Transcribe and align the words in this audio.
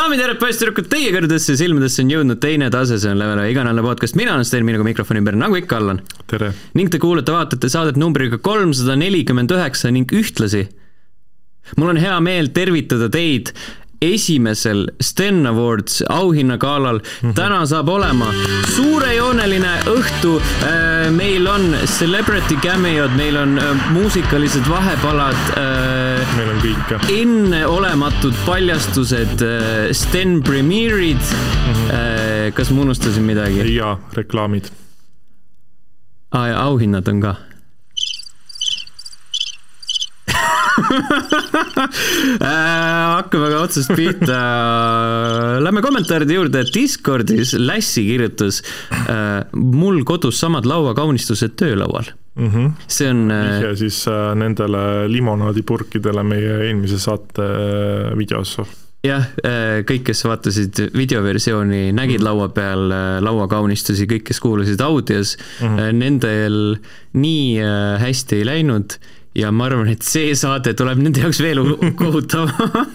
daamid 0.00 0.20
ja 0.20 0.24
härrad, 0.24 0.38
poisssüdrukud, 0.40 0.86
teie 0.88 1.10
kõrgedesse 1.12 1.54
silmadesse 1.60 2.00
on 2.00 2.10
jõudnud 2.14 2.38
teine 2.40 2.70
tase, 2.72 2.96
see 3.02 3.10
on 3.12 3.18
Levele 3.20 3.50
iganädalane 3.52 3.84
podcast, 3.84 4.16
mina 4.16 4.32
olen 4.32 4.46
Sten, 4.48 4.64
minuga 4.64 4.86
mikrofoni 4.86 5.20
ümber, 5.20 5.36
nagu 5.36 5.58
ikka, 5.60 5.76
Allan. 5.76 6.00
ning 6.78 6.88
te 6.92 7.00
kuulate-vaatate 7.02 7.68
saadet 7.68 7.98
numbriga 8.00 8.38
kolmsada 8.40 8.96
nelikümmend 8.96 9.52
üheksa 9.52 9.90
ning 9.92 10.08
ühtlasi 10.16 10.68
mul 11.76 11.92
on 11.92 12.00
hea 12.00 12.16
meel 12.24 12.48
tervitada 12.56 13.10
teid 13.12 13.52
esimesel 14.00 14.86
Sten 15.00 15.46
Awards 15.46 16.02
auhinnagalal 16.08 16.98
mm. 16.98 17.28
-hmm. 17.28 17.34
täna 17.34 17.66
saab 17.66 17.88
olema 17.88 18.32
suurejooneline 18.76 19.74
õhtu. 19.86 20.40
meil 21.10 21.46
on 21.46 21.76
celebrity 21.98 22.56
cameo'd, 22.62 23.16
meil 23.16 23.36
on 23.36 23.60
muusikalised 23.90 24.68
vahepalad. 24.68 25.36
meil 26.36 26.48
on 26.48 26.60
kõike. 26.62 27.00
enneolematud 27.20 28.34
paljastused, 28.46 29.44
Sten 29.92 30.42
premiere'id 30.42 31.20
mm. 31.20 31.74
-hmm. 31.74 32.52
kas 32.54 32.70
ma 32.70 32.80
unustasin 32.80 33.22
midagi? 33.22 33.74
jaa, 33.74 33.98
reklaamid 34.12 34.72
ah,. 36.32 36.64
auhinnad 36.64 37.08
on 37.08 37.20
ka 37.20 37.36
Äh, 40.40 40.69
hakkame 43.20 43.48
aga 43.50 43.60
otsast 43.64 43.92
pihta. 43.96 44.40
Lähme 45.64 45.82
kommentaaride 45.84 46.38
juurde. 46.38 46.64
Discordis 46.74 47.54
Lassi 47.58 48.04
kirjutas 48.08 48.62
äh, 48.90 49.44
mul 49.54 50.02
kodus 50.08 50.40
samad 50.40 50.68
lauakaunistused 50.68 51.56
töölaual 51.60 52.12
mm. 52.34 52.50
-hmm. 52.50 52.70
see 52.88 53.10
on. 53.10 53.30
Äh, 53.30 53.60
vihje 53.60 53.76
siis 53.76 54.04
nendele 54.34 55.08
limonaadipurkidele 55.08 56.22
meie 56.22 56.60
eelmise 56.68 56.98
saate 56.98 57.48
videos 58.18 58.58
jah, 59.04 59.24
kõik, 59.88 60.02
kes 60.10 60.24
vaatasid 60.24 60.80
videoversiooni, 60.92 61.92
nägid 61.96 62.20
mm. 62.20 62.24
laua 62.26 62.48
peal 62.52 62.92
lauakaunistusi, 63.24 64.04
kõik, 64.10 64.26
kes 64.28 64.40
kuulasid 64.44 64.80
audios 64.84 65.36
mm, 65.38 65.66
-hmm. 65.66 65.96
nendel 66.02 66.58
nii 67.12 67.62
hästi 68.02 68.36
ei 68.36 68.44
läinud 68.44 68.98
ja 69.34 69.50
ma 69.54 69.66
arvan, 69.68 69.88
et 69.92 70.02
see 70.06 70.32
saade 70.38 70.72
tuleb 70.78 71.00
nende 71.02 71.22
jaoks 71.22 71.40
veel 71.44 71.60
kohutavam 72.00 72.86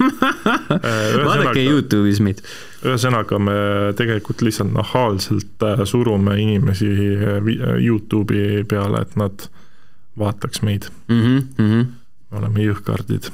vaadake 1.28 1.64
Youtube'is 1.64 2.19
meid. 2.23 2.41
ühesõnaga, 2.86 3.39
me 3.39 3.58
tegelikult 3.97 4.44
lihtsalt 4.45 4.73
nahaalselt 4.75 5.66
äh, 5.66 5.83
surume 5.88 6.36
inimesi 6.41 6.89
äh, 6.91 7.38
äh, 7.39 7.78
Youtube'i 7.86 8.66
peale, 8.67 9.06
et 9.06 9.16
nad 9.19 9.47
vaataks 10.19 10.61
meid 10.63 10.89
mm. 11.08 11.22
-hmm, 11.22 11.41
mm 11.58 11.72
-hmm. 11.72 11.88
me 12.31 12.39
oleme 12.39 12.67
jõhkardid. 12.67 13.31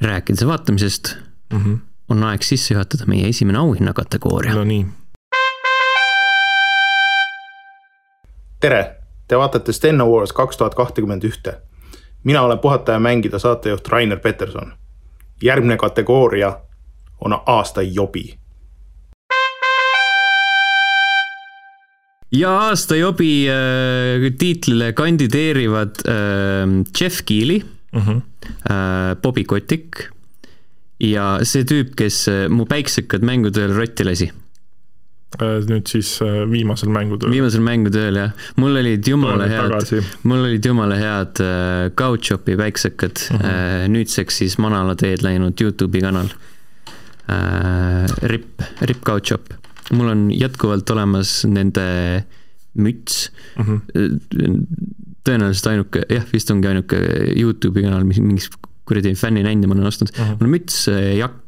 rääkides 0.00 0.46
vaatamisest 0.46 1.16
mm, 1.52 1.58
-hmm. 1.58 1.78
on 2.08 2.24
aeg 2.24 2.42
sisse 2.42 2.74
juhatada 2.74 3.06
meie 3.06 3.28
esimene 3.28 3.58
auhinnakategooria. 3.58 4.54
no 4.54 4.64
nii. 4.64 4.86
tere, 8.60 8.96
te 9.28 9.36
vaatate 9.36 9.72
Sten 9.72 10.00
Awards 10.00 10.32
kaks 10.32 10.56
tuhat 10.56 10.74
kahtekümmend 10.74 11.24
ühte 11.24 11.58
mina 12.24 12.42
olen 12.42 12.58
puhata 12.58 12.92
ja 12.92 13.00
mängida 13.00 13.38
saatejuht 13.38 13.88
Rainer 13.88 14.18
Peterson. 14.18 14.72
järgmine 15.42 15.76
kategooria 15.76 16.58
on 17.20 17.38
aasta 17.46 17.82
jobi. 17.82 18.38
ja 22.32 22.58
aasta 22.58 22.96
jobi 22.96 23.48
äh, 23.48 24.32
tiitlile 24.38 24.92
kandideerivad 24.92 25.94
äh, 26.08 26.14
Jeff 27.00 27.20
Keely 27.24 27.60
mm, 27.92 28.00
-hmm. 28.00 28.20
äh, 28.70 29.16
Bobby 29.22 29.44
Kotick 29.44 29.88
ja 31.00 31.38
see 31.42 31.62
tüüp, 31.64 31.94
kes 31.96 32.28
äh, 32.28 32.48
mu 32.48 32.66
päiksekad 32.66 33.22
mängutööl 33.22 33.76
rotti 33.76 34.04
lasi 34.04 34.32
nüüd 35.42 35.88
siis 35.90 36.10
äh, 36.22 36.44
viimasel 36.50 36.90
mängutööl. 36.94 37.32
viimasel 37.34 37.62
mängutööl 37.64 38.18
jah, 38.20 38.32
mul 38.60 38.78
olid 38.78 39.06
jumala 39.08 39.48
head, 39.50 39.94
mul 40.22 40.44
olid 40.46 40.66
jumala 40.66 40.98
head 41.00 41.42
äh, 41.42 41.90
Couchopi 41.98 42.56
päiksekad 42.60 43.18
uh, 43.18 43.36
mhm. 43.36 43.44
-huh. 43.44 43.88
nüüdseks 43.94 44.42
siis 44.42 44.58
manala 44.62 44.94
teed 44.94 45.24
läinud 45.26 45.60
Youtube'i 45.60 46.04
kanal 46.04 46.30
uh,. 46.30 48.06
Rip, 48.22 48.62
Rip 48.80 49.00
Couchop, 49.04 49.54
mul 49.92 50.08
on 50.12 50.26
jätkuvalt 50.30 50.90
olemas 50.90 51.44
nende 51.48 52.24
müts 52.74 53.30
uh. 53.58 53.64
Mhm. 53.64 53.80
-huh. 53.90 54.66
tõenäoliselt 55.24 55.70
ainuke, 55.72 56.04
jah, 56.10 56.26
vist 56.32 56.50
ongi 56.50 56.68
ainuke 56.68 57.00
Youtube'i 57.34 57.82
kanal, 57.82 58.04
mis 58.04 58.20
mingis 58.20 58.50
kuradi 58.84 59.14
fänninänni 59.16 59.66
ma 59.66 59.74
olen 59.74 59.86
ostnud 59.88 60.12
uh, 60.12 60.18
mhm. 60.18 60.30
-huh. 60.30 60.36
mul 60.38 60.46
on 60.46 60.54
müts, 60.58 60.84
jakk 61.18 61.40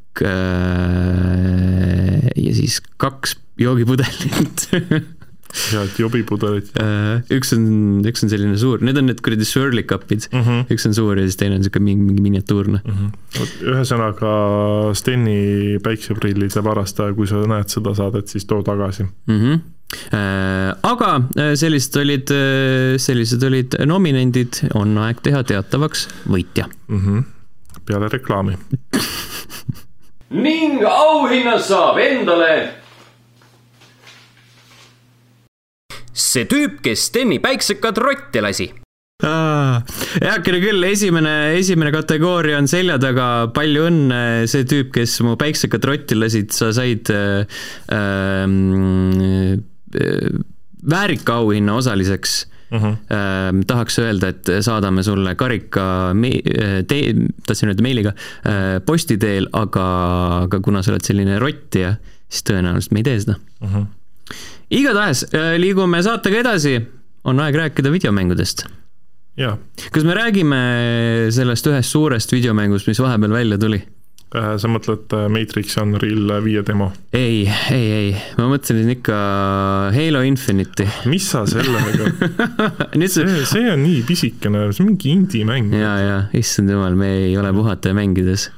ja 2.37 2.55
siis 2.57 2.81
kaks 2.97 3.37
joogipudelit 3.61 4.69
head 5.71 5.99
jobipudelit. 6.01 6.71
Äh, 6.81 7.23
üks 7.35 7.53
on, 7.57 7.67
üks 8.07 8.25
on 8.25 8.33
selline 8.33 8.57
suur, 8.61 8.83
need 8.85 8.99
on 9.01 9.09
need 9.11 9.23
kuradi 9.25 9.47
swirly 9.49 9.85
cup'id 9.89 10.27
mm, 10.31 10.43
-hmm. 10.43 10.65
üks 10.75 10.87
on 10.89 10.97
suur 10.97 11.21
ja 11.21 11.27
siis 11.27 11.39
teine 11.41 11.59
on 11.59 11.65
sihuke 11.65 11.83
mingi, 11.83 12.05
mingi 12.05 12.25
miniatuurne 12.25 12.81
mm. 12.83 12.99
-hmm. 12.99 13.55
ühesõnaga 13.73 14.33
Steni 14.99 15.79
päikseprillide 15.85 16.65
varastaja, 16.65 17.15
kui 17.17 17.29
sa 17.31 17.43
näed 17.49 17.73
seda 17.73 17.95
saadet, 17.97 18.29
siis 18.29 18.45
too 18.45 18.63
tagasi 18.67 19.05
mm. 19.05 19.39
-hmm. 19.41 19.61
aga 20.83 21.13
äh, 21.39 21.55
sellised 21.55 21.97
olid, 22.03 22.35
sellised 22.99 23.43
olid 23.43 23.79
nominendid, 23.87 24.63
on 24.75 24.99
aeg 24.99 25.23
teha 25.23 25.43
teatavaks 25.43 26.09
võitja 26.29 26.69
mm. 26.89 27.01
-hmm. 27.01 27.25
peale 27.87 28.09
reklaami 28.13 28.59
ning 30.31 30.83
auhinna 30.85 31.59
saab 31.63 32.01
endale. 32.03 32.57
See 36.17 36.47
tüüp, 36.49 36.81
kes 36.85 37.07
Steni 37.11 37.39
päiksekad 37.45 37.99
rotti 38.01 38.41
lasi. 38.43 38.67
Heakene 39.17 40.59
küll, 40.61 40.83
esimene, 40.85 41.55
esimene 41.57 41.93
kategooria 41.93 42.59
on 42.61 42.69
selja 42.69 42.99
taga, 43.01 43.49
palju 43.57 43.87
õnne, 43.89 44.21
see 44.51 44.67
tüüp, 44.69 44.91
kes 44.97 45.21
mu 45.25 45.37
päiksekad 45.41 45.85
rotti 45.89 46.19
lasid, 46.19 46.53
sa 46.53 46.69
said 46.77 47.09
äh, 47.13 47.47
äh, 47.93 48.45
väärika 50.87 51.41
auhinna 51.41 51.79
osaliseks 51.81 52.43
uh. 52.71 52.83
-huh. 52.83 52.97
Äh, 53.11 53.65
tahaks 53.67 53.99
öelda, 53.99 54.29
et 54.29 54.51
saadame 54.61 55.03
sulle 55.03 55.35
karika 55.35 56.15
me-, 56.15 56.43
tee-, 56.89 57.15
tahtsin 57.47 57.69
öelda 57.69 57.83
meiliga 57.83 58.13
äh,, 58.13 58.81
posti 58.87 59.19
teel, 59.19 59.49
aga, 59.53 59.87
aga 60.47 60.61
kuna 60.61 60.83
sa 60.83 60.93
oled 60.93 61.05
selline 61.05 61.39
rott 61.39 61.75
ja 61.75 61.97
siis 62.29 62.43
tõenäoliselt 62.51 62.93
me 62.93 63.05
ei 63.05 63.09
tee 63.11 63.21
seda 63.21 63.39
uh. 63.61 63.71
-huh 63.71 63.87
igatahes 64.71 65.25
äh, 65.35 65.55
liigume 65.61 66.01
saatega 66.03 66.43
edasi, 66.43 66.79
on 67.27 67.41
aeg 67.43 67.59
rääkida 67.61 67.93
videomängudest. 67.93 68.67
kas 69.93 70.05
me 70.05 70.15
räägime 70.17 70.59
sellest 71.31 71.67
ühest 71.69 71.93
suurest 71.93 72.33
videomängust, 72.33 72.89
mis 72.89 73.01
vahepeal 73.01 73.33
välja 73.33 73.59
tuli? 73.59 73.83
Äh, 74.35 74.57
sa 74.59 74.67
mõtled 74.67 75.13
äh, 75.15 75.29
Matrix 75.31 75.77
Unreal 75.79 76.33
viie 76.43 76.65
demo? 76.67 76.89
ei, 77.15 77.45
ei, 77.71 77.85
ei, 77.95 78.09
ma 78.41 78.49
mõtlesin 78.51 78.91
ikka 78.97 79.19
Halo 79.95 80.23
Infinite'i. 80.27 80.89
mis 81.13 81.29
sa 81.31 81.45
sellega 81.47 82.11
See... 83.07 83.23
see, 83.47 83.69
on 83.71 83.85
nii 83.85 84.01
pisikene, 84.09 84.65
see 84.75 84.83
on 84.83 84.91
mingi 84.91 85.13
indie-mäng. 85.15 85.71
ja, 85.79 85.93
ja, 86.03 86.19
issand 86.35 86.75
jumal, 86.75 86.99
me 86.99 87.13
ei 87.29 87.39
ole 87.39 87.55
puhata 87.55 87.95
mängides 87.95 88.49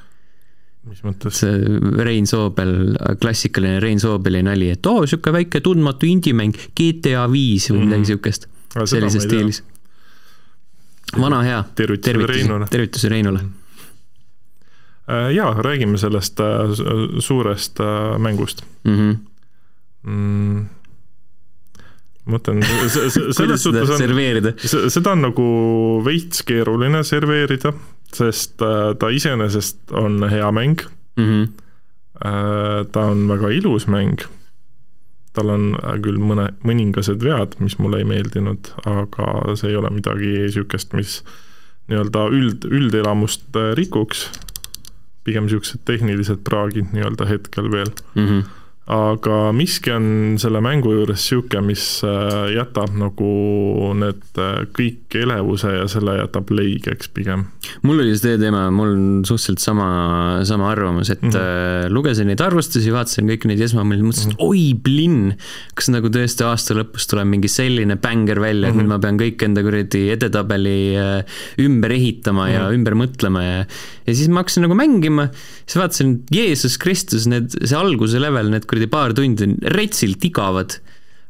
mis 0.89 1.05
mõttes? 1.05 1.43
see 1.45 1.77
Rein 2.01 2.25
Soobel, 2.31 2.97
klassikaline 3.21 3.77
Rein 3.85 4.01
Soobeli 4.01 4.41
nali, 4.49 4.73
et 4.73 4.89
oo 4.89 5.03
oh,, 5.03 5.07
sihuke 5.11 5.37
väike 5.37 5.61
tundmatu 5.61 6.09
indie-mäng, 6.09 6.57
GTA 6.73 7.29
viis 7.29 7.69
või 7.75 7.85
midagi 7.85 8.07
mm. 8.07 8.11
siukest, 8.15 8.49
sellises 8.89 9.29
stiilis. 9.29 9.61
vana 11.13 11.45
hea, 11.45 11.63
tervitusi, 11.77 12.49
tervitusi 12.73 13.13
Reinule. 13.13 13.45
Äh, 15.09 15.31
jaa, 15.33 15.55
räägime 15.63 15.99
sellest 15.99 16.41
äh, 16.41 16.47
suurest 17.19 17.81
äh, 17.81 18.19
mängust 18.19 18.65
mhm. 18.85 18.95
mm. 18.95 19.11
-hmm. 19.11 19.17
Mm 20.11 20.67
mõtlen, 22.29 22.61
selles 23.33 23.63
suhtes 23.63 23.89
on, 23.89 24.91
seda 24.93 25.13
on 25.15 25.23
nagu 25.25 25.45
veits 26.05 26.43
keeruline 26.45 27.01
serveerida, 27.05 27.73
sest 28.13 28.61
ta 29.01 29.09
iseenesest 29.09 29.95
on 29.97 30.27
hea 30.29 30.51
mäng 30.53 30.83
mm. 31.17 31.25
-hmm. 31.25 31.47
ta 32.93 33.01
on 33.01 33.29
väga 33.29 33.49
ilus 33.49 33.87
mäng. 33.87 34.21
tal 35.33 35.49
on 35.49 35.77
küll 36.03 36.19
mõne, 36.19 36.51
mõningased 36.65 37.25
vead, 37.25 37.57
mis 37.61 37.79
mulle 37.79 37.99
ei 37.99 38.05
meeldinud, 38.05 38.73
aga 38.85 39.57
see 39.57 39.71
ei 39.71 39.77
ole 39.77 39.91
midagi 39.91 40.27
niisugust, 40.27 40.93
mis 40.93 41.23
nii-öelda 41.89 42.29
üld, 42.29 42.65
üldelamust 42.65 43.57
rikuks. 43.75 44.31
Pigem 45.29 45.49
niisugused 45.49 45.85
tehnilised 45.89 46.45
praagid 46.49 46.95
nii-öelda 46.97 47.29
hetkel 47.29 47.69
veel 47.75 47.93
mm. 48.15 48.25
-hmm 48.29 48.58
aga 48.89 49.51
miski 49.53 49.93
on 49.93 50.37
selle 50.41 50.63
mängu 50.65 50.95
juures 50.95 51.21
niisugune, 51.21 51.61
mis 51.69 51.83
äh, 52.07 52.55
jätab 52.55 52.95
nagu 52.97 53.33
need 53.99 54.41
äh, 54.41 54.63
kõik 54.73 55.17
elevuse 55.21 55.75
ja 55.75 55.85
selle 55.93 56.15
jätab 56.23 56.49
leigeks 56.57 57.11
pigem. 57.13 57.45
mul 57.85 58.01
oli 58.01 58.15
see 58.17 58.39
teema, 58.41 58.69
mul 58.73 58.95
on 58.95 59.05
suhteliselt 59.29 59.61
sama, 59.61 59.89
sama 60.49 60.71
arvamus, 60.73 61.11
et 61.13 61.23
mm 61.23 61.35
-hmm. 61.35 61.93
lugesin 61.93 62.31
neid 62.33 62.41
arvustusi, 62.41 62.93
vaatasin 62.95 63.29
kõiki 63.29 63.51
neid 63.53 63.61
esmamõtteid, 63.67 64.07
mõtlesin, 64.09 64.33
et 64.33 64.47
oi, 64.47 64.65
plinn, 64.83 65.35
kas 65.77 65.93
nagu 65.93 66.09
tõesti 66.09 66.47
aasta 66.49 66.79
lõpus 66.79 67.09
tuleb 67.11 67.29
mingi 67.29 67.49
selline 67.53 67.97
bänger 68.01 68.41
välja, 68.41 68.69
et 68.69 68.75
mm 68.75 68.81
-hmm. 68.81 68.89
nüüd 68.89 68.95
ma 68.95 68.99
pean 68.99 69.21
kõik 69.21 69.45
enda 69.45 69.63
kuradi 69.63 70.09
edetabeli 70.17 70.79
ümber 71.61 71.93
ehitama 71.93 72.47
mm 72.47 72.49
-hmm. 72.49 72.55
ja 72.55 72.65
mhm. 72.65 72.75
ümber 72.75 72.95
mõtlema 73.05 73.45
ja 73.45 73.67
ja 74.09 74.15
siis 74.17 74.29
ma 74.33 74.43
hakkasin 74.43 74.65
nagu 74.65 74.77
mängima, 74.79 75.29
siis 75.67 75.77
vaatasin, 75.77 76.15
Jeesus 76.33 76.79
Kristus, 76.81 77.27
need, 77.29 77.53
see 77.59 77.77
alguse 77.77 78.21
level, 78.21 78.49
need 78.53 78.65
kuradi 78.69 78.78
paar 78.87 79.13
tundi 79.13 79.43
on 79.45 79.57
retsilt 79.75 80.25
igavad. 80.25 80.79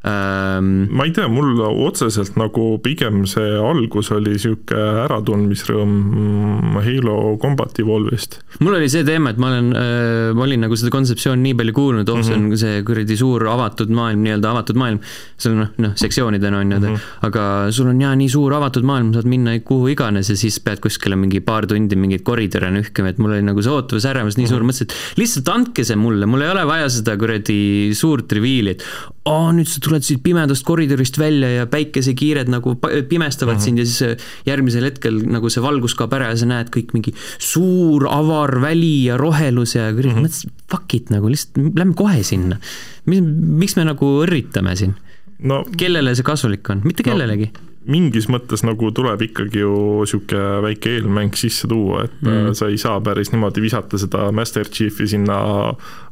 Ma 0.07 1.05
ei 1.05 1.11
tea, 1.11 1.27
mul 1.27 1.59
otseselt 1.83 2.37
nagu 2.39 2.77
pigem 2.85 3.25
see 3.27 3.57
algus 3.59 4.13
oli 4.15 4.37
sihuke 4.39 4.79
äratundmisrõõm 5.05 5.91
mm, 5.91 6.77
Halo 6.85 7.17
Combat 7.43 7.81
Evolve'ist. 7.83 8.39
mul 8.63 8.77
oli 8.79 8.87
see 8.93 9.03
teema, 9.03 9.33
et 9.35 9.41
ma 9.43 9.51
olen 9.51 9.73
äh,, 9.75 10.31
ma 10.39 10.47
olin 10.47 10.63
nagu 10.63 10.79
seda 10.79 10.93
kontseptsiooni 10.95 11.49
nii 11.49 11.57
palju 11.59 11.75
kuulnud, 11.75 12.13
oh 12.13 12.15
mm, 12.15 12.23
-hmm. 12.23 12.29
see 12.29 12.37
on 12.39 12.45
mhm. 12.47 12.61
see 12.63 12.85
kuradi 12.87 13.17
suur 13.19 13.47
avatud 13.51 13.91
maailm, 13.91 14.23
nii-öelda 14.23 14.53
avatud 14.55 14.79
maailm. 14.79 15.01
seal 15.39 15.59
noh, 15.59 15.75
noh, 15.83 15.97
sektsioonidena 15.99 16.63
on 16.63 16.73
ju 16.73 16.79
mm, 16.79 16.87
-hmm. 16.87 17.27
aga 17.27 17.73
sul 17.75 17.91
on 17.91 18.01
jaa 18.01 18.15
nii 18.15 18.31
suur 18.31 18.55
avatud 18.55 18.87
maailm, 18.87 19.13
saad 19.19 19.27
minna 19.27 19.59
kuhu 19.59 19.91
iganes 19.97 20.31
ja 20.31 20.37
siis 20.37 20.61
pead 20.61 20.79
kuskile 20.79 21.19
mingi 21.19 21.41
paar 21.41 21.67
tundi 21.67 21.97
mingeid 21.99 22.23
koridore 22.23 22.71
nühkima, 22.71 23.11
et 23.11 23.19
mul 23.19 23.35
oli 23.35 23.43
nagu 23.43 23.63
see 23.63 23.75
ootavus, 23.75 24.07
ärevus 24.07 24.39
nii 24.39 24.47
suur 24.47 24.63
mm, 24.63 24.69
-hmm. 24.69 24.79
mõtlesin, 24.79 24.87
et 24.87 25.19
lihtsalt 25.19 25.49
andke 25.49 25.85
see 25.85 25.97
mulle, 25.99 26.27
mul 26.27 26.47
ei 26.47 26.55
ole 26.55 26.67
vaja 26.67 26.89
seda 26.89 27.19
kuradi 27.19 27.91
suurt 27.99 28.33
reviili, 28.33 28.79
et 28.79 28.87
aa, 29.29 29.51
nüüd 29.53 29.69
sa 29.69 29.83
tuled 29.89 30.07
siit 30.07 30.23
pimedast 30.25 30.67
koridorist 30.69 31.19
välja 31.21 31.51
ja 31.55 31.67
päikesekiired 31.71 32.51
nagu 32.53 32.77
pimestavad 33.09 33.57
mm 33.57 33.59
-hmm. 33.59 33.65
sind 33.65 33.79
ja 33.79 33.87
siis 33.87 34.03
äh, 34.03 34.29
järgmisel 34.47 34.85
hetkel 34.85 35.23
nagu 35.27 35.51
see 35.51 35.63
valgus 35.63 35.95
kaob 35.99 36.13
ära 36.13 36.31
ja 36.33 36.37
sa 36.37 36.47
näed 36.47 36.73
kõik 36.75 36.95
mingi 36.97 37.15
suur 37.39 38.07
avar 38.11 38.61
väli 38.61 39.05
ja 39.05 39.17
rohelus 39.17 39.75
ja 39.75 39.91
kuradi 39.93 40.09
mm 40.09 40.15
-hmm. 40.15 40.29
mõtlesin, 40.29 40.51
fuck 40.71 40.95
it 40.95 41.11
nagu 41.11 41.29
lihtsalt 41.29 41.79
lähme 41.79 41.95
kohe 41.95 42.23
sinna. 42.23 42.59
mis, 43.07 43.21
miks 43.63 43.77
me 43.77 43.85
nagu 43.85 44.07
õrritame 44.25 44.77
siin 44.77 44.95
no,? 45.39 45.65
kellele 45.77 46.15
see 46.15 46.25
kasulik 46.25 46.71
on, 46.71 46.81
mitte 46.85 47.03
kellelegi 47.03 47.51
no 47.55 47.69
mingis 47.89 48.29
mõttes 48.29 48.63
nagu 48.67 48.91
tuleb 48.95 49.23
ikkagi 49.29 49.63
ju 49.63 49.75
niisugune 50.03 50.61
väike 50.65 50.93
eelmäng 50.99 51.37
sisse 51.39 51.69
tuua, 51.71 52.05
et 52.05 52.21
mm. 52.25 52.53
sa 52.59 52.69
ei 52.69 52.77
saa 52.81 53.01
päris 53.05 53.33
niimoodi 53.33 53.65
visata 53.65 54.01
seda 54.01 54.29
Master 54.33 54.69
Chiefi 54.69 55.09
sinna 55.09 55.39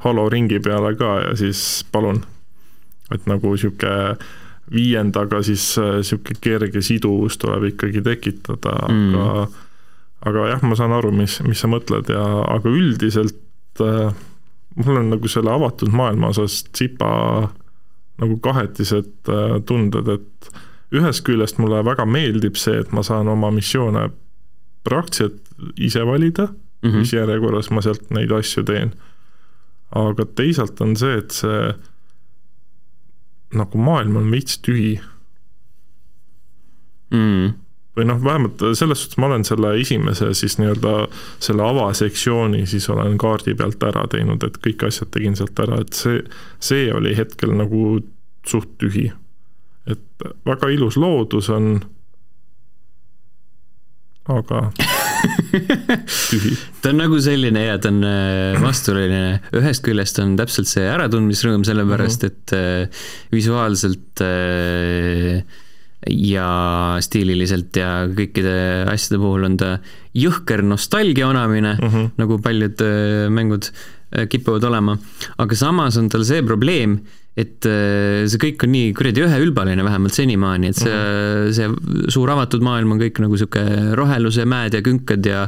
Halo 0.05 0.29
ringi 0.33 0.61
peale 0.65 0.95
ka 0.97 1.13
ja 1.27 1.37
siis 1.37 1.61
palun, 1.93 2.23
et 3.15 3.27
nagu 3.31 3.53
niisugune 3.55 4.17
viiendaga 4.73 5.43
siis 5.47 5.77
niisugune 5.79 6.41
kerge 6.43 6.83
siduvus 6.83 7.39
tuleb 7.39 7.71
ikkagi 7.73 8.03
tekitada 8.03 8.79
mm., 8.89 9.15
aga 9.15 9.47
aga 10.27 10.49
jah, 10.51 10.63
ma 10.67 10.77
saan 10.79 10.95
aru, 10.97 11.13
mis, 11.15 11.39
mis 11.47 11.61
sa 11.61 11.69
mõtled 11.71 12.09
ja, 12.11 12.25
aga 12.51 12.73
üldiselt 12.73 13.83
äh, 13.85 14.15
mul 14.81 15.01
on 15.01 15.11
nagu 15.13 15.31
selle 15.31 15.53
avatud 15.53 15.93
maailma 15.95 16.33
osas 16.35 16.63
tsipa 16.73 17.11
nagu 18.21 18.39
kahetised 18.43 19.31
äh, 19.33 19.59
tunded, 19.69 20.09
et 20.09 20.51
ühest 20.97 21.25
küljest 21.27 21.61
mulle 21.61 21.83
väga 21.87 22.07
meeldib 22.09 22.59
see, 22.61 22.79
et 22.81 22.95
ma 22.97 23.05
saan 23.07 23.29
oma 23.29 23.51
missioone 23.55 24.09
praktiliselt 24.87 25.43
ise 25.83 26.05
valida 26.07 26.47
mm, 26.47 26.89
-hmm. 26.91 27.03
mis 27.03 27.13
järjekorras 27.13 27.71
ma 27.75 27.83
sealt 27.83 28.11
neid 28.15 28.33
asju 28.33 28.65
teen. 28.65 28.95
aga 29.91 30.25
teisalt 30.35 30.81
on 30.81 30.97
see, 30.97 31.19
et 31.19 31.31
see 31.31 31.75
nagu 33.55 33.79
maailm 33.79 34.17
on 34.17 34.31
veits 34.31 34.59
tühi 34.65 34.97
mm.. 37.15 37.53
või 37.97 38.09
noh, 38.09 38.19
vähemalt 38.25 38.65
selles 38.79 39.05
suhtes 39.05 39.21
ma 39.23 39.31
olen 39.31 39.47
selle 39.47 39.75
esimese 39.81 40.33
siis 40.35 40.59
nii-öelda 40.59 40.95
selle 41.43 41.67
avasektsiooni 41.67 42.65
siis 42.67 42.89
olen 42.91 43.19
kaardi 43.19 43.55
pealt 43.55 43.83
ära 43.87 44.07
teinud, 44.11 44.43
et 44.43 44.59
kõik 44.65 44.89
asjad 44.89 45.13
tegin 45.15 45.39
sealt 45.39 45.59
ära, 45.63 45.81
et 45.85 45.95
see, 45.97 46.23
see 46.59 46.91
oli 46.95 47.15
hetkel 47.17 47.55
nagu 47.57 48.01
suht 48.47 48.77
tühi. 48.83 49.11
et 49.87 50.29
väga 50.47 50.69
ilus 50.75 50.97
loodus 50.99 51.51
on, 51.51 51.79
aga. 54.27 54.71
ta 56.83 56.93
on 56.93 57.01
nagu 57.01 57.19
selline 57.23 57.67
ja 57.67 57.77
ta 57.83 57.91
on 57.93 58.01
äh, 58.07 58.57
vastuoluline, 58.63 59.41
ühest 59.59 59.85
küljest 59.87 60.21
on 60.23 60.37
täpselt 60.39 60.71
see 60.71 60.87
äratundmisrõõm, 60.89 61.65
sellepärast 61.67 62.27
mhm. 62.27 62.33
et 62.33 62.57
äh, 62.57 63.05
visuaalselt 63.35 64.25
äh, 64.25 65.43
ja 66.13 66.49
stiililiselt 67.03 67.77
ja 67.81 67.91
kõikide 68.13 68.57
asjade 68.93 69.19
puhul 69.23 69.49
on 69.49 69.57
ta 69.59 69.71
jõhker 70.17 70.63
nostalgia 70.63 71.27
onamine 71.29 71.75
mm, 71.75 71.89
-hmm. 71.89 72.11
nagu 72.21 72.39
paljud 72.45 72.83
mängud 73.35 73.71
kipuvad 74.31 74.65
olema, 74.69 74.95
aga 75.43 75.57
samas 75.59 75.97
on 75.99 76.07
tal 76.13 76.23
see 76.25 76.45
probleem, 76.47 77.01
et 77.37 77.67
äh, 77.69 78.25
see 78.31 78.41
kõik 78.41 78.65
on 78.65 78.73
nii 78.73 78.93
kuradi 78.97 79.21
üheülbaline, 79.27 79.85
vähemalt 79.85 80.17
senimaani, 80.17 80.71
et 80.73 80.79
see 80.81 80.89
mm, 80.89 81.51
-hmm. 81.51 81.53
see 81.53 82.13
suur 82.15 82.31
avatud 82.33 82.65
maailm 82.65 82.95
on 82.95 83.01
kõik 83.03 83.21
nagu 83.21 83.37
sihuke 83.37 83.65
roheluse 83.99 84.47
mäed 84.49 84.73
ja 84.73 84.81
künkad 84.81 85.27
ja 85.29 85.43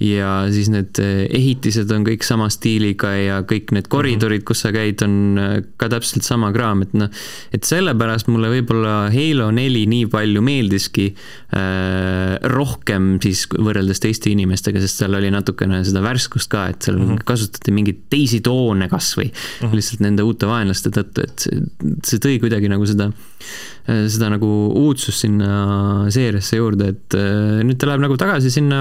ja 0.00 0.30
siis 0.52 0.70
need 0.72 0.98
äh, 1.02 1.26
ehitised 1.28 1.90
on 1.92 2.06
kõik 2.06 2.24
sama 2.24 2.48
stiiliga 2.52 3.12
ja 3.16 3.42
kõik 3.44 3.74
need 3.76 3.90
koridorid, 3.92 4.44
kus 4.48 4.64
sa 4.64 4.72
käid, 4.74 5.04
on 5.04 5.38
äh, 5.40 5.54
ka 5.80 5.90
täpselt 5.92 6.24
sama 6.24 6.48
kraam, 6.54 6.82
et 6.86 6.96
noh, 6.96 7.12
et 7.52 7.68
sellepärast 7.68 8.30
mulle 8.32 8.48
võib-olla 8.52 8.94
Halo 9.12 9.50
neli 9.54 9.84
nii 9.90 10.08
palju 10.12 10.42
meeldiski 10.44 11.10
äh, 11.12 12.40
rohkem 12.54 13.18
siis 13.24 13.44
võrreldes 13.52 14.00
teiste 14.00 14.32
inimestega, 14.32 14.80
sest 14.80 15.04
seal 15.04 15.20
oli 15.20 15.28
natukene 15.34 15.82
seda 15.84 16.00
värskust 16.04 16.48
ka, 16.52 16.66
et 16.72 16.88
seal 16.88 16.96
mm 16.98 17.10
-hmm. 17.10 17.28
kasutati 17.28 17.74
mingeid 17.74 18.04
teisi 18.10 18.40
toone 18.40 18.88
kasvõi 18.88 19.28
mm 19.28 19.68
-hmm. 19.68 19.76
lihtsalt 19.76 20.00
nende 20.08 20.24
uute 20.24 20.48
vaenlaste 20.48 20.88
tõttu, 20.88 21.28
et 21.28 21.33
et 21.34 22.06
see, 22.06 22.20
tõi 22.22 22.38
kuidagi 22.42 22.70
nagu 22.70 22.86
seda, 22.88 23.10
seda 23.84 24.30
nagu 24.32 24.48
uudsust 24.80 25.24
sinna 25.26 26.08
seeriasse 26.14 26.58
juurde, 26.60 26.90
et 26.94 27.16
äh, 27.18 27.60
nüüd 27.66 27.80
ta 27.80 27.90
läheb 27.90 28.04
nagu 28.06 28.18
tagasi 28.20 28.52
sinna 28.54 28.80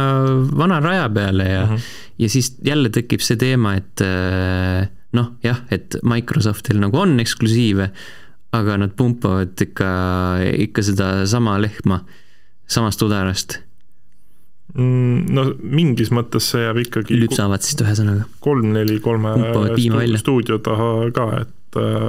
vana 0.53 0.79
raja 0.83 1.09
peale 1.13 1.50
ja 1.50 1.63
mm, 1.65 1.75
-hmm. 1.75 1.94
ja 2.23 2.29
siis 2.29 2.53
jälle 2.65 2.89
tekib 2.94 3.21
see 3.25 3.39
teema, 3.39 3.75
et 3.79 4.01
äh, 4.01 4.88
noh, 5.13 5.33
jah, 5.44 5.63
et 5.71 5.97
Microsoftil 6.03 6.79
nagu 6.81 6.97
on 6.97 7.19
eksklusiive, 7.19 7.89
aga 8.53 8.77
nad 8.77 8.95
pumpavad 8.97 9.61
ikka, 9.61 9.91
ikka 10.67 10.81
sedasama 10.81 11.57
lehma 11.61 12.03
samast 12.69 13.01
udarast 13.01 13.57
mm, 14.77 15.25
no 15.33 15.45
mingis 15.57 16.11
mõttes 16.13 16.51
see 16.53 16.63
jääb 16.63 16.81
ikkagi 16.85 17.17
lüpsavad 17.17 17.65
siis 17.65 17.79
ühesõnaga. 17.81 18.28
kolm, 18.44 18.71
neli, 18.75 18.99
kolme 19.04 19.35
stuudio 20.21 20.59
taha 20.63 21.09
ka, 21.16 21.28
et 21.44 21.81
äh, 21.81 22.07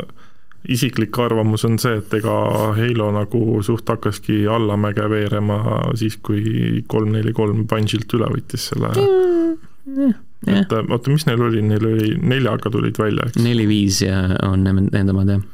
isiklik 0.69 1.19
arvamus 1.21 1.65
on 1.69 1.79
see, 1.83 1.99
et 2.01 2.15
ega 2.21 2.35
Halo 2.79 3.11
nagu 3.15 3.63
suht 3.67 3.89
hakkaski 3.89 4.45
allamäge 4.51 5.09
veerema 5.11 5.59
siis, 5.99 6.17
kui 6.25 6.85
kolm, 6.89 7.13
neli, 7.17 7.35
kolm 7.37 7.67
Bungeilt 7.71 8.15
üle 8.17 8.31
võttis 8.33 8.71
selle 8.73 8.93
mm,. 8.95 10.15
et 10.55 10.73
oota, 10.79 11.11
mis 11.11 11.27
neil 11.29 11.43
oli, 11.49 11.65
neil 11.65 11.91
oli 11.91 12.15
neljaga 12.21 12.73
tulid 12.73 13.01
välja, 13.01 13.29
eks? 13.29 13.43
neli-viis 13.45 14.05
ja 14.07 14.25
on 14.49 14.65
nende 14.65 15.13
omad, 15.13 15.37
jah 15.37 15.45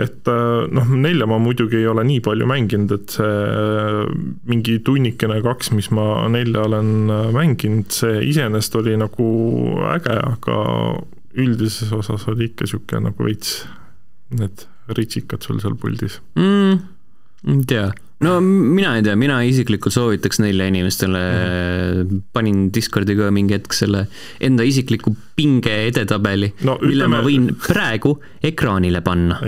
et 0.00 0.28
äh, 0.32 0.66
noh, 0.72 0.92
nelja 0.96 1.26
ma 1.28 1.36
muidugi 1.42 1.80
ei 1.80 1.88
ole 1.90 2.04
nii 2.08 2.22
palju 2.24 2.46
mänginud, 2.48 2.94
et 2.96 3.16
see 3.18 3.26
äh, 3.28 3.98
mingi 4.48 4.78
tunnikene, 4.86 5.40
kaks, 5.44 5.74
mis 5.76 5.90
ma 5.96 6.24
nelja 6.32 6.64
olen 6.64 7.12
äh, 7.12 7.26
mänginud, 7.36 7.90
see 7.92 8.22
iseenesest 8.30 8.78
oli 8.80 8.96
nagu 9.00 9.26
äge, 9.92 10.16
aga 10.16 10.62
üldises 11.40 11.92
osas 11.94 12.24
oli 12.32 12.48
ikka 12.48 12.66
niisugune 12.66 13.10
nagu 13.10 13.28
veits 13.28 13.60
need 14.38 14.66
ritsikad 14.96 15.42
sul 15.46 15.60
seal 15.62 15.76
puldis 15.80 16.20
mm,? 16.38 16.78
ei 17.50 17.64
tea, 17.68 17.86
no 18.26 18.36
mina 18.44 18.96
ei 18.98 19.04
tea, 19.06 19.16
mina 19.18 19.38
isiklikult 19.46 19.94
soovitaks 19.94 20.42
neile 20.42 20.68
inimestele 20.70 21.22
mm., 21.30 22.20
panin 22.36 22.68
Discordi 22.74 23.16
ka 23.18 23.30
mingi 23.34 23.56
hetk 23.56 23.76
selle 23.76 24.04
enda 24.44 24.66
isikliku 24.66 25.14
pinge 25.38 25.74
edetabeli 25.88 26.52
no,, 26.66 26.76
mille 26.82 27.06
ütleme... 27.06 27.16
ma 27.16 27.24
võin 27.26 27.50
praegu 27.64 28.18
ekraanile 28.52 29.02
panna. 29.06 29.40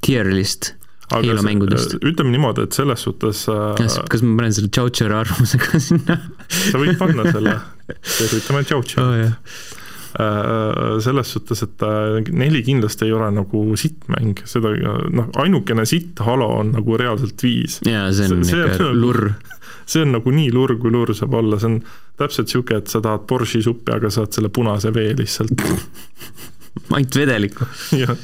Tier 0.00 0.30
list 0.32 0.74
Halo 1.10 1.42
mängudest. 1.42 1.96
ütleme 2.06 2.30
niimoodi, 2.30 2.64
et 2.68 2.76
selles 2.76 3.02
suhtes 3.02 3.42
äh, 3.50 3.72
kas, 3.78 3.96
kas 4.12 4.22
ma 4.22 4.36
panen 4.38 4.54
selle 4.54 4.70
Choucheri 4.70 5.16
arvamuse 5.18 5.58
ka 5.58 5.80
sinna 5.88 6.16
sa 6.46 6.78
võid 6.78 6.94
panna 7.00 7.26
selle, 7.26 7.56
tervitame 8.18 8.62
Choucheri 8.68 9.02
oh, 9.02 9.16
Äh, 9.26 9.79
selles 10.10 11.32
suhtes, 11.32 11.62
et 11.62 11.82
äh, 11.86 12.18
neli 12.34 12.62
kindlasti 12.66 13.06
ei 13.06 13.12
ole 13.14 13.28
nagu 13.34 13.62
sittmäng, 13.78 14.42
seda 14.48 14.72
noh, 15.14 15.30
ainukene 15.38 15.86
sitt 15.86 16.18
Halo 16.26 16.48
on 16.60 16.72
nagu 16.74 16.98
reaalselt 16.98 17.42
viis. 17.42 17.78
jaa, 17.86 18.08
see 18.12 18.30
on 18.30 18.44
see, 18.44 18.58
ikka 18.58 18.78
see 18.80 18.96
lurr. 18.96 19.30
see 19.90 20.04
on 20.04 20.14
nagu 20.16 20.34
nii 20.34 20.50
lurr, 20.54 20.76
kui 20.82 20.92
lurr 20.94 21.14
saab 21.16 21.36
olla, 21.38 21.60
see 21.62 21.70
on 21.70 21.80
täpselt 22.20 22.50
niisugune, 22.50 22.82
et 22.82 22.92
sa 22.92 23.02
tahad 23.04 23.26
borši 23.30 23.62
suppi, 23.64 23.94
aga 23.94 24.10
saad 24.12 24.34
selle 24.34 24.50
punase 24.54 24.92
vee 24.94 25.14
lihtsalt 25.18 25.62
ainult 26.96 27.16
vedelikku 27.16 27.66
jah 28.02 28.14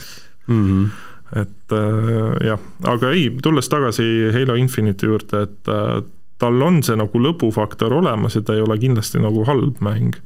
mm. 0.46 0.66
-hmm. 0.66 1.40
et 1.42 1.72
äh, 1.72 2.46
jah, 2.50 2.60
aga 2.84 3.10
ei, 3.10 3.30
tulles 3.42 3.68
tagasi 3.68 4.30
Halo 4.34 4.54
Infinite'i 4.54 5.10
juurde, 5.10 5.42
et 5.42 5.68
äh, 5.68 6.02
tal 6.38 6.62
on 6.62 6.82
see 6.84 6.96
nagu 6.98 7.20
lõbufaktor 7.20 7.94
olemas 7.96 8.36
ja 8.36 8.42
ta 8.44 8.54
ei 8.54 8.64
ole 8.64 8.78
kindlasti 8.78 9.22
nagu 9.22 9.44
halb 9.48 9.80
mäng. 9.80 10.16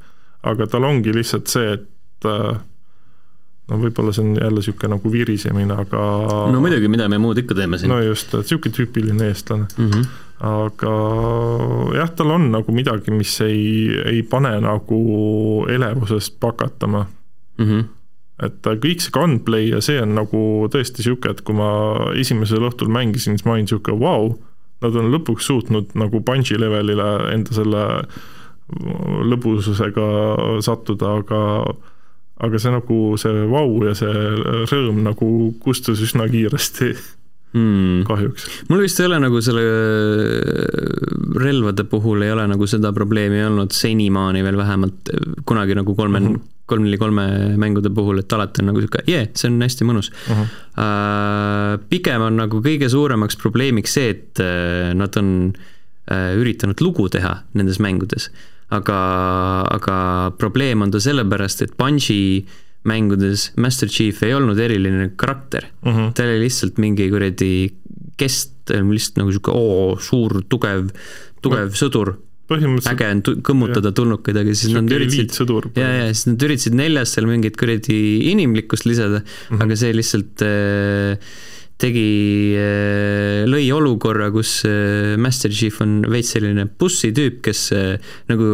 Aga 0.43 0.67
tal 0.67 0.89
ongi 0.89 1.13
lihtsalt 1.15 1.51
see, 1.53 1.77
et 1.77 2.29
äh, 2.29 2.59
no 3.71 3.79
võib-olla 3.83 4.15
see 4.17 4.25
on 4.25 4.35
jälle 4.41 4.63
niisugune 4.63 4.97
nagu 4.97 5.13
virisemine, 5.13 5.77
aga 5.85 6.01
no 6.53 6.65
muidugi, 6.65 6.91
mida 6.93 7.09
me 7.09 7.21
muud 7.23 7.39
ikka 7.43 7.59
teeme 7.59 7.79
siin. 7.79 7.93
no 7.93 8.01
just, 8.03 8.33
et 8.35 8.43
niisugune 8.43 8.77
tüüpiline 8.77 9.31
eestlane 9.31 9.69
mm. 9.77 9.91
-hmm. 9.91 10.11
aga 10.51 10.97
jah, 12.01 12.13
tal 12.17 12.35
on 12.37 12.51
nagu 12.53 12.75
midagi, 12.75 13.15
mis 13.15 13.37
ei, 13.47 13.89
ei 14.15 14.23
pane 14.23 14.57
nagu 14.65 15.01
elevusest 15.69 16.41
pakatama 16.41 17.07
Mm 17.61 17.67
-hmm. 17.67 17.85
et 18.43 18.67
kõik 18.85 19.03
see 19.05 19.13
gunplay 19.13 19.69
ja 19.69 19.81
see 19.85 20.01
on 20.01 20.15
nagu 20.17 20.69
tõesti 20.73 21.03
niisugune, 21.03 21.35
et 21.35 21.41
kui 21.45 21.55
ma 21.55 21.71
esimesel 22.17 22.65
õhtul 22.71 22.89
mängisin, 22.89 23.37
siis 23.37 23.45
ma 23.45 23.53
olin 23.53 23.67
niisugune 23.69 24.01
vau 24.01 24.23
wow,, 24.29 24.39
nad 24.81 24.97
on 24.97 25.11
lõpuks 25.13 25.45
suutnud 25.51 25.93
nagu 25.95 26.23
Bungi 26.25 26.57
levelile 26.57 27.09
enda 27.35 27.53
selle 27.53 27.83
lõbususega 29.31 30.09
sattuda, 30.65 31.15
aga 31.23 31.41
aga 32.41 32.61
see 32.61 32.73
nagu, 32.73 32.99
see 33.21 33.47
vau 33.51 33.81
ja 33.85 33.95
see 33.97 34.13
rõõm 34.71 35.03
nagu 35.05 35.31
kustus 35.61 36.01
üsna 36.07 36.29
kiiresti 36.31 36.95
mm. 37.53 38.05
kahjuks. 38.09 38.47
mul 38.71 38.85
vist 38.85 39.01
ei 39.01 39.09
ole 39.09 39.19
nagu 39.23 39.41
selle 39.45 39.65
relvade 41.41 41.85
puhul 41.91 42.25
ei 42.25 42.33
ole 42.33 42.47
nagu 42.51 42.69
seda 42.71 42.95
probleemi 42.97 43.43
olnud 43.47 43.75
senimaani 43.77 44.45
veel 44.47 44.59
vähemalt 44.61 45.13
kunagi 45.49 45.77
nagu 45.79 45.95
kolme 45.99 46.21
mm, 46.21 46.27
-hmm. 46.27 46.47
kolm 46.71 46.87
neli 46.87 46.99
kolme 46.99 47.27
mängude 47.61 47.91
puhul, 47.95 48.23
et 48.23 48.33
alati 48.33 48.63
on 48.63 48.71
nagu 48.71 48.81
sihuke, 48.81 49.03
jee, 49.07 49.27
see 49.35 49.51
on 49.51 49.61
hästi 49.63 49.89
mõnus 49.89 50.13
uh. 50.31 50.37
-huh. 50.37 50.57
Uh, 50.81 51.75
pigem 51.91 52.23
on 52.23 52.39
nagu 52.41 52.63
kõige 52.65 52.89
suuremaks 52.89 53.37
probleemiks 53.37 53.99
see, 53.99 54.15
et 54.15 54.41
uh, 54.41 54.95
nad 54.97 55.17
on 55.21 55.53
uh, 55.53 56.33
üritanud 56.41 56.81
lugu 56.81 57.09
teha 57.09 57.43
nendes 57.55 57.83
mängudes 57.83 58.31
aga, 58.71 59.01
aga 59.77 59.99
probleem 60.39 60.83
on 60.87 60.93
ta 60.95 61.01
sellepärast, 61.03 61.65
et 61.67 61.77
Bungi 61.79 62.47
mängudes 62.89 63.51
Master 63.61 63.91
Chief 63.93 64.23
ei 64.25 64.33
olnud 64.35 64.59
eriline 64.59 65.11
karakter 65.21 65.67
mm. 65.83 65.93
-hmm. 65.93 66.13
ta 66.17 66.25
oli 66.25 66.41
lihtsalt 66.47 66.79
mingi 66.81 67.11
kuradi 67.13 67.53
kest, 68.17 68.55
lihtsalt 68.71 69.21
nagu 69.21 69.33
sihuke 69.35 69.53
oo, 69.53 69.97
suur, 70.01 70.43
tugev, 70.49 70.89
tugev 71.43 71.69
no, 71.69 71.77
sõdur. 71.77 72.15
äge 72.51 73.07
on 73.07 73.21
kõmmutada 73.47 73.93
tulnukaid, 73.95 74.37
aga 74.37 74.55
siis 74.59 74.73
nad 74.75 74.91
üritasid, 74.91 75.31
ja, 75.77 75.91
ja 76.01 76.09
siis 76.11 76.27
nad 76.33 76.43
üritasid 76.43 76.75
neljas 76.75 77.15
seal 77.15 77.29
mingit 77.31 77.57
kuradi 77.61 78.01
inimlikkust 78.33 78.89
lisada 78.89 79.21
mm, 79.21 79.27
-hmm. 79.27 79.63
aga 79.63 79.77
see 79.77 79.95
lihtsalt 79.95 80.43
äh, 80.43 81.31
tegi, 81.81 82.55
äh, 82.59 83.45
lõi 83.49 83.67
olukorra, 83.75 84.31
kus 84.35 84.61
äh, 84.69 85.17
Master 85.21 85.53
Chief 85.53 85.81
on 85.83 86.01
veits 86.11 86.35
selline 86.37 86.67
bussitüüp, 86.69 87.41
kes 87.47 87.71
äh, 87.77 87.95
nagu 88.31 88.51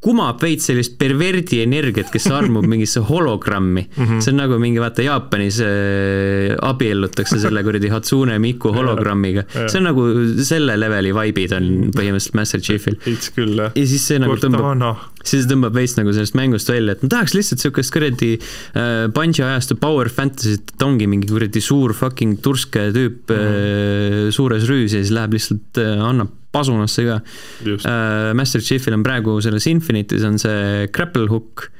kumab 0.00 0.40
veits 0.40 0.70
sellist 0.70 0.94
perverdi 1.00 1.58
energiat, 1.60 2.08
kes 2.12 2.30
armub 2.32 2.64
mingisse 2.68 3.02
hologrammi 3.04 3.82
mm. 3.84 4.06
-hmm. 4.06 4.22
see 4.24 4.32
on 4.32 4.38
nagu 4.40 4.56
mingi, 4.62 4.80
vaata 4.80 5.04
Jaapanis 5.04 5.58
äh, 5.60 6.56
abiellutakse 6.56 7.40
selle 7.42 7.62
kuradi 7.66 7.90
Hatsune 7.92 8.38
Miku 8.40 8.72
hologrammiga. 8.72 9.44
see 9.52 9.76
on 9.80 9.90
nagu 9.90 10.06
selle 10.44 10.78
leveli 10.80 11.12
vibe'id 11.16 11.52
on 11.56 11.68
põhimõtteliselt 11.96 12.38
Master 12.40 12.64
Chiefil. 12.64 12.96
veits 13.04 13.32
küll, 13.36 13.54
jah. 13.60 13.76
ja 13.76 13.86
siis 13.92 14.08
see 14.08 14.22
nagu 14.22 14.38
tõmbab, 14.40 15.04
siis 15.20 15.44
tõmbab 15.50 15.76
veits 15.76 15.98
nagu 16.00 16.16
sellest 16.16 16.38
mängust 16.38 16.72
välja, 16.72 16.96
et 16.96 17.04
ma 17.04 17.12
tahaks 17.18 17.36
lihtsalt 17.36 17.60
siukest 17.66 17.92
kuradi 17.92 18.32
äh, 18.40 19.06
Bungi 19.12 19.44
ajastu 19.44 19.76
power 19.76 20.08
fantasy't, 20.08 20.72
et 20.72 20.88
ongi 20.88 21.10
mingi 21.12 21.28
kuradi 21.28 21.60
suur 21.60 21.92
fucking 21.92 22.40
turske 22.40 22.88
tüüp 22.96 23.28
mm 23.28 23.36
-hmm. 23.36 24.28
äh, 24.28 24.32
suures 24.32 24.64
rüüs 24.64 24.96
ja 24.96 25.04
siis 25.04 25.12
läheb 25.12 25.36
lihtsalt 25.36 25.76
äh,, 25.76 26.00
annab 26.00 26.39
pasunasse 26.54 27.04
ka. 27.06 27.18
Uh, 27.64 28.30
Master 28.38 28.62
Chiefil 28.64 28.96
on 28.96 29.04
praegu 29.06 29.38
selles 29.44 29.68
Infinitis 29.70 30.24
on 30.26 30.38
see 30.42 30.88
grapple 30.94 31.28
hook. 31.30 31.70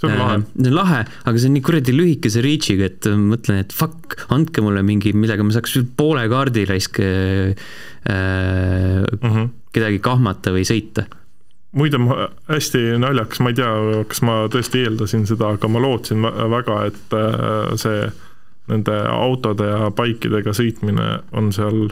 see 0.00 0.08
on 0.08 0.16
lahe 0.16 0.36
uh,. 0.38 0.44
see 0.56 0.70
on 0.70 0.76
lahe, 0.78 1.00
aga 1.28 1.36
see 1.36 1.50
on 1.50 1.56
nii 1.58 1.64
kuradi 1.66 1.92
lühikese 1.92 2.40
reach'iga, 2.44 2.88
et 2.88 3.08
mõtlen, 3.20 3.60
et 3.66 3.74
fuck, 3.76 4.16
andke 4.32 4.64
mulle 4.64 4.80
mingi, 4.86 5.12
millega 5.12 5.44
ma 5.44 5.52
saaks 5.52 5.76
poole 5.98 6.24
kaardi 6.32 6.64
raisk 6.70 7.02
uh, 7.04 7.52
mm 8.08 9.30
-hmm. 9.30 9.50
kedagi 9.76 10.00
kahmata 10.00 10.54
või 10.56 10.64
sõita 10.64 11.04
muide, 11.72 11.98
ma 12.02 12.28
hästi 12.48 12.98
naljakas, 12.98 13.40
ma 13.40 13.52
ei 13.52 13.58
tea, 13.58 13.70
kas 14.10 14.22
ma 14.26 14.36
tõesti 14.50 14.84
eeldasin 14.86 15.26
seda, 15.28 15.52
aga 15.54 15.68
ma 15.70 15.82
lootsin 15.82 16.24
väga, 16.50 16.80
et 16.90 17.16
see 17.82 18.10
nende 18.70 18.96
autode 19.10 19.66
ja 19.66 19.90
baikidega 19.94 20.54
sõitmine 20.56 21.08
on 21.36 21.50
seal 21.54 21.90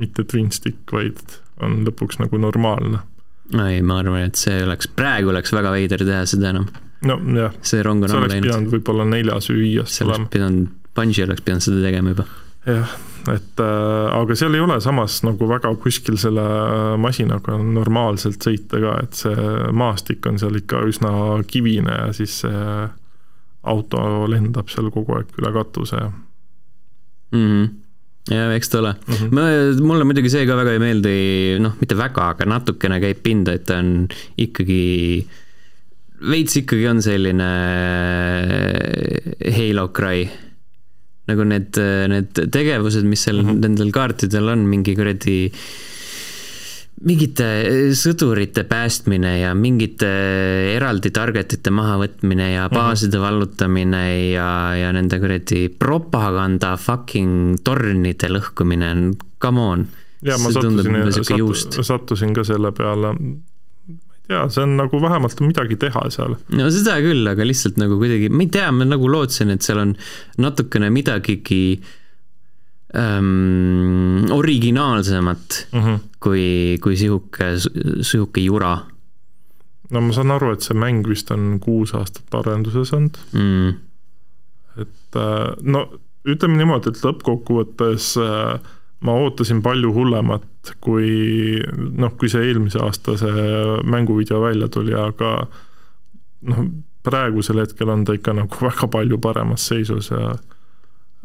mitte 0.00 0.24
twin 0.24 0.50
stick, 0.54 0.82
vaid 0.92 1.20
on 1.66 1.80
lõpuks 1.86 2.20
nagu 2.22 2.40
normaalne. 2.40 3.02
ei, 3.66 3.80
ma 3.82 4.00
arvan, 4.02 4.28
et 4.28 4.38
see 4.38 4.62
oleks, 4.64 4.90
praegu 4.96 5.32
oleks 5.32 5.52
väga 5.54 5.72
veider 5.74 6.04
teha 6.06 6.24
seda 6.30 6.52
enam. 6.54 6.68
nojah, 7.06 7.56
see 7.62 7.82
rong 7.86 8.04
on 8.04 8.12
see 8.12 8.20
oleks 8.20 8.42
pidanud 8.46 8.74
võib-olla 8.76 9.08
neljas 9.08 9.50
või 9.50 9.64
viies 9.64 10.02
oleks 10.06 10.30
pidanud, 10.34 10.76
Bungi 10.96 11.22
oleks 11.24 11.44
pidanud 11.46 11.64
seda 11.64 11.82
tegema 11.84 12.14
juba. 12.14 12.26
jah, 12.68 12.94
et 13.32 13.64
äh, 13.64 14.06
aga 14.20 14.36
seal 14.38 14.54
ei 14.54 14.62
ole 14.64 14.78
samas 14.84 15.20
nagu 15.26 15.48
väga 15.48 15.72
kuskil 15.82 16.18
selle 16.20 16.46
masinaga 17.00 17.58
normaalselt 17.58 18.44
sõita 18.44 18.80
ka, 18.82 18.96
et 19.04 19.20
see 19.24 19.50
maastik 19.72 20.26
on 20.30 20.40
seal 20.42 20.60
ikka 20.60 20.84
üsna 20.90 21.12
kivine 21.48 22.00
ja 22.04 22.10
siis 22.16 22.42
see 22.44 22.88
auto 23.70 24.26
lendab 24.30 24.70
seal 24.72 24.88
kogu 24.92 25.18
aeg 25.18 25.36
üle 25.40 25.52
katuse 25.52 26.00
ja 26.00 26.10
mm. 26.10 27.46
-hmm 27.46 27.70
ja 28.28 28.50
eks 28.54 28.68
ta 28.68 28.80
ole 28.82 28.94
mm. 28.94 29.14
-hmm. 29.14 29.30
ma, 29.32 29.46
mulle 29.86 30.04
muidugi 30.08 30.32
see 30.32 30.46
ka 30.48 30.58
väga 30.58 30.76
ei 30.76 30.82
meeldi, 30.82 31.14
noh, 31.64 31.76
mitte 31.80 31.96
väga, 31.98 32.30
aga 32.34 32.48
natukene 32.52 33.00
käib 33.00 33.22
pinda, 33.24 33.56
et 33.56 33.64
ta 33.64 33.80
on 33.80 34.08
ikkagi, 34.36 34.82
veits 36.30 36.60
ikkagi 36.60 36.86
on 36.90 37.02
selline 37.02 37.50
Halo 39.56 39.88
Cry. 39.96 40.28
nagu 41.30 41.44
need, 41.46 41.76
need 42.10 42.38
tegevused, 42.50 43.06
mis 43.06 43.22
seal 43.22 43.40
mm 43.40 43.48
-hmm. 43.48 43.60
nendel 43.62 43.92
kaartidel 43.94 44.48
on, 44.50 44.66
mingi 44.66 44.96
kuradi 44.98 45.38
äh, 45.46 45.99
mingite 47.06 47.46
eh, 47.64 47.92
sõdurite 47.96 48.64
päästmine 48.68 49.32
ja 49.40 49.52
mingite 49.56 50.08
eraldi 50.74 51.12
targetite 51.14 51.72
mahavõtmine 51.72 52.50
ja 52.52 52.66
mhm. 52.66 52.76
baaside 52.76 53.16
mm 53.16 53.22
-hmm. 53.22 53.26
vallutamine 53.26 54.02
ja, 54.30 54.50
ja 54.76 54.92
nende 54.92 55.20
kuradi 55.20 55.68
propaganda 55.68 56.76
fucking 56.76 57.62
tornide 57.64 58.28
lõhkumine 58.28 58.90
on, 58.90 59.14
come 59.40 59.60
on. 59.60 59.86
ja 60.22 60.36
ma 60.38 60.52
sattusin, 60.52 61.12
sattu, 61.24 61.82
sattusin 61.82 62.34
ka 62.34 62.44
selle 62.44 62.72
peale, 62.72 63.14
ma 63.14 64.18
ei 64.18 64.26
tea, 64.28 64.42
see 64.48 64.62
on 64.62 64.76
nagu 64.76 65.00
vähemalt 65.02 65.40
midagi 65.40 65.76
teha 65.76 66.04
seal. 66.10 66.36
no 66.52 66.68
seda 66.70 66.98
küll, 67.00 67.24
aga 67.26 67.46
lihtsalt 67.46 67.80
nagu 67.80 67.96
kuidagi, 67.96 68.28
ma 68.28 68.44
ei 68.44 68.52
tea, 68.52 68.68
ma 68.72 68.84
nagu 68.84 69.08
lootsin, 69.08 69.50
et 69.50 69.64
seal 69.64 69.80
on 69.80 69.96
natukene 70.38 70.90
midagigi 70.90 71.80
ähm, 72.96 74.30
originaalsemat 74.32 75.66
mm 75.72 75.80
-hmm. 75.80 75.98
kui, 76.20 76.78
kui 76.82 76.96
sihuke, 76.96 77.52
sihuke 78.00 78.40
jura. 78.40 78.78
no 79.90 80.00
ma 80.00 80.12
saan 80.12 80.30
aru, 80.30 80.52
et 80.52 80.62
see 80.62 80.76
mäng 80.78 81.08
vist 81.08 81.30
on 81.30 81.58
kuus 81.60 81.94
aastat 81.94 82.34
arenduses 82.34 82.92
olnud 82.92 83.18
mm.. 83.32 83.68
et 84.82 85.16
äh, 85.16 85.56
no 85.62 85.88
ütleme 86.28 86.56
niimoodi, 86.56 86.92
et 86.92 87.02
lõppkokkuvõttes 87.04 88.12
äh, 88.20 88.60
ma 89.00 89.16
ootasin 89.16 89.62
palju 89.64 89.92
hullemat, 89.94 90.74
kui 90.84 91.60
noh, 91.74 92.12
kui 92.20 92.28
see 92.28 92.44
eelmise 92.50 92.80
aasta 92.84 93.16
see 93.20 93.48
mänguvideo 93.88 94.42
välja 94.42 94.68
tuli, 94.68 94.94
aga 94.94 95.46
noh, 96.50 96.64
praegusel 97.06 97.62
hetkel 97.62 97.92
on 97.92 98.04
ta 98.04 98.16
ikka 98.16 98.34
nagu 98.36 98.62
väga 98.68 98.90
palju 98.92 99.20
paremas 99.22 99.66
seisus 99.72 100.10
ja 100.12 100.34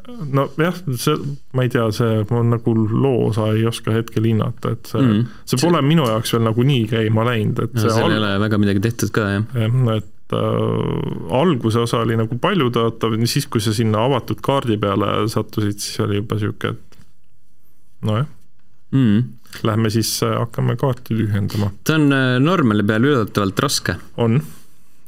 nojah, 0.06 0.76
see, 0.98 1.16
ma 1.56 1.66
ei 1.66 1.72
tea, 1.74 1.86
see, 1.96 2.24
ma 2.30 2.42
nagu 2.46 2.74
loo 2.76 3.30
osa 3.30 3.48
ei 3.56 3.66
oska 3.70 3.94
hetkel 3.96 4.28
hinnata, 4.30 4.76
et 4.76 4.92
see 4.92 5.02
mm., 5.02 5.24
see 5.50 5.62
pole 5.62 5.80
see... 5.80 5.88
minu 5.90 6.06
jaoks 6.10 6.36
veel 6.36 6.46
nagu 6.46 6.66
nii 6.68 6.84
käima 6.92 7.26
läinud, 7.30 7.62
et 7.66 7.78
no, 7.78 7.86
seal 7.86 8.06
al... 8.06 8.14
ei 8.14 8.22
ole 8.22 8.34
väga 8.46 8.60
midagi 8.62 8.84
tehtud 8.86 9.14
ka, 9.16 9.30
jah. 9.34 9.48
jah, 9.64 9.80
et 9.96 10.38
äh, 10.38 11.40
alguse 11.40 11.82
osa 11.82 12.04
oli 12.06 12.20
nagu 12.20 12.38
paljutõotav, 12.42 13.18
siis 13.30 13.50
kui 13.50 13.64
sa 13.64 13.74
sinna 13.76 14.06
avatud 14.06 14.44
kaardi 14.46 14.78
peale 14.82 15.12
sattusid, 15.32 15.82
siis 15.82 16.04
oli 16.06 16.22
juba 16.22 16.40
sihuke, 16.42 16.76
et 16.76 17.02
nojah 18.06 18.30
mm.. 18.94 19.26
Lähme 19.64 19.88
siis 19.88 20.10
äh, 20.26 20.34
hakkame 20.36 20.76
kaarti 20.76 21.16
tühjendama. 21.16 21.72
ta 21.88 21.96
on 21.96 22.10
äh, 22.12 22.38
normali 22.44 22.84
peal 22.84 23.08
üllatavalt 23.08 23.60
raske. 23.64 23.98
on 24.18 24.42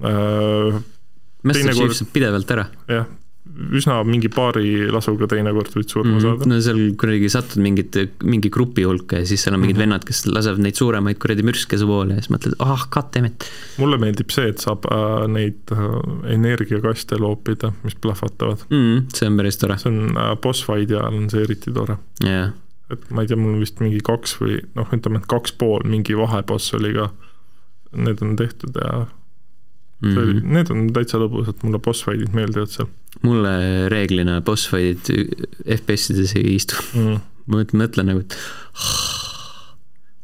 äh,. 0.02 0.84
Master 1.48 1.76
Chief 1.76 1.94
saab 1.94 2.10
pidevalt 2.16 2.52
ära. 2.56 2.70
jah 2.90 3.06
üsna 3.78 3.98
mingi 4.08 4.30
paari 4.32 4.88
lasuga 4.94 5.28
teinekord 5.32 5.74
võid 5.76 5.92
surma 5.92 6.16
mm 6.16 6.24
saada 6.24 6.48
no 6.50 6.58
seal 6.64 6.80
kuradi 7.00 7.30
satud 7.32 7.62
mingit, 7.64 7.98
mingi 8.26 8.52
grupi 8.54 8.86
hulka 8.88 9.22
ja 9.22 9.28
siis 9.30 9.44
seal 9.44 9.56
on 9.56 9.62
mingid 9.62 9.78
mm 9.78 9.82
-hmm. 9.82 9.86
vennad, 9.86 10.06
kes 10.08 10.26
lasevad 10.30 10.62
neid 10.64 10.80
suuremaid 10.80 11.20
kuradi 11.22 11.46
mürske 11.46 11.78
su 11.80 11.88
poole 11.90 12.16
ja 12.18 12.22
siis 12.24 12.32
mõtled, 12.34 12.56
ah, 12.64 12.86
goddammit. 12.94 13.48
mulle 13.78 14.00
meeldib 14.02 14.34
see, 14.34 14.48
et 14.54 14.64
saab 14.64 14.88
äh, 14.92 15.28
neid 15.32 15.74
äh, 15.74 15.84
energiakaste 16.34 17.20
loopida, 17.22 17.74
mis 17.84 17.96
plahvatavad 17.96 18.66
mm. 18.70 18.78
-hmm. 18.78 19.04
see 19.14 19.28
on 19.30 19.38
päris 19.38 19.58
tore. 19.58 19.78
see 19.78 19.92
on 19.92 20.18
äh, 20.18 20.36
boss 20.42 20.66
fight'i 20.66 20.96
ajal 20.96 21.22
on 21.22 21.30
see 21.30 21.44
eriti 21.44 21.74
tore. 21.74 21.98
yeah. 22.24 22.52
et 22.90 23.10
ma 23.12 23.22
ei 23.22 23.28
tea, 23.28 23.38
mul 23.38 23.54
on 23.54 23.60
vist 23.60 23.80
mingi 23.80 24.00
kaks 24.04 24.38
või 24.42 24.62
noh, 24.76 24.88
ütleme, 24.94 25.22
et 25.22 25.28
kaks 25.28 25.54
pool 25.54 25.84
mingi 25.86 26.18
vaheboss 26.18 26.74
oli 26.74 26.94
ka, 26.94 27.10
need 27.96 28.22
on 28.22 28.36
tehtud 28.36 28.76
ja 28.82 29.06
mm, 30.02 30.16
-hmm. 30.16 30.42
need 30.58 30.72
on 30.74 30.88
täitsa 30.94 31.20
lõbusad, 31.22 31.62
mulle 31.64 31.80
boss 31.84 32.06
fight'id 32.06 32.34
meeldivad 32.38 32.72
seal. 32.74 32.90
mulle 33.26 33.54
reeglina 33.94 34.42
boss 34.42 34.70
fight'id 34.70 35.48
FPS-ides 35.78 36.36
ei 36.40 36.56
istu 36.56 36.80
mm. 36.94 37.22
ma 37.52 37.64
mõtlen 37.64 38.12
nagu, 38.12 38.26
et 38.26 38.38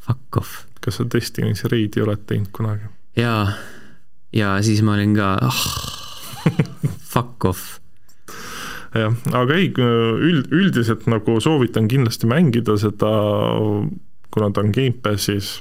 fuck 0.03 0.41
off. 0.41 0.65
kas 0.83 0.99
sa 0.99 1.07
Destiny's 1.07 1.63
Raidi 1.71 2.03
oled 2.03 2.25
teinud 2.27 2.51
kunagi? 2.55 2.91
jaa, 3.17 3.53
ja 4.33 4.57
siis 4.61 4.81
ma 4.81 4.97
olin 4.97 5.15
ka 5.17 5.37
fuck 7.13 7.45
off 7.45 7.79
jah, 8.93 9.13
aga 9.33 9.57
ei, 9.57 9.71
üld, 9.73 10.49
üldiselt 10.53 11.07
nagu 11.11 11.39
soovitan 11.41 11.87
kindlasti 11.91 12.29
mängida 12.29 12.77
seda, 12.81 13.13
kuna 14.33 14.51
ta 14.53 14.63
on 14.63 14.73
Gamepassis 14.75 15.55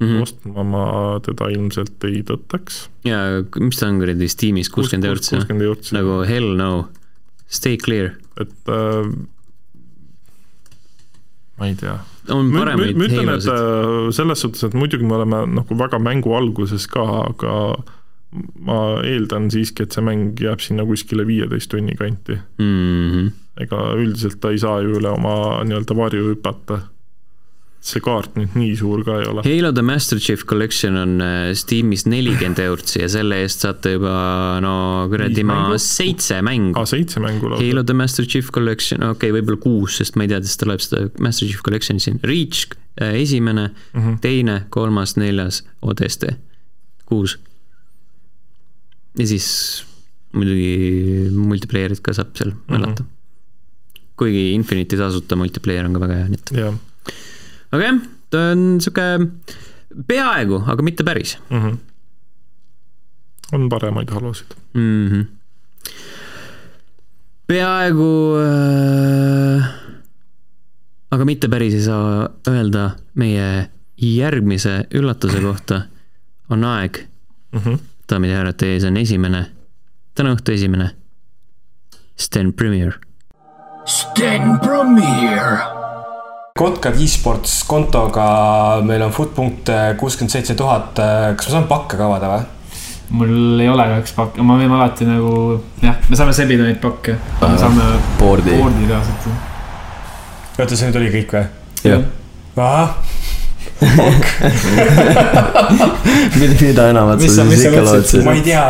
mm, 0.00 0.06
-hmm. 0.06 0.22
ostma 0.22 0.64
ma 0.64 0.84
teda 1.24 1.50
ilmselt 1.54 2.04
ei 2.08 2.22
tõttaks. 2.26 2.86
jaa, 3.08 3.42
mis 3.60 3.80
ta 3.80 3.88
on 3.88 3.98
kuradi 4.02 4.28
Steamis, 4.28 4.70
kuuskümmend 4.74 5.10
eurot, 5.10 5.26
kuuskümmend 5.34 5.66
eurot, 5.66 5.90
nagu 5.96 6.20
hell 6.28 6.54
no, 6.58 6.88
stay 7.46 7.76
clear. 7.76 8.14
et 8.40 8.72
äh, 8.72 9.10
ma 11.58 11.66
ei 11.66 11.74
tea. 11.74 11.98
on 12.30 12.50
paremaid 12.54 12.98
ma 12.98 13.08
ütlen, 13.08 13.34
et 13.34 13.46
äh, 13.52 14.10
selles 14.14 14.44
suhtes, 14.44 14.64
et 14.68 14.74
muidugi 14.78 15.06
me 15.06 15.18
oleme 15.18 15.44
nagu 15.60 15.78
väga 15.78 16.00
mängu 16.02 16.34
alguses 16.36 16.86
ka, 16.90 17.06
aga 17.30 17.54
ma 18.60 18.78
eeldan 19.08 19.48
siiski, 19.50 19.86
et 19.86 19.94
see 19.96 20.04
mäng 20.04 20.38
jääb 20.40 20.60
sinna 20.60 20.84
kuskile 20.84 21.24
viieteist 21.26 21.70
tunni 21.72 21.96
kanti 21.96 22.36
mm. 22.36 23.10
-hmm. 23.10 23.30
ega 23.64 23.78
üldiselt 23.96 24.40
ta 24.40 24.52
ei 24.52 24.60
saa 24.60 24.82
ju 24.84 24.98
üle 25.00 25.08
oma 25.08 25.64
nii-öelda 25.64 25.96
varju 25.96 26.26
hüpata 26.34 26.82
see 27.78 28.02
kaart 28.02 28.34
nüüd 28.34 28.56
nii 28.58 28.72
suur 28.78 29.04
ka 29.06 29.20
ei 29.20 29.26
ole. 29.30 29.42
Halo 29.46 29.70
The 29.74 29.84
Master 29.86 30.18
Chief 30.22 30.42
Collection 30.50 30.98
on 30.98 31.14
äh, 31.22 31.50
Steamis 31.58 32.04
nelikümmend 32.10 32.58
eurtsi 32.62 33.00
ja 33.04 33.08
selle 33.12 33.38
eest 33.44 33.62
saate 33.64 33.94
juba 33.94 34.14
no 34.64 34.72
kuradi 35.12 35.44
ma 35.46 35.60
seitse 35.82 36.40
mängu. 36.44 36.74
aa, 36.78 36.88
seitse 36.90 37.22
mängu 37.22 37.52
lausa. 37.52 37.62
Halo 37.62 37.84
The 37.86 37.96
Master 37.98 38.26
Chief 38.26 38.50
Collection, 38.54 39.04
okei 39.06 39.30
okay,, 39.30 39.36
võib-olla 39.38 39.62
kuus, 39.62 40.00
sest 40.02 40.18
ma 40.18 40.26
ei 40.26 40.32
tea, 40.32 40.40
kas 40.44 40.58
tuleb 40.60 40.82
seda 40.84 41.04
Master 41.22 41.46
Chief 41.46 41.62
Collection'i 41.66 42.02
siin, 42.02 42.18
Reach 42.26 42.74
äh, 42.98 43.14
esimene 43.22 43.68
mm, 43.70 44.00
-hmm. 44.00 44.18
teine, 44.24 44.58
kolmas, 44.74 45.14
neljas, 45.20 45.62
ODST, 45.82 46.26
kuus. 47.06 47.38
ja 49.18 49.26
siis 49.26 49.46
muidugi 50.34 51.30
multiplayer'it 51.32 52.02
ka 52.02 52.12
saab 52.12 52.34
seal 52.36 52.52
mm. 52.52 52.82
-hmm. 52.82 53.08
kuigi 54.18 54.52
Infinite'i 54.58 54.98
tasuta 54.98 55.38
multiplayer 55.38 55.86
on 55.86 55.94
ka 55.94 56.06
väga 56.08 56.20
hea, 56.24 56.28
nii 56.34 56.42
et. 56.42 56.56
jah 56.58 56.84
aga 57.72 57.82
jah, 57.84 57.98
ta 58.30 58.44
on 58.52 58.64
sihuke 58.80 59.06
peaaegu, 60.08 60.62
aga 60.66 60.82
mitte 60.82 61.04
päris 61.04 61.38
mm. 61.50 61.62
-hmm. 61.62 61.78
on 63.52 63.68
paremaid 63.68 64.10
halosid 64.10 64.54
mm. 64.74 65.08
-hmm. 65.08 65.24
peaaegu 67.46 68.12
äh,, 68.44 69.68
aga 71.10 71.24
mitte 71.24 71.48
päris 71.48 71.74
ei 71.74 71.82
saa 71.82 72.28
öelda 72.48 72.90
meie 73.14 73.70
järgmise 73.98 74.86
üllatuse 74.94 75.40
kohta 75.40 75.82
on 76.50 76.64
aeg 76.64 76.98
mm. 77.52 77.60
-hmm. 77.60 77.78
daamid 78.10 78.30
ja 78.30 78.36
härrad, 78.36 78.56
teie 78.56 78.72
ees 78.72 78.84
on 78.84 78.96
esimene, 78.96 79.46
täna 80.14 80.34
õhtu 80.34 80.52
esimene 80.52 80.90
Sten 82.16 82.52
Premier. 82.52 82.98
Sten 83.86 84.58
Premier 84.60 85.87
Kotkad 86.58 86.96
e-sports 86.98 87.60
kontoga 87.70 88.28
meil 88.82 89.04
on 89.06 89.12
foot-punkte 89.14 89.94
kuuskümmend 90.00 90.32
seitse 90.32 90.56
tuhat, 90.58 90.98
kas 90.98 91.46
ma 91.46 91.52
saan 91.52 91.68
pakke 91.70 91.94
ka 91.98 92.08
avada 92.08 92.32
või? 92.32 92.46
mul 93.10 93.60
ei 93.60 93.68
ole 93.68 93.84
kahjuks 93.88 94.12
pakke, 94.16 94.42
me 94.44 94.56
võime 94.60 94.74
alati 94.76 95.06
nagu 95.08 95.30
jah, 95.80 95.96
me 96.10 96.16
saame 96.18 96.34
sebida 96.36 96.66
neid 96.66 96.80
pakke 96.82 97.14
uh,. 97.16 97.46
me 97.48 97.56
saame 97.60 97.84
board'i, 98.18 98.56
board'i 98.58 98.88
kaasata. 98.90 99.28
oota, 100.58 100.74
see 100.74 100.90
nüüd 100.90 100.98
oli 101.00 101.12
kõik 101.14 101.30
või? 101.38 101.46
jah. 101.88 102.02
ahah 102.58 102.90
mida, 106.38 106.54
mida 106.58 106.88
enamat 106.90 107.22
sa 107.22 107.46
siis 107.46 107.64
ikka 107.70 107.82
lootsid? 107.86 108.22
ma 108.26 108.32
ei 108.36 108.42
tea, 108.44 108.66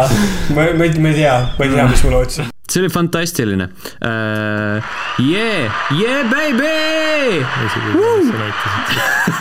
ma, 0.52 0.60
ma 0.76 0.86
ei, 0.86 0.90
ma 1.00 1.08
ei 1.10 1.16
tea, 1.22 1.34
ma 1.56 1.62
ei 1.64 1.70
tea, 1.74 1.88
mis 1.90 2.02
ma 2.06 2.10
lootsin 2.14 2.44
see 2.68 2.82
oli 2.82 2.90
fantastiline 2.92 3.68
uh,. 3.68 4.82
Yeah, 5.18 5.72
yeah 5.90 6.22
baby! 6.30 7.42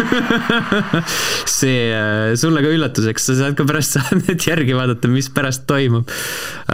see 1.58 1.92
uh, 1.92 2.34
sulle 2.40 2.64
ka 2.64 2.72
üllatuseks, 2.74 3.28
sa 3.30 3.36
saad 3.42 3.58
ka 3.60 3.68
pärast 3.68 3.94
saadet 3.98 4.48
järgi 4.48 4.78
vaadata, 4.78 5.12
mis 5.12 5.30
pärast 5.34 5.68
toimub 5.70 6.08
uh,. 6.08 6.74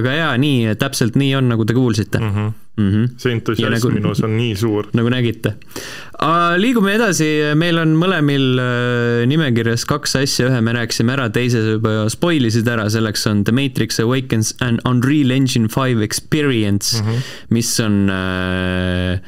aga 0.00 0.16
jaa, 0.16 0.32
nii, 0.40 0.74
täpselt 0.80 1.18
nii 1.20 1.36
on, 1.38 1.52
nagu 1.52 1.68
te 1.68 1.76
kuulsite 1.76 2.20
mm. 2.22 2.34
-hmm. 2.34 2.58
Mm 2.80 2.90
-hmm. 2.90 3.08
see 3.20 3.32
entusiasm 3.36 3.74
nagu, 3.76 3.90
minus 3.92 4.22
on 4.24 4.36
nii 4.36 4.54
suur. 4.56 4.88
nagu 4.96 5.12
nägite 5.12 5.54
liigume 6.60 6.94
edasi, 6.94 7.28
meil 7.56 7.78
on 7.80 7.94
mõlemil 7.96 8.58
uh, 8.60 9.22
nimekirjas 9.28 9.86
kaks 9.88 10.16
asja, 10.20 10.48
ühe 10.50 10.60
me 10.60 10.74
rääkisime 10.76 11.14
ära, 11.14 11.28
teise 11.32 11.62
sa 11.64 11.76
juba 11.76 11.94
spoilisid 12.12 12.68
ära, 12.68 12.88
selleks 12.92 13.26
on 13.30 13.44
The 13.44 13.52
Matrix 13.56 14.00
Awakens 14.00 14.54
and 14.60 14.80
Unreal 14.88 15.30
Engine 15.30 15.68
five 15.68 16.04
Experience 16.04 17.00
mm, 17.00 17.08
-hmm. 17.08 17.32
mis 17.56 17.80
on 17.80 18.10
äh, 18.10 19.20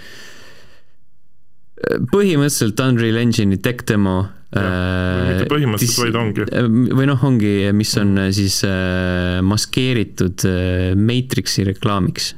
põhimõtteliselt 2.13 2.81
Unreal 2.85 3.19
Engine'i 3.23 3.59
tech 3.63 3.87
demo. 3.89 4.21
mitte 4.53 5.49
põhimõtteliselt, 5.49 6.03
vaid 6.05 6.19
ongi. 6.21 6.47
Äh, 6.53 6.69
või 6.93 7.09
noh, 7.09 7.25
ongi, 7.25 7.55
mis 7.77 7.95
on 8.01 8.19
siis 8.37 8.61
äh, 8.69 9.41
maskeeritud 9.47 10.45
äh, 10.49 10.93
Matrixi 10.99 11.65
reklaamiks. 11.71 12.35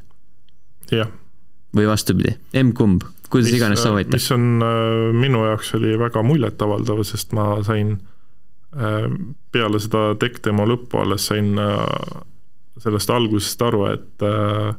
Jah. 1.03 1.13
või 1.75 1.87
vastupidi, 1.91 2.37
emb-kumb, 2.55 3.05
kuidas 3.29 3.51
mis, 3.51 3.59
iganes 3.59 3.83
soovite. 3.83 4.15
mis 4.15 4.31
on 4.35 4.63
äh, 4.63 5.13
minu 5.17 5.45
jaoks 5.49 5.75
oli 5.79 5.97
väga 5.99 6.23
muljetavaldav, 6.23 7.03
sest 7.09 7.33
ma 7.37 7.49
sain 7.67 7.97
äh, 8.77 9.09
peale 9.53 9.81
seda 9.83 10.13
tech 10.21 10.41
demo 10.45 10.67
lõppu 10.69 11.03
alles 11.03 11.27
sain 11.33 11.59
äh, 11.59 12.23
sellest 12.83 13.11
algusest 13.11 13.63
aru, 13.63 13.87
et 13.93 14.27
äh, 14.27 14.75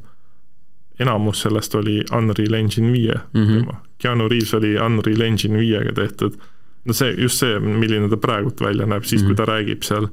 enamus 1.00 1.42
sellest 1.46 1.76
oli 1.76 2.02
Unreal 2.16 2.54
Engine 2.54 2.92
viie 2.92 3.16
mm. 3.34 3.46
-hmm. 3.46 3.76
Keanu 3.98 4.28
Reaves 4.30 4.54
oli 4.54 4.76
Unreal 4.80 5.22
Engine 5.22 5.60
viiega 5.60 5.94
tehtud. 5.94 6.38
no 6.86 6.94
see, 6.94 7.16
just 7.18 7.38
see, 7.38 7.60
milline 7.60 8.10
ta 8.10 8.18
praegult 8.18 8.62
välja 8.62 8.86
näeb, 8.86 9.04
siis 9.04 9.22
mm 9.22 9.26
-hmm. 9.26 9.36
kui 9.36 9.46
ta 9.46 9.46
räägib 9.46 9.84
seal. 9.84 10.08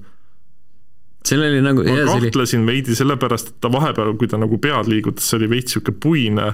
Seal 1.27 1.45
oli 1.47 1.63
nagu. 1.65 1.85
ma 1.87 2.07
kahtlesin 2.09 2.63
oli... 2.63 2.73
veidi 2.73 2.97
sellepärast, 2.99 3.55
et 3.55 3.61
ta 3.63 3.71
vahepeal, 3.73 4.15
kui 4.21 4.31
ta 4.31 4.41
nagu 4.41 4.59
pead 4.63 4.91
liigutas, 4.91 5.29
see 5.29 5.41
oli 5.41 5.51
veits 5.57 5.77
sihuke 5.77 5.95
puine 5.95 6.53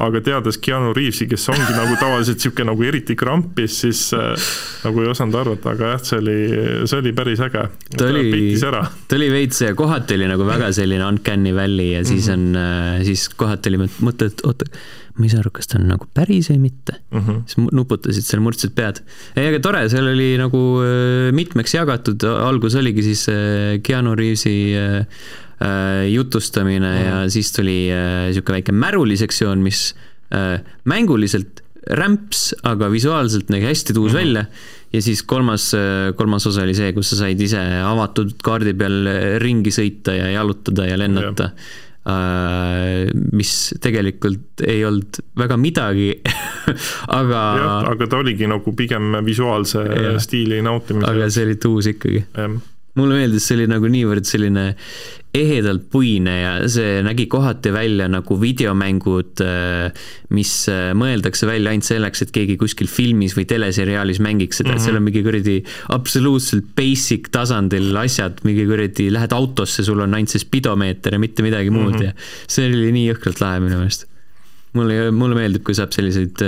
aga 0.00 0.22
teades 0.24 0.58
Keanu 0.62 0.94
Reavesi, 0.96 1.26
kes 1.30 1.44
ongi 1.52 1.74
nagu 1.76 1.96
tavaliselt 2.00 2.40
niisugune 2.40 2.70
nagu 2.70 2.86
eriti 2.88 3.16
krampis, 3.18 3.80
siis 3.82 4.02
äh, 4.16 4.32
nagu 4.86 5.04
ei 5.04 5.10
osanud 5.12 5.36
arvata, 5.42 5.74
aga 5.74 5.92
jah, 5.94 6.04
see 6.08 6.20
oli, 6.22 6.38
see 6.88 7.02
oli 7.02 7.12
päris 7.16 7.42
äge. 7.44 7.66
ta 7.96 8.08
oli, 8.08 8.54
ta 8.56 9.18
oli 9.18 9.28
veits, 9.34 9.62
kohati 9.76 10.16
oli 10.16 10.30
nagu 10.30 10.46
väga 10.48 10.70
selline 10.76 11.04
uncanny 11.06 11.52
valley 11.56 11.92
ja 11.98 12.04
siis 12.04 12.28
mm 12.28 12.32
-hmm. 12.32 12.56
on, 12.56 12.96
äh, 13.00 13.04
siis 13.04 13.28
kohati 13.28 13.72
oli 13.72 13.82
mõte, 14.00 14.30
et 14.32 14.44
oota, 14.48 14.64
ma 15.18 15.26
ei 15.26 15.32
saa 15.32 15.42
aru, 15.44 15.52
kas 15.52 15.68
ta 15.68 15.78
on 15.78 15.86
nagu 15.90 16.08
päris 16.14 16.48
või 16.50 16.58
mitte 16.64 16.96
mm. 17.10 17.20
-hmm. 17.20 17.42
siis 17.46 17.70
nuputasid 17.72 18.24
seal, 18.24 18.42
murdsid 18.44 18.74
pead. 18.74 19.02
ei, 19.36 19.50
aga 19.50 19.60
tore, 19.60 19.84
seal 19.92 20.08
oli 20.14 20.32
nagu 20.40 20.64
äh, 20.80 21.28
mitmeks 21.36 21.76
jagatud, 21.76 22.24
algus 22.24 22.74
oligi 22.74 23.04
siis 23.10 23.28
äh, 23.28 23.78
Keanu 23.82 24.16
Reavesi 24.16 24.74
jutustamine 26.08 26.90
mm. 26.90 27.06
ja 27.06 27.16
siis 27.32 27.52
tuli 27.52 27.80
niisugune 27.90 28.56
äh, 28.56 28.60
väike 28.60 28.72
märulisektsioon, 28.72 29.60
mis 29.64 29.90
äh, 30.32 30.62
mänguliselt 30.88 31.64
rämps, 31.96 32.50
aga 32.68 32.90
visuaalselt 32.92 33.50
nägi 33.52 33.68
hästi 33.68 33.96
tuus 33.96 34.12
mm. 34.12 34.18
välja. 34.18 34.44
ja 34.92 35.02
siis 35.02 35.22
kolmas, 35.22 35.70
kolmas 36.16 36.46
osa 36.50 36.64
oli 36.64 36.74
see, 36.76 36.92
kus 36.96 37.12
sa 37.12 37.22
said 37.22 37.40
ise 37.40 37.60
avatud 37.84 38.34
kaardi 38.44 38.74
peal 38.76 39.06
ringi 39.40 39.72
sõita 39.74 40.16
ja 40.16 40.32
jalutada 40.34 40.88
ja 40.88 40.98
lennata 41.00 41.52
mm 41.52 41.86
mis 43.36 43.50
tegelikult 43.82 44.62
ei 44.64 44.80
olnud 44.88 45.20
väga 45.36 45.58
midagi 45.60 46.08
aga. 47.20 47.40
jah, 47.60 47.88
aga 47.92 48.08
ta 48.08 48.20
oligi 48.22 48.48
nagu 48.48 48.72
pigem 48.76 49.18
visuaalse 49.26 49.84
ja, 49.84 50.14
stiili 50.22 50.62
nautimine. 50.64 51.04
aga 51.06 51.28
see 51.30 51.44
oli 51.44 51.58
tuus 51.60 51.90
ikkagi. 51.92 52.24
Mulle 52.98 53.20
meeldis, 53.20 53.46
see 53.46 53.58
oli 53.58 53.66
nagu 53.70 53.88
niivõrd 53.90 54.26
selline 54.26 54.64
ehedalt 55.36 55.84
puine 55.92 56.32
ja 56.40 56.52
see 56.70 56.98
nägi 57.06 57.28
kohati 57.30 57.70
välja 57.70 58.08
nagu 58.10 58.34
videomängud, 58.40 59.42
mis 60.34 60.54
äh, 60.72 60.90
mõeldakse 60.98 61.46
välja 61.46 61.70
ainult 61.70 61.86
selleks, 61.86 62.24
et 62.24 62.32
keegi 62.34 62.56
kuskil 62.58 62.90
filmis 62.90 63.36
või 63.38 63.46
teleseriaalis 63.50 64.18
mängiks 64.26 64.58
seda 64.58 64.72
mm, 64.72 64.74
-hmm. 64.74 64.82
et 64.82 64.88
seal 64.88 64.98
on 64.98 65.06
mingi 65.06 65.22
kuradi 65.26 65.56
absoluutselt 65.94 66.72
basic 66.74 67.30
tasandil 67.30 67.94
asjad, 68.02 68.42
mingi 68.48 68.66
kuradi, 68.66 69.10
lähed 69.14 69.34
autosse, 69.36 69.86
sul 69.86 70.02
on 70.02 70.18
ainult 70.18 70.34
see 70.34 70.42
spidomeeter 70.42 71.14
ja 71.14 71.22
mitte 71.22 71.46
midagi 71.46 71.70
muud 71.70 71.94
mm 71.94 71.98
-hmm. 72.00 72.10
ja 72.10 72.48
see 72.50 72.66
oli 72.66 72.90
nii 72.98 73.10
jõhkralt 73.12 73.44
lahe 73.44 73.60
minu 73.62 73.78
meelest. 73.84 74.08
mulle, 74.74 75.10
mulle 75.10 75.38
meeldib, 75.38 75.62
kui 75.62 75.74
saab 75.74 75.94
selliseid, 75.94 76.42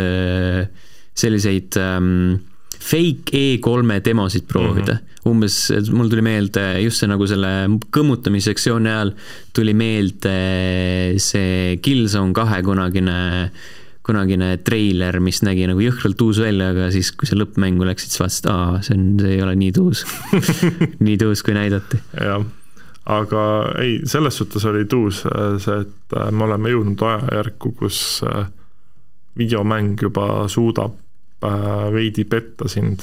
selliseid 1.14 1.78
ähm, 1.78 2.42
fake 2.82 3.32
E3-e 3.38 4.00
demosid 4.04 4.48
proovida 4.50 4.96
mm. 4.96 4.98
-hmm. 4.98 5.30
umbes, 5.30 5.58
mul 5.92 6.10
tuli 6.10 6.24
meelde 6.26 6.64
just 6.82 7.02
see 7.02 7.10
nagu 7.10 7.26
selle 7.30 7.52
kõmmutamissektsiooni 7.94 8.90
ajal 8.90 9.14
tuli 9.54 9.74
meelde 9.74 10.34
see 11.22 11.78
Killzone 11.82 12.34
kahe 12.36 12.62
kunagine 12.66 13.20
kunagine 14.02 14.56
treiler, 14.66 15.20
mis 15.22 15.42
nägi 15.46 15.66
nagu 15.70 15.82
jõhkralt 15.82 16.22
uus 16.24 16.40
välja, 16.42 16.72
aga 16.72 16.88
siis, 16.90 17.12
kui 17.14 17.28
sa 17.28 17.36
lõppmängu 17.38 17.86
läksid, 17.86 18.10
siis 18.10 18.22
vaatasid, 18.22 18.48
aa, 18.50 18.80
see 18.82 18.96
on, 18.96 19.04
see 19.22 19.36
ei 19.36 19.44
ole 19.44 19.54
nii 19.60 19.70
tuus 19.76 20.02
nii 21.06 21.20
tuus, 21.20 21.44
kui 21.46 21.54
näidati. 21.54 22.00
jah, 22.18 22.42
aga 23.14 23.44
ei, 23.82 24.00
selles 24.10 24.40
suhtes 24.40 24.66
oli 24.70 24.88
tuus 24.90 25.22
äh, 25.30 25.54
see, 25.62 25.84
et 25.86 26.18
äh, 26.18 26.32
me 26.34 26.48
oleme 26.48 26.74
jõudnud 26.74 27.06
ajajärku, 27.12 27.74
kus 27.78 28.00
äh, 28.26 28.50
videomäng 29.38 29.94
juba 30.02 30.48
suudab 30.50 30.98
veidi 31.92 32.24
petta 32.24 32.68
sind 32.68 33.02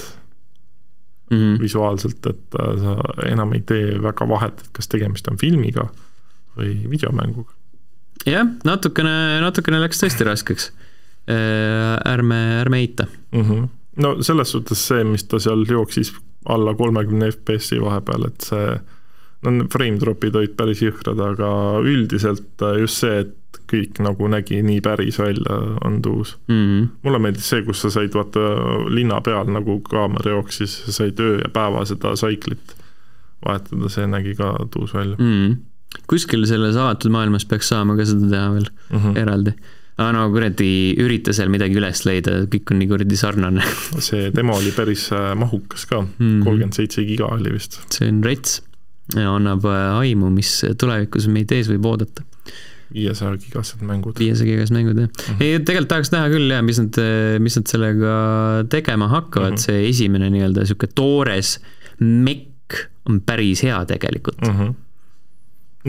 Mm 1.30 1.38
-hmm. 1.38 1.62
visuaalselt, 1.62 2.26
et 2.26 2.56
äh, 2.60 2.80
sa 2.82 2.96
enam 3.30 3.54
ei 3.54 3.60
tee 3.62 4.02
väga 4.02 4.26
vahet, 4.30 4.60
et 4.60 4.70
kas 4.74 4.88
tegemist 4.88 5.28
on 5.28 5.38
filmiga 5.38 5.84
või 6.58 6.90
videomänguga. 6.90 7.54
jah, 8.26 8.48
natukene, 8.66 9.42
natukene 9.42 9.80
läks 9.80 10.02
tõesti 10.04 10.26
raskeks. 10.26 10.72
ärme, 12.06 12.62
ärme 12.62 12.78
eita. 12.78 13.06
mm. 13.32 13.42
-hmm. 13.42 13.68
no 13.96 14.24
selles 14.24 14.52
suhtes 14.52 14.88
see, 14.88 15.04
mis 15.04 15.24
ta 15.24 15.40
seal 15.40 15.66
jooksis 15.70 16.14
alla 16.46 16.74
kolmekümne 16.74 17.32
FPS-i 17.32 17.82
vahepeal, 17.82 18.26
et 18.26 18.42
see 18.42 18.80
no 19.44 19.68
frame 19.72 20.00
drop'id 20.00 20.36
olid 20.36 20.56
päris 20.58 20.82
jõhkrad, 20.82 21.20
aga 21.20 21.50
üldiselt 21.84 22.66
just 22.80 23.04
see, 23.04 23.20
et 23.20 23.36
kõik 23.70 24.02
nagu 24.04 24.28
nägi 24.28 24.62
nii 24.66 24.82
päris 24.82 25.20
välja, 25.20 25.60
on 25.86 26.02
tuus. 26.02 26.38
Mm 26.48 26.66
-hmm. 26.66 26.88
mulle 27.04 27.20
meeldis 27.20 27.50
see, 27.50 27.64
kus 27.64 27.82
sa 27.82 27.90
said 27.90 28.14
vaata 28.14 28.40
linna 28.90 29.22
peal 29.22 29.48
nagu 29.54 29.80
kaamera 29.80 30.32
jooksis, 30.32 30.84
sa 30.86 30.92
said 30.92 31.20
öö 31.20 31.40
ja 31.44 31.50
päeva 31.54 31.86
seda 31.86 32.16
saiklit 32.16 32.76
vahetada, 33.46 33.90
see 33.90 34.08
nägi 34.08 34.36
ka 34.36 34.54
tuus 34.72 34.94
välja 34.94 35.16
mm. 35.20 35.34
-hmm. 35.34 35.58
kuskil 36.08 36.46
selles 36.46 36.76
avatud 36.76 37.12
maailmas 37.12 37.46
peaks 37.46 37.70
saama 37.70 37.96
ka 37.98 38.06
seda 38.06 38.30
teha 38.30 38.54
veel 38.54 38.70
mm. 38.90 38.98
-hmm. 39.00 39.18
eraldi. 39.18 39.54
aga 39.98 40.12
no 40.16 40.30
kuradi, 40.32 40.96
ürita 41.04 41.34
seal 41.36 41.50
midagi 41.52 41.76
üles 41.76 42.06
leida, 42.08 42.32
kõik 42.52 42.72
on 42.72 42.80
nii 42.80 42.88
kuradi 42.88 43.18
sarnane. 43.20 43.64
see 44.08 44.32
demo 44.36 44.56
oli 44.56 44.72
päris 44.72 45.10
äh, 45.12 45.36
mahukas 45.36 45.86
ka, 45.86 46.02
Mhm. 46.02 46.44
kolmkümmend 46.44 46.74
seitse 46.74 47.04
giga 47.04 47.26
oli 47.26 47.52
vist. 47.52 47.82
see 47.92 48.08
on 48.08 48.24
rets 48.24 48.62
ja 49.16 49.36
annab 49.36 49.66
äh, 49.66 50.00
aimu, 50.00 50.30
mis 50.30 50.66
tulevikus 50.80 51.28
meid 51.28 51.52
ees 51.52 51.70
võib 51.72 51.86
oodata. 51.86 52.24
Viiesaja 52.94 53.38
gigased 53.38 53.84
mängud. 53.86 54.18
viiesaja 54.20 54.50
gigas 54.50 54.74
mängud 54.76 54.98
jah 54.98 55.10
mm. 55.10 55.36
-hmm. 55.36 55.44
ei, 55.44 55.60
tegelikult 55.60 55.92
tahaks 55.94 56.14
näha 56.16 56.32
küll 56.34 56.56
jah, 56.56 56.64
mis 56.66 56.82
nad, 56.82 57.02
mis 57.40 57.60
nad 57.60 57.70
sellega 57.72 58.16
tegema 58.70 59.08
hakkavad 59.12 59.52
mm. 59.52 59.56
-hmm. 59.56 59.66
see 59.66 59.90
esimene 59.90 60.30
nii-öelda 60.34 60.66
sihuke 60.66 60.90
toores 60.96 61.60
mekk 62.00 62.82
on 63.10 63.22
päris 63.22 63.64
hea 63.64 63.80
tegelikult 63.86 64.42
mm. 64.42 64.52
mm. 64.54 64.68
-hmm. 64.68 64.74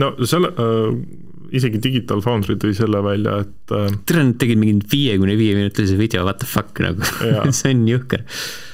no 0.03 0.15
selle 0.25 0.53
äh,, 0.53 1.29
isegi 1.51 1.81
Digital 1.83 2.21
Foundry 2.23 2.55
tõi 2.59 2.71
selle 2.75 3.01
välja, 3.03 3.41
et 3.43 3.73
äh, 3.75 3.89
tere, 4.07 4.23
nad 4.27 4.37
tegid 4.39 4.59
mingi 4.59 4.87
viiekümne 4.91 5.35
viie 5.39 5.55
minutilise 5.57 5.97
video, 5.99 6.23
what 6.27 6.39
the 6.39 6.47
fuck 6.47 6.79
nagu 6.83 7.03
see 7.57 7.73
on 7.73 7.83
jõhker. 7.89 8.23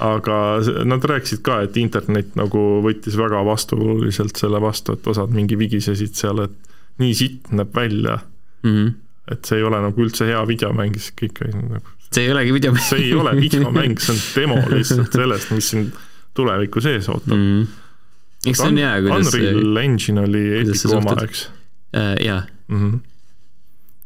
aga 0.06 0.38
nad 0.86 1.10
rääkisid 1.12 1.42
ka, 1.46 1.62
et 1.66 1.78
internet 1.82 2.36
nagu 2.40 2.64
võttis 2.86 3.18
väga 3.18 3.44
vastuoluliselt 3.48 4.38
selle 4.38 4.62
vastu, 4.62 4.98
et 4.98 5.10
osad 5.10 5.34
mingi 5.34 5.58
vigisesid 5.60 6.18
seal, 6.18 6.44
et 6.46 6.77
nii 7.00 7.14
sitt 7.16 7.52
näeb 7.52 7.76
välja, 7.76 8.20
Mm 8.64 8.74
-hmm. 8.74 8.94
et 9.32 9.46
see 9.46 9.58
ei 9.60 9.64
ole 9.64 9.78
nagu 9.82 10.02
üldse 10.02 10.26
hea 10.26 10.40
videomäng, 10.48 10.96
siis 10.98 11.14
kõik 11.22 11.44
olid 11.46 11.56
nagu 11.70 11.98
see 12.12 12.24
ei 12.24 12.32
olegi 12.32 12.54
video. 12.54 12.76
see 12.76 13.00
ei 13.00 13.14
ole 13.14 13.34
videomäng, 13.36 14.00
see 14.00 14.16
on 14.16 14.22
demo 14.36 14.62
lihtsalt 14.76 15.14
sellest, 15.14 15.52
mis 15.56 15.70
sind 15.74 16.00
tulevikus 16.38 16.86
ees 16.86 17.10
ootab 17.10 17.38
mm. 17.38 17.62
-hmm. 17.62 18.50
eks 18.50 18.64
see 18.64 18.72
on 18.72 18.82
hea, 18.82 18.96
kuidas 19.06 19.34
Unreal 19.34 19.82
Engine 19.84 20.22
oli 20.22 20.44
Epicu 20.62 20.96
oma, 20.98 21.16
eks 21.24 21.48
äh,, 21.96 22.26
jaa 22.26 22.42
mm. 22.68 22.82
-hmm. 22.82 23.00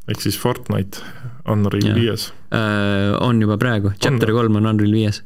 ehk 0.07 0.21
siis 0.21 0.39
Fortnite 0.39 1.03
Unreal 1.49 1.95
viies. 1.95 2.31
äh,, 2.53 3.17
on 3.19 3.41
juba 3.41 3.57
praegu, 3.57 3.91
chapter 4.03 4.31
kolm 4.31 4.55
on 4.55 4.65
Unreal 4.65 4.91
viies. 4.91 5.23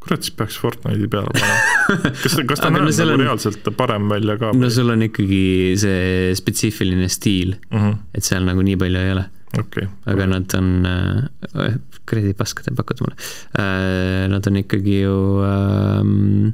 kurat, 0.00 0.22
siis 0.24 0.34
peaks 0.36 0.56
Fortnite'i 0.60 1.08
peale 1.12 1.28
panema. 1.34 2.12
kas 2.22 2.38
kas 2.50 2.62
ta 2.62 2.70
no 2.72 2.80
näeb 2.80 2.94
seal 2.96 3.10
nagu 3.12 3.20
on- 3.20 3.26
reaalselt 3.26 3.68
parem 3.76 4.08
välja 4.12 4.38
ka 4.40 4.52
no 4.56 4.70
sul 4.72 4.94
on 4.94 5.02
ikkagi 5.08 5.42
see 5.80 6.32
spetsiifiline 6.38 7.08
stiil, 7.12 7.56
mm 7.70 7.78
-hmm.? 7.84 8.00
et 8.14 8.24
seal 8.24 8.46
nagu 8.48 8.64
nii 8.64 8.78
palju 8.80 9.04
ei 9.04 9.12
ole, 9.16 9.26
okei 9.60 9.88
aga 10.14 10.26
nad 10.32 10.56
on 10.58 10.72
äh,, 10.86 11.76
kuradi 12.08 12.32
paska 12.38 12.64
te 12.66 12.74
pakute 12.76 13.04
mulle 13.04 13.16
äh,, 13.60 14.26
nad 14.32 14.46
on 14.46 14.56
ikkagi 14.62 15.02
ju 15.02 15.16
ähm, 15.44 16.52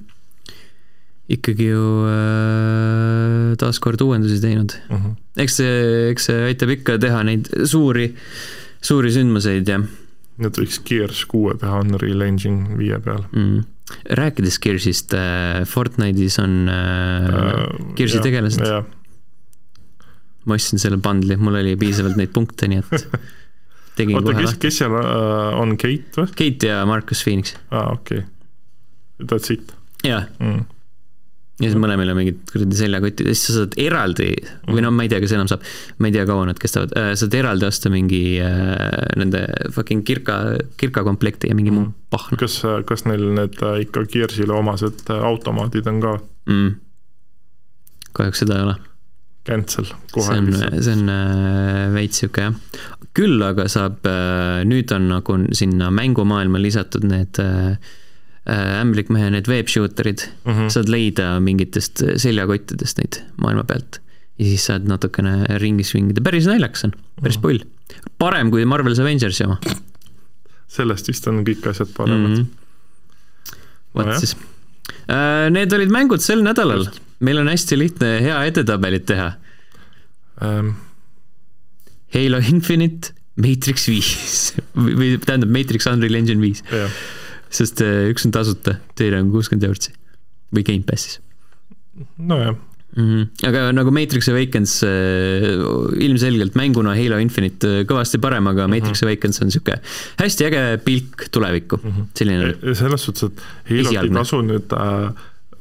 ikkagi 1.29 1.71
ju 1.73 1.85
äh, 2.07 3.55
taaskord 3.59 4.01
uuendusi 4.01 4.41
teinud. 4.41 4.75
mm. 4.91 4.97
-hmm. 4.97 5.15
eks 5.43 5.57
see, 5.57 6.11
eks 6.11 6.29
see 6.31 6.43
aitab 6.51 6.71
ikka 6.71 6.99
teha 7.03 7.23
neid 7.27 7.49
suuri, 7.65 8.15
suuri 8.81 9.11
sündmuseid 9.15 9.69
ja 9.69 9.81
Nad 10.43 10.59
võiks 10.61 10.81
Gears 10.85 11.23
kuue 11.31 11.55
teha 11.61 11.81
Unreal 11.81 12.27
Engine 12.27 12.77
viie 12.77 12.99
peal 13.03 13.23
mm.. 13.31 13.63
rääkides 14.19 14.59
Gearsist 14.63 15.15
äh,, 15.17 15.63
Fortnite'is 15.69 16.37
on 16.43 16.69
äh, 16.73 17.65
Gearsi 17.97 18.21
tegelased, 18.25 18.67
jah, 18.67 18.85
ma 20.47 20.59
ostsin 20.59 20.83
selle 20.83 21.01
bundle'i, 21.03 21.41
mul 21.41 21.59
oli 21.63 21.75
piisavalt 21.81 22.21
neid 22.21 22.35
punkte, 22.37 22.69
nii 22.71 22.85
et 22.85 23.09
tegin 23.99 24.21
oota, 24.21 24.31
kohe 24.31 24.43
kes, 24.43 24.51
lahti. 24.51 24.63
kes 24.67 24.83
seal 24.83 25.01
äh, 25.01 25.57
on, 25.63 25.75
Kate 25.81 26.21
või? 26.21 26.37
Kate 26.37 26.73
ja 26.75 26.85
Marcus 26.89 27.25
Phoenix, 27.25 27.57
aa, 27.71 27.89
okei. 27.97 28.27
That's 29.25 29.53
it 29.55 29.73
jaa, 30.05 30.23
mm.. 30.39 30.65
Ja 31.57 31.71
siis 31.71 31.77
mõlemil 31.81 32.13
on 32.13 32.19
mingid 32.19 32.41
kuradi 32.51 32.77
seljakotid. 32.77 33.31
Ja 33.31 33.37
siis 33.37 33.49
sa 33.49 33.55
saad 33.61 33.77
eraldi 33.81 34.29
või 34.69 34.83
no 34.85 34.91
ma 34.93 35.07
ei 35.07 35.13
tea, 35.13 35.23
kas 35.25 35.33
enam 35.37 35.49
saab, 35.51 35.65
ma 36.03 36.11
ei 36.11 36.17
tea, 36.17 36.27
kaua 36.29 36.49
nad 36.51 36.61
kestavad, 36.61 36.93
saad 37.17 37.37
eraldi 37.39 37.69
osta 37.69 37.93
mingi 37.93 38.21
äh, 38.45 38.83
nende 39.17 39.47
fucking 39.75 40.05
kirka, 40.07 40.41
kirkakomplekti 40.81 41.51
ja 41.51 41.57
mingi 41.57 41.73
muu 41.75 41.89
pahna. 42.13 42.39
Kas, 42.41 42.59
kas 42.89 43.07
neil 43.09 43.25
need 43.39 43.57
äh, 43.65 43.81
ikka 43.87 44.05
Gearsile 44.13 44.57
omased 44.57 45.09
äh, 45.09 45.25
automaadid 45.31 45.89
on 45.93 46.03
ka? 46.05 46.19
Mm.. 46.53 46.77
kahjuks 48.17 48.45
seda 48.45 48.61
ei 48.61 48.69
ole, 48.69 48.77
cancel. 49.49 49.89
Kohe 50.13 50.29
see 50.29 50.43
on, 50.45 50.81
see 50.85 50.93
on 50.95 51.13
äh, 51.13 51.83
veits 51.97 52.21
sihuke 52.21 52.51
jah. 52.51 52.81
küll 53.17 53.41
aga 53.41 53.65
saab, 53.73 54.05
nüüd 54.69 54.93
on 54.93 55.09
nagu 55.09 55.41
sinna 55.57 55.89
mängumaailma 55.95 56.61
lisatud 56.61 57.09
need 57.09 57.41
äh, 57.41 57.79
äh, 58.49 58.81
ämblikmehe 58.81 59.31
need 59.35 59.49
web 59.51 59.69
shooter'id 59.69 60.27
mm, 60.27 60.51
Mhm. 60.53 60.59
-hmm. 60.61 60.69
saad 60.75 60.89
leida 60.93 61.41
mingitest 61.41 62.03
seljakottidest 62.17 62.99
neid 63.03 63.23
maailma 63.43 63.65
pealt 63.65 64.01
ja 64.39 64.45
siis 64.45 64.67
saad 64.69 64.89
natukene 64.89 65.47
ringi 65.63 65.85
svingida, 65.85 66.21
päris 66.21 66.47
naljakas 66.47 66.85
on, 66.85 66.93
päris 67.23 67.39
pull. 67.39 67.59
parem 68.19 68.51
kui 68.51 68.65
Marvel's 68.65 69.01
Avengersi 69.01 69.45
oma 69.45 69.59
sellest 70.77 71.09
vist 71.09 71.27
on 71.31 71.43
kõik 71.47 71.67
asjad 71.71 71.91
paremad 71.97 72.31
mm 72.31 72.37
mm. 72.37 72.43
-hmm. 72.43 73.57
vot 73.95 74.07
Nojah. 74.07 74.21
siis. 74.21 74.37
Need 75.51 75.73
olid 75.73 75.91
mängud 75.93 76.21
sel 76.21 76.43
nädalal, 76.43 76.89
meil 77.21 77.39
on 77.39 77.49
hästi 77.49 77.79
lihtne 77.79 78.09
hea 78.21 78.45
edetabelit 78.51 79.07
teha. 79.07 79.33
-hmm. 80.41 80.73
Halo 82.15 82.39
Infinite, 82.39 83.13
Matrix 83.37 83.89
viis 83.89 84.55
või 84.77 85.17
tähendab 85.19 85.51
Matrix 85.51 85.87
Unreal 85.91 86.15
Engine 86.15 86.41
viis, 86.43 86.63
jah, 86.71 86.91
sest 87.57 87.83
äh, 87.85 88.09
üks 88.13 88.27
on 88.29 88.35
tasuta, 88.37 88.79
teine 88.99 89.23
on 89.25 89.33
kuuskümmend 89.35 89.69
eurtsi 89.69 89.95
või 90.55 90.65
Gamepassis 90.67 91.21
nojah, 92.17 92.57
mm. 92.97 93.05
-hmm. 93.05 93.47
aga 93.49 93.71
nagu 93.73 93.91
Matrix 93.91 94.29
Awakens 94.29 94.83
äh, 94.83 94.89
ilmselgelt 96.07 96.55
mänguna 96.55 96.97
Halo 96.97 97.19
Infinite 97.23 97.81
äh, 97.81 97.87
kõvasti 97.89 98.21
parem, 98.23 98.47
aga 98.53 98.69
Matrix 98.69 99.03
Awakens 99.03 99.41
on 99.43 99.55
sihuke 99.55 99.79
hästi 100.21 100.49
äge 100.51 100.65
pilk 100.85 101.29
tulevikku, 101.31 101.81
selline 102.15 102.75
selles 102.75 103.09
suhtes, 103.09 103.31
et 103.31 103.73
Halot 103.73 104.05
ei 104.05 104.13
tasu 104.19 104.43
nüüd 104.45 104.77
äh, 104.77 105.09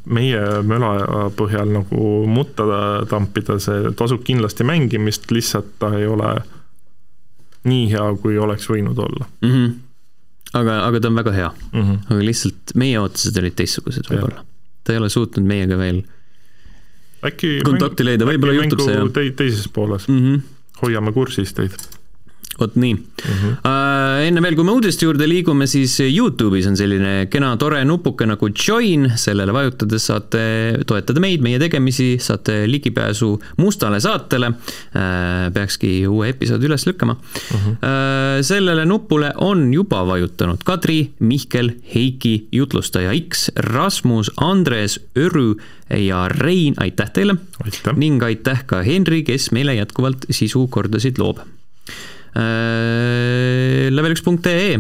meie 0.05 0.41
möla 0.67 1.29
põhjal 1.37 1.71
nagu 1.73 2.09
mutta 2.29 2.67
tampida, 3.09 3.57
see 3.59 3.93
tasub 3.97 4.21
kindlasti 4.25 4.67
mängimist, 4.67 5.31
lihtsalt 5.33 5.71
ta 5.81 5.95
ei 5.97 6.05
ole 6.07 6.35
nii 7.65 7.87
hea, 7.89 8.05
kui 8.21 8.37
oleks 8.37 8.69
võinud 8.69 8.99
olla 9.01 9.25
mm. 9.41 9.49
-hmm. 9.49 9.73
aga, 10.59 10.79
aga 10.87 11.01
ta 11.01 11.11
on 11.11 11.21
väga 11.21 11.33
hea, 11.35 11.51
mm. 11.71 11.81
-hmm. 11.81 12.03
aga 12.09 12.27
lihtsalt 12.29 12.75
meie 12.75 12.99
ootused 13.01 13.39
olid 13.41 13.57
teistsugused 13.59 14.11
võib-olla. 14.11 14.45
ta 14.83 14.93
ei 14.93 15.01
ole 15.01 15.09
suutnud 15.09 15.47
meiega 15.47 15.77
veel 15.79 16.03
äkki 17.25 17.59
kontakti 17.65 18.05
leida, 18.05 18.27
võib-olla 18.29 18.57
juhtub 18.59 18.83
see, 18.85 18.97
jah. 18.97 19.11
te, 19.13 19.27
teises 19.43 19.67
pooles 19.73 20.07
mm. 20.07 20.19
-hmm. 20.19 20.41
hoiame 20.83 21.13
kursis 21.15 21.53
teid. 21.57 21.77
Vot 22.59 22.75
nii 22.75 22.93
mm. 22.93 23.01
-hmm. 23.25 23.53
Uh, 23.65 24.25
enne 24.27 24.41
veel, 24.41 24.55
kui 24.55 24.65
me 24.67 24.71
uudiste 24.75 25.05
juurde 25.05 25.27
liigume, 25.27 25.67
siis 25.67 25.97
Youtube'is 25.99 26.67
on 26.69 26.77
selline 26.77 27.27
kena 27.31 27.55
tore 27.57 27.83
nupuke 27.85 28.25
nagu 28.25 28.49
join, 28.49 29.09
sellele 29.15 29.53
vajutades 29.53 30.05
saate 30.05 30.43
toetada 30.87 31.19
meid, 31.19 31.41
meie 31.41 31.59
tegemisi, 31.59 32.15
saate 32.19 32.63
ligipääsu 32.67 33.31
mustale 33.57 33.99
saatele 33.99 34.49
uh,. 34.49 35.51
peakski 35.53 36.07
uue 36.07 36.29
episoodi 36.29 36.69
üles 36.69 36.87
lükkama 36.87 37.13
mm. 37.13 37.57
-hmm. 37.57 37.75
Uh, 37.75 38.41
sellele 38.41 38.85
nupule 38.85 39.33
on 39.35 39.73
juba 39.73 40.05
vajutanud 40.07 40.63
Kadri, 40.63 41.11
Mihkel, 41.19 41.71
Heiki, 41.95 42.47
jutlustaja 42.51 43.11
X, 43.29 43.49
Rasmus, 43.55 44.31
Andres, 44.37 44.99
Örü 45.17 45.55
ja 45.89 46.27
Rein, 46.27 46.73
aitäh 46.77 47.11
teile 47.13 47.35
ning 47.95 48.23
aitäh 48.23 48.63
ka 48.65 48.81
Henri, 48.83 49.23
kes 49.23 49.51
meile 49.51 49.75
jätkuvalt 49.77 50.25
sisukordasid 50.29 51.19
loob. 51.21 51.43
Level1.ee, 53.95 54.77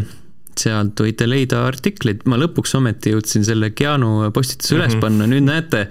sealt 0.55 1.01
võite 1.03 1.25
leida 1.27 1.65
artikleid, 1.67 2.21
ma 2.31 2.37
lõpuks 2.39 2.71
ometi 2.79 3.11
jõudsin 3.11 3.43
selle 3.47 3.73
Keanu 3.75 4.29
postituse 4.35 4.77
üles 4.77 4.93
Mhm. 4.95 5.01
panna, 5.03 5.27
nüüd 5.27 5.43
näete, 5.43 5.81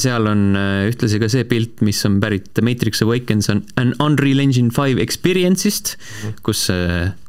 seal 0.00 0.26
on 0.28 0.42
äh, 0.56 0.90
ühtlasi 0.90 1.20
ka 1.22 1.28
see 1.32 1.44
pilt, 1.48 1.80
mis 1.86 2.00
on 2.04 2.18
pärit 2.20 2.50
The 2.54 2.62
Matrix 2.66 3.00
Awakens 3.02 3.48
on 3.48 3.62
an 3.80 3.94
Unreal 4.00 4.40
Engine 4.44 4.70
five 4.70 5.00
experience'ist, 5.00 5.96
Mhm. 5.96 6.34
kus, 6.42 6.68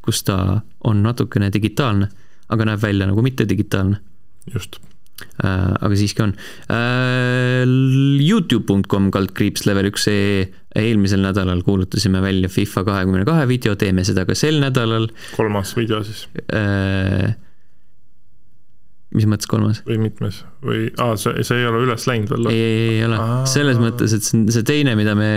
kus 0.01 0.23
ta 0.27 0.61
on 0.83 1.03
natukene 1.03 1.49
digitaalne, 1.51 2.09
aga 2.49 2.65
näeb 2.65 2.79
välja 2.83 3.07
nagu 3.07 3.21
mitte 3.23 3.45
digitaalne 3.47 3.99
just. 4.53 4.79
äh, 5.43 5.75
aga 5.79 5.95
siiski 5.95 6.19
on 6.23 6.33
äh,. 6.67 7.63
Youtube.com 8.27 9.11
kaldkriips 9.11 9.65
level 9.67 9.85
üks 9.91 10.07
ee, 10.09 10.47
eelmisel 10.75 11.23
nädalal 11.23 11.63
kuulutasime 11.67 12.21
välja 12.23 12.49
FIFA 12.49 12.83
kahekümne 12.87 13.25
kahe 13.27 13.47
video, 13.49 13.75
teeme 13.75 14.05
seda 14.07 14.25
ka 14.25 14.35
sel 14.37 14.61
nädalal 14.63 15.09
kolmas 15.35 15.75
video 15.77 16.03
siis 16.07 16.27
äh,. 16.53 17.35
Mis 19.15 19.27
mõttes 19.29 19.49
kolmas? 19.51 19.83
või 19.87 19.99
mitmes 20.07 20.43
või 20.61 20.89
aa, 21.01 21.15
see, 21.19 21.43
see 21.47 21.61
ei 21.61 21.69
ole 21.69 21.83
üles 21.87 22.07
läinud 22.07 22.31
veel 22.31 22.51
ei, 22.51 22.61
ei, 22.61 22.89
ei 22.97 23.05
ole 23.07 23.19
selles 23.49 23.79
mõttes, 23.81 24.13
et 24.15 24.25
see 24.25 24.37
on 24.37 24.45
see 24.53 24.65
teine, 24.67 24.95
mida 24.99 25.15
me 25.17 25.31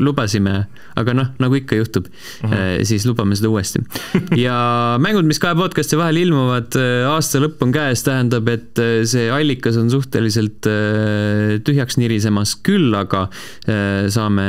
lubasime, 0.00 0.54
aga 0.98 1.14
noh, 1.16 1.32
nagu 1.42 1.56
ikka 1.58 1.78
juhtub 1.78 2.08
uh, 2.08 2.50
-huh. 2.50 2.84
siis 2.88 3.06
lubame 3.08 3.36
seda 3.36 3.50
uuesti. 3.52 3.82
ja 4.46 4.56
mängud, 5.02 5.26
mis 5.28 5.40
kahe 5.42 5.56
podcast'i 5.58 5.98
vahel 5.98 6.20
ilmuvad, 6.24 6.76
aasta 7.10 7.40
lõpp 7.42 7.62
on 7.64 7.74
käes, 7.74 8.04
tähendab, 8.06 8.48
et 8.52 8.80
see 9.08 9.28
allikas 9.32 9.78
on 9.80 9.90
suhteliselt 9.92 10.68
äh, 10.70 11.56
tühjaks 11.66 11.98
nirisemas, 12.00 12.56
küll 12.66 12.94
aga 12.96 13.26
äh, 13.28 14.06
saame 14.12 14.46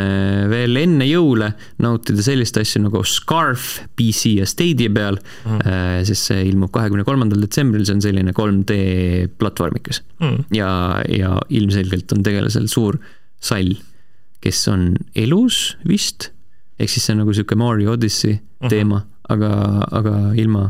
veel 0.51 0.79
enne 0.83 1.07
jõule 1.07 1.53
nautida 1.83 2.23
sellist 2.25 2.57
asja 2.59 2.81
nagu 2.83 3.03
Scarf 3.07 3.81
PC 3.97 4.37
ja 4.41 4.47
Stadia 4.49 4.91
peal 4.93 5.19
uh, 5.19 5.57
-huh. 5.57 6.03
sest 6.07 6.31
see 6.31 6.47
ilmub 6.49 6.71
kahekümne 6.71 7.03
kolmandal 7.07 7.41
detsembril, 7.43 7.66
see 7.85 7.95
on 7.95 8.01
selline 8.01 8.33
3D 8.35 8.77
platvormikas 9.39 10.01
mm.. 10.19 10.45
ja, 10.55 10.69
ja 11.09 11.35
ilmselgelt 11.49 12.11
on 12.15 12.23
tegelasel 12.25 12.67
suur 12.71 12.97
sall, 13.43 13.75
kes 14.41 14.63
on 14.71 14.89
elus 15.15 15.77
vist, 15.87 16.31
ehk 16.79 16.89
siis 16.89 17.05
see 17.05 17.15
on 17.15 17.23
nagu 17.23 17.33
sihuke 17.35 17.57
Mario 17.59 17.93
Odyssey 17.95 18.37
teema, 18.69 19.03
aga, 19.29 19.51
aga 19.91 20.15
ilma 20.37 20.69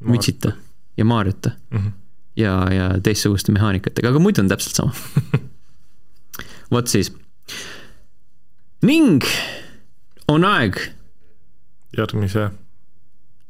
mütsita 0.00 0.52
ja 0.96 1.04
Mariota 1.04 1.50
Mhm. 1.70 1.88
ja, 2.36 2.52
ja 2.72 2.88
teistsuguste 3.02 3.52
mehaanikatega, 3.52 4.08
aga 4.08 4.18
muidu 4.22 4.42
on 4.42 4.48
täpselt 4.48 4.74
sama. 4.74 4.92
vot 6.72 6.86
siis. 6.86 7.12
ning 8.82 9.24
on 10.28 10.44
aeg 10.44 10.78
järgmise, 11.96 12.50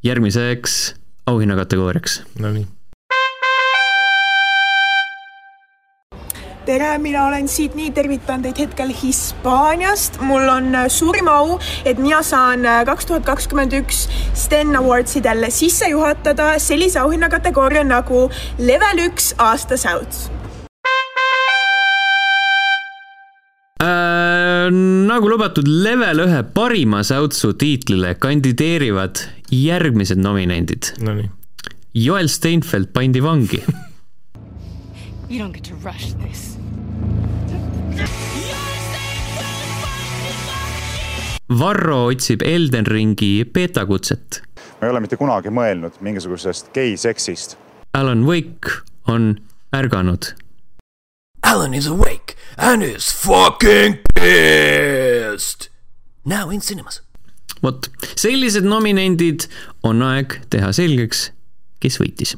järgmiseks 0.07 0.95
auhinnakategooriaks. 1.29 2.23
no 2.39 2.53
nii. 2.53 2.67
tere, 6.69 6.99
mina 6.99 7.23
olen 7.27 7.47
Sydney, 7.49 7.91
tervitan 7.97 8.43
teid 8.45 8.59
hetkel 8.61 8.91
Hispaaniast. 9.03 10.21
mul 10.21 10.49
on 10.53 10.75
äh, 10.75 10.89
suurim 10.93 11.29
au, 11.33 11.59
et 11.85 11.99
mina 11.99 12.23
saan 12.23 12.67
äh, 12.67 12.83
kaks 12.85 13.09
tuhat 13.09 13.25
kakskümmend 13.25 13.73
üks 13.81 14.05
Sten 14.37 14.77
Awardsidel 14.77 15.49
sisse 15.51 15.89
juhatada 15.89 16.51
sellise 16.61 17.01
auhinnakategooria 17.01 17.85
nagu 17.89 18.27
level 18.59 19.07
üks 19.09 19.33
aasta 19.39 19.81
säuts. 19.81 20.29
Nagu 24.71 25.29
lubatud 25.31 25.69
level 25.69 26.25
ühe 26.27 26.43
parima 26.55 27.03
säutsu 27.07 27.53
tiitlile 27.59 28.15
kandideerivad 28.21 29.25
järgmised 29.53 30.21
nominendid. 30.23 30.95
no. 31.01 31.17
Joel 31.95 32.29
Steinfeld 32.29 32.93
pandi 32.93 33.23
vangi, 33.25 33.63
You 35.31 35.39
don't 35.41 35.53
get 35.53 35.65
to 35.65 35.75
rush 35.85 36.15
this. 36.25 36.57
Varro 41.49 42.07
otsib 42.11 42.43
Elden 42.45 42.87
Ringi 42.87 43.45
beetakutset, 43.53 44.43
ma 44.81 44.87
ei 44.87 44.93
ole 44.93 45.01
mitte 45.05 45.17
kunagi 45.21 45.53
mõelnud 45.53 45.97
mingisugusest 46.05 46.69
geiseksist. 46.77 47.57
Alan 47.97 48.27
Wake 48.29 48.83
on 49.09 49.31
ärganud, 49.77 50.33
Alan 51.43 51.75
is 51.75 51.87
awake 51.87 52.37
and 52.57 52.83
is 52.83 53.11
fucking 53.11 53.99
pissed. 54.15 55.69
Now 56.25 56.51
in 56.51 56.61
cinemas. 56.61 57.01
vot 57.63 57.89
sellised 58.15 58.67
nominendid 58.71 59.49
on 59.83 60.03
aeg 60.07 60.37
teha 60.53 60.71
selgeks, 60.77 61.31
kes 61.83 61.99
võitis. 61.99 62.37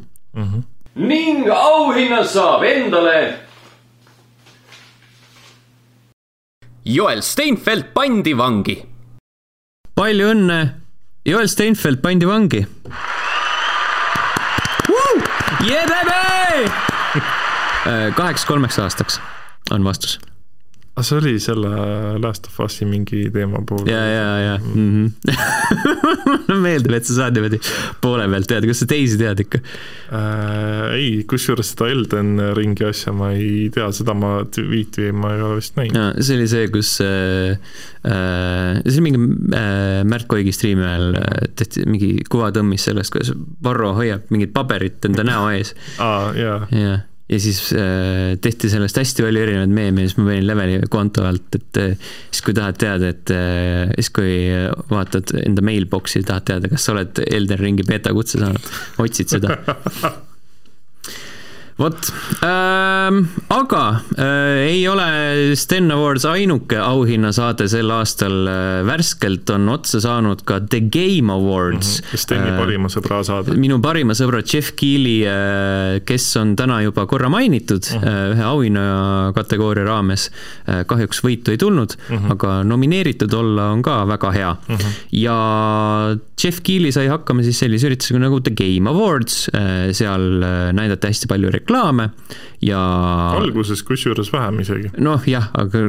ning 0.94 1.44
auhinna 1.52 2.22
saab 2.24 2.64
endale 2.64 3.18
Joel 6.84 7.20
Steinfeld 7.22 7.92
pandi 7.92 8.32
vangi. 8.32 8.78
palju 9.94 10.30
õnne, 10.32 10.60
Joel 11.28 11.48
Steinfeld 11.52 12.00
pandi 12.00 12.26
vangi. 12.26 12.64
Yeah, 15.62 15.84
baby! 15.86 16.89
Äh, 17.88 18.10
kaheks 18.12 18.44
kolmeks 18.44 18.76
aastaks 18.82 19.16
on 19.72 19.84
vastus. 19.86 20.18
aga 20.90 21.04
see 21.06 21.16
oli 21.16 21.30
selle 21.40 21.68
Last 22.20 22.48
of 22.50 22.58
Us'i 22.60 22.84
mingi 22.84 23.22
teema 23.32 23.62
puhul. 23.64 23.88
ja, 23.88 24.00
ja, 24.04 24.26
ja 24.42 24.56
mm 24.58 24.88
-hmm. 24.90 25.30
mulle 26.28 26.58
meeldib, 26.60 26.92
et 26.92 27.08
sa 27.08 27.14
saad 27.14 27.38
niimoodi 27.38 27.60
poole 28.04 28.26
pealt 28.28 28.50
teada, 28.52 28.68
kas 28.68 28.82
sa 28.84 28.90
teisi 28.90 29.16
tead 29.16 29.40
ikka? 29.46 29.62
äh,. 30.12 30.92
ei, 30.98 31.24
kusjuures 31.30 31.72
seda 31.72 31.88
Elden 31.88 32.36
ringi 32.58 32.84
asja 32.84 33.16
ma 33.16 33.32
ei 33.32 33.70
tea, 33.72 33.88
seda 33.96 34.12
ma 34.14 34.36
tweet'i 34.44 35.08
ma 35.16 35.34
ei 35.38 35.42
ole 35.48 35.60
vist 35.62 35.80
näinud. 35.80 35.96
no 35.96 36.12
see 36.20 36.36
oli 36.36 36.52
see, 36.52 36.68
kus 36.74 36.94
äh, 37.00 37.56
äh, 38.04 38.82
see 38.84 38.98
oli 38.98 39.06
mingi 39.08 39.22
äh, 39.56 40.04
Märt 40.04 40.28
Koigi 40.28 40.52
striimi 40.52 40.84
ajal 40.84 41.14
äh, 41.22 41.44
tehti 41.56 41.88
mingi 41.88 42.18
kuvatõmmis 42.28 42.90
sellest, 42.90 43.16
kuidas 43.16 43.32
Varro 43.64 43.94
hoiab 43.96 44.28
mingit 44.28 44.52
paberit 44.52 45.08
enda 45.08 45.24
näo 45.24 45.48
ees 45.54 45.72
aa, 46.10 46.34
jaa. 46.36 46.66
ja, 46.76 46.98
ja 47.30 47.40
siis 47.40 47.60
äh, 47.76 48.36
tehti 48.42 48.70
sellest 48.72 48.98
hästi 48.98 49.24
palju 49.26 49.42
erinevaid 49.44 49.74
meeme 49.74 50.04
ja 50.04 50.10
siis 50.10 50.18
ma 50.18 50.30
panin 50.30 50.48
leveli 50.48 50.80
konto 50.90 51.26
alt, 51.28 51.58
et 51.58 51.82
äh, 51.82 52.08
siis 52.30 52.42
kui 52.46 52.56
tahad 52.56 52.80
teada, 52.80 53.12
et 53.14 53.34
äh, 53.34 53.92
siis 53.98 54.10
kui 54.16 54.32
vaatad 54.90 55.36
enda 55.44 55.64
mailbox'i, 55.66 56.24
tahad 56.26 56.48
teada, 56.50 56.72
kas 56.72 56.88
sa 56.88 56.96
oled 56.96 57.22
Elden 57.28 57.62
Ringi 57.62 57.86
beeta 57.86 58.14
kutse 58.16 58.42
saanud, 58.42 58.74
otsid 59.06 59.38
seda. 59.38 59.54
vot 61.80 62.10
ähm,, 62.44 63.22
aga 63.48 63.82
äh, 64.18 64.68
ei 64.68 64.82
ole 64.88 65.56
Sten 65.56 65.90
Awards 65.94 66.26
ainuke 66.28 66.76
auhinnasaade 66.80 67.66
sel 67.72 67.90
aastal 67.94 68.48
äh,, 68.50 68.80
värskelt 68.88 69.50
on 69.54 69.68
otsa 69.72 70.02
saanud 70.04 70.44
ka 70.48 70.60
The 70.60 70.82
Game 70.92 71.32
Awards 71.32 72.00
mm. 72.02 72.20
Steni 72.20 72.52
parima 72.58 72.90
sõbra 72.92 73.22
saade. 73.26 73.56
minu 73.60 73.80
parima 73.82 74.16
sõbra 74.18 74.42
Jeff 74.44 74.74
Keeli, 74.78 75.18
kes 76.06 76.26
on 76.40 76.54
täna 76.58 76.80
juba 76.84 77.06
korra 77.10 77.30
mainitud 77.32 77.84
uh 77.94 78.02
-huh. 78.02 78.34
ühe 78.34 78.44
auhinna 78.44 78.84
kategooria 79.36 79.84
raames, 79.86 80.28
kahjuks 80.66 81.22
võitu 81.24 81.54
ei 81.54 81.60
tulnud 81.60 81.96
uh, 81.96 82.16
-huh. 82.16 82.32
aga 82.34 82.60
nomineeritud 82.64 83.32
olla 83.34 83.70
on 83.74 83.82
ka 83.82 84.02
väga 84.08 84.32
hea 84.36 84.50
uh. 84.52 84.76
-huh. 84.76 85.00
ja 85.12 85.36
Jeff 86.44 86.60
Keeli 86.64 86.92
sai 86.92 87.08
hakkama 87.08 87.42
siis 87.42 87.58
sellise 87.58 87.88
üritusega 87.88 88.20
nagu 88.20 88.40
The 88.40 88.52
Game 88.56 88.90
Awards, 88.90 89.48
seal 89.92 90.44
näidati 90.72 91.10
hästi 91.10 91.28
palju 91.30 91.50
reklaame 91.70 92.10
ja 92.62 92.80
alguses 93.38 93.82
kusjuures 93.86 94.32
vähem 94.32 94.60
isegi. 94.60 94.90
noh, 94.98 95.22
jah, 95.26 95.50
aga 95.54 95.86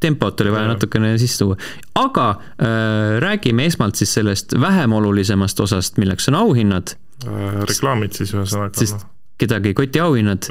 tempot 0.00 0.40
oli 0.40 0.52
vaja 0.52 0.68
natukene 0.68 1.14
sisse 1.18 1.44
tuua, 1.44 1.56
aga 1.94 2.28
äh, 2.34 3.16
räägime 3.22 3.64
esmalt 3.70 3.96
siis 3.96 4.12
sellest 4.14 4.54
vähem 4.60 4.92
olulisemast 4.92 5.60
osast, 5.60 5.96
milleks 6.02 6.28
on 6.28 6.34
auhinnad 6.42 6.96
Äh, 7.24 7.60
reklaamid 7.70 8.12
siis 8.16 8.34
ühesõnaga 8.34 8.74
sest 8.76 8.98
noh. 8.98 9.10
kedagi 9.40 9.70
ei 9.70 9.76
koti 9.78 10.00
auhinnad, 10.02 10.48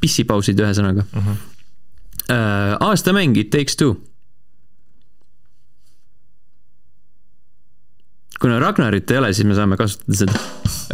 pissipausid 0.00 0.60
ühesõnaga 0.62 1.04
uh. 1.04 1.26
-huh. 1.26 1.40
aastamäng 2.86 3.36
It 3.36 3.50
Takes 3.50 3.76
Two. 3.76 3.96
kuna 8.38 8.60
Ragnarit 8.62 9.10
ei 9.10 9.18
ole, 9.18 9.32
siis 9.34 9.46
me 9.46 9.54
saame 9.58 9.76
kasutada 9.76 10.16
seda. 10.16 10.40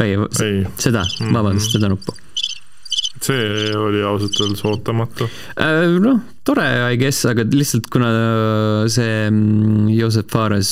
ei, 0.01 0.17
ei., 0.41 0.65
seda, 0.81 1.05
vabandust 1.31 1.67
mm, 1.67 1.69
-hmm. 1.69 1.71
seda 1.71 1.89
nuppu 1.89 2.15
see 3.23 3.75
oli 3.79 4.01
ausalt 4.03 4.39
öeldes 4.43 4.63
ootamatu. 4.67 5.27
noh, 6.03 6.21
tore, 6.45 6.65
I 6.93 6.97
guess, 6.99 7.25
aga 7.29 7.45
lihtsalt 7.51 7.89
kuna 7.93 8.09
see 8.91 9.29
mm, 9.29 9.89
Joseph 9.95 10.31
Fares 10.31 10.71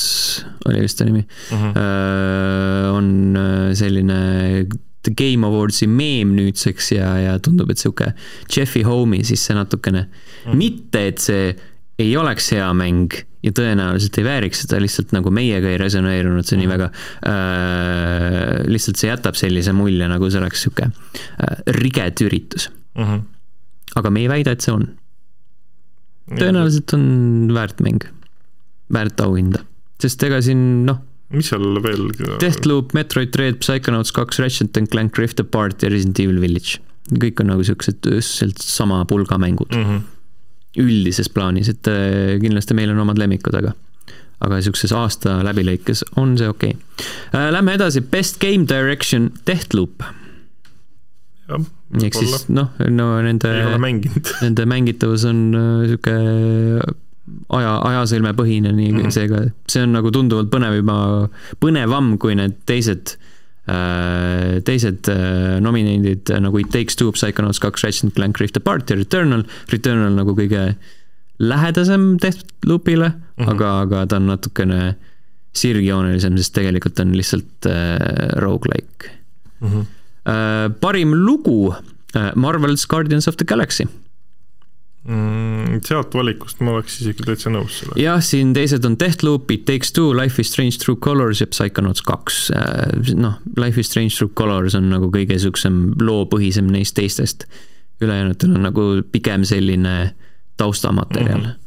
oli 0.68 0.84
vist 0.84 0.98
ta 0.98 1.06
nimi 1.08 1.24
uh, 1.24 1.60
-huh. 1.60 2.94
on 2.94 3.36
äh, 3.36 3.74
selline 3.74 4.66
Game 5.04 5.46
Awardsi 5.46 5.86
meem 5.86 6.32
nüüdseks 6.36 6.92
ja, 6.92 7.10
ja 7.20 7.38
tundub, 7.38 7.70
et 7.70 7.78
sihuke 7.78 8.14
Jeffi 8.48 8.82
Homey, 8.82 9.24
siis 9.24 9.44
see 9.44 9.56
natukene 9.56 10.06
uh, 10.06 10.50
-huh. 10.50 10.56
mitte 10.56 11.06
et 11.08 11.18
see 11.18 11.54
ei 11.98 12.16
oleks 12.18 12.50
hea 12.54 12.66
mäng 12.76 13.14
ja 13.44 13.52
tõenäoliselt 13.54 14.18
ei 14.18 14.26
vääriks 14.26 14.64
seda, 14.64 14.80
lihtsalt 14.82 15.12
nagu 15.14 15.30
meiega 15.34 15.70
ei 15.70 15.78
resoneerunud 15.80 16.46
see 16.48 16.58
nii 16.60 16.70
väga 16.70 16.90
äh,. 17.28 18.64
lihtsalt 18.70 19.00
see 19.00 19.10
jätab 19.10 19.38
sellise 19.38 19.74
mulje, 19.76 20.08
nagu 20.10 20.30
see 20.30 20.40
oleks 20.40 20.64
sihuke 20.64 20.88
äh, 20.88 21.56
riget 21.78 22.24
üritus 22.24 22.70
uh. 22.70 23.04
-huh. 23.04 23.24
aga 24.00 24.10
me 24.10 24.24
ei 24.24 24.30
väida, 24.32 24.54
et 24.54 24.64
see 24.64 24.74
on. 24.74 24.88
tõenäoliselt 26.34 26.96
on 26.96 27.04
väärt 27.54 27.82
mäng, 27.84 28.06
väärt 28.92 29.20
auhinda, 29.20 29.62
sest 30.02 30.22
ega 30.26 30.40
siin 30.42 30.84
noh 30.88 31.02
mis 31.34 31.48
seal 31.50 31.80
veel? 31.82 32.10
Deathloop, 32.40 32.92
Metroid 32.94 33.32
Dread, 33.34 33.56
Psychonauts 33.58 34.12
kaks, 34.14 34.38
Ratchet 34.38 34.76
and 34.78 34.90
Clank 34.92 35.18
Rift 35.18 35.40
Apart 35.42 35.82
ja 35.82 35.90
Resident 35.90 36.20
Evil 36.22 36.40
Village. 36.42 36.78
kõik 37.20 37.40
on 37.42 37.50
nagu 37.52 37.64
siuksed 37.66 38.06
sealt 38.24 38.62
sama 38.64 39.02
pulga 39.04 39.36
mängud 39.38 39.74
mm. 39.74 39.84
-hmm 39.84 40.13
üldises 40.80 41.30
plaanis, 41.32 41.70
et 41.72 41.90
äh, 41.90 42.36
kindlasti 42.42 42.76
meil 42.76 42.92
on 42.94 43.02
omad 43.04 43.20
lemmikud, 43.20 43.56
aga 43.60 43.74
aga 44.44 44.58
niisuguses 44.58 44.92
aasta 44.92 45.38
läbilõikes 45.46 46.02
on 46.20 46.34
see 46.36 46.50
okei 46.50 46.74
okay.. 46.74 47.52
Lähme 47.54 47.76
edasi, 47.78 48.02
Best 48.02 48.40
Game 48.42 48.66
Direction, 48.68 49.30
Deathloop. 49.46 50.04
ehk 52.02 52.18
siis 52.18 52.48
noh, 52.52 52.72
no 52.90 53.08
nende, 53.24 53.52
nende 54.44 54.66
mängitavus 54.68 55.26
on 55.30 55.46
niisugune 55.54 56.80
äh, 56.80 56.94
aja, 57.56 57.76
ajasõlmepõhine, 57.88 58.72
nii 58.74 58.90
mm 58.90 58.98
-hmm. 58.98 59.14
seega 59.14 59.44
see 59.70 59.84
on 59.86 59.94
nagu 59.96 60.10
tunduvalt 60.12 60.50
põnev 60.52 60.80
juba, 60.80 60.96
põnevam 61.62 62.18
kui 62.20 62.34
need 62.36 62.58
teised 62.68 63.14
äh, 63.14 63.30
Äh, 63.33 63.33
teised 63.64 65.08
äh, 65.08 65.60
nominendid 65.64 66.28
äh, 66.30 66.40
nagu 66.40 66.60
It 66.60 66.70
Takes 66.74 66.96
Two, 66.96 67.12
Psychonauts 67.12 67.60
kaks, 67.60 67.84
Ratchet 67.84 68.14
Clank 68.14 68.40
Rift 68.40 68.58
Apart 68.60 68.90
ja 68.90 68.96
Returnal. 68.96 69.46
Returnal 69.72 70.12
nagu 70.18 70.36
kõige 70.36 70.74
lähedasem 71.40 72.14
Deathloopile 72.22 73.08
mm, 73.08 73.16
-hmm. 73.36 73.50
aga, 73.50 73.72
aga 73.86 74.06
ta 74.06 74.20
on 74.20 74.28
natukene 74.30 74.94
sirgjoonelisem, 75.54 76.36
sest 76.38 76.54
tegelikult 76.54 77.00
on 77.00 77.16
lihtsalt 77.16 77.66
äh, 77.66 78.38
rogu-like 78.42 79.10
mm. 79.60 79.68
-hmm. 79.68 79.84
Äh, 80.24 80.70
parim 80.80 81.12
lugu 81.14 81.74
äh,, 82.14 82.32
Marvel's 82.34 82.86
Guardians 82.88 83.28
of 83.28 83.36
the 83.36 83.44
Galaxy 83.44 83.84
mm,? 85.08 85.80
sealt 85.84 86.14
valikust 86.14 86.60
ma 86.64 86.76
oleks 86.76 87.00
isegi 87.02 87.26
täitsa 87.26 87.52
nõus 87.52 87.80
sellega. 87.80 88.00
jah, 88.00 88.22
siin 88.24 88.54
teised 88.56 88.86
on 88.88 88.98
Deathloop, 89.00 89.50
It 89.54 89.66
Takes 89.68 89.92
Two, 89.96 90.14
Life 90.16 90.40
is 90.42 90.52
Strange 90.52 90.80
True 90.82 90.96
Colors 90.96 91.42
ja 91.42 91.48
Psychonauts 91.50 92.04
kaks. 92.06 92.48
Äh, 92.54 93.14
noh, 93.18 93.38
Life 93.60 93.80
is 93.80 93.90
Strange 93.92 94.16
True 94.16 94.32
Colors 94.36 94.76
on 94.78 94.90
nagu 94.92 95.10
kõige 95.14 95.38
siuksem 95.42 95.86
loopõhisem 96.00 96.70
neist 96.72 96.96
teistest. 96.98 97.48
ülejäänutel 98.02 98.56
on 98.56 98.64
nagu 98.66 98.84
pigem 99.12 99.44
selline 99.46 100.14
taustamaterjal 100.58 101.40
mm. 101.40 101.50
-hmm 101.50 101.63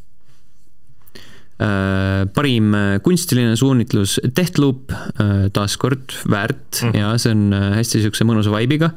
parim 1.57 2.73
äh, 2.77 2.99
kunstiline 3.01 3.55
suunitlus 3.57 4.17
Deathloop, 4.21 4.91
äh, 4.93 5.47
taaskord 5.53 6.13
väärt 6.29 6.83
mm. 6.85 6.97
ja 6.97 7.13
see 7.17 7.33
on 7.33 7.55
hästi 7.73 8.03
siukse 8.05 8.27
mõnusa 8.29 8.53
vibe'iga. 8.53 8.91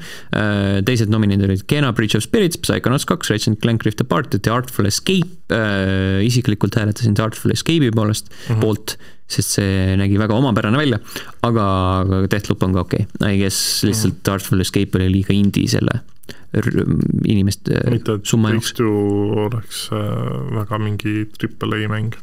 teised 0.85 1.13
nominendid 1.13 1.49
olid 1.49 1.65
Kena 1.71 1.95
Bridge 1.97 2.19
of 2.19 2.27
Spirits, 2.27 2.61
Psychonauts 2.61 3.09
kaks, 3.09 3.33
Ratchet 3.33 3.61
Clank 3.63 3.87
Rift 3.87 4.05
Apart 4.05 4.37
ja 4.37 4.43
The 4.45 4.53
Artful 4.53 4.91
Escape. 4.91 5.57
isiklikult 6.25 6.77
hääletasin 6.77 7.17
Artful 7.21 7.55
Escape'i 7.55 7.91
poolest 7.91 8.29
mm, 8.31 8.55
-hmm. 8.55 8.61
poolt, 8.61 8.97
sest 9.27 9.57
see 9.57 9.97
nägi 9.97 10.19
väga 10.19 10.37
omapärane 10.37 10.79
välja. 10.79 11.01
aga, 11.43 11.67
Deathloop 12.31 12.63
on 12.63 12.73
ka 12.73 12.81
okei 12.81 13.07
okay., 13.09 13.35
I 13.35 13.39
guess 13.39 13.83
lihtsalt 13.85 14.15
mm 14.15 14.21
-hmm. 14.21 14.33
Artful 14.33 14.61
Escape 14.61 14.99
oli 14.99 15.13
liiga 15.13 15.33
indie 15.35 15.69
selle 15.69 16.01
inimeste 17.25 17.83
summa 18.23 18.51
jaoks. 18.51 18.75
oleks 19.47 19.89
väga 20.55 20.79
mingi 20.79 21.31
triple 21.39 21.85
A 21.85 21.89
mäng 21.89 22.15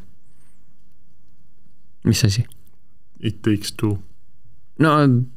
mis 2.08 2.24
asi? 2.28 2.46
It 3.20 3.42
takes 3.46 3.74
two. 3.74 3.98
no, 4.80 4.94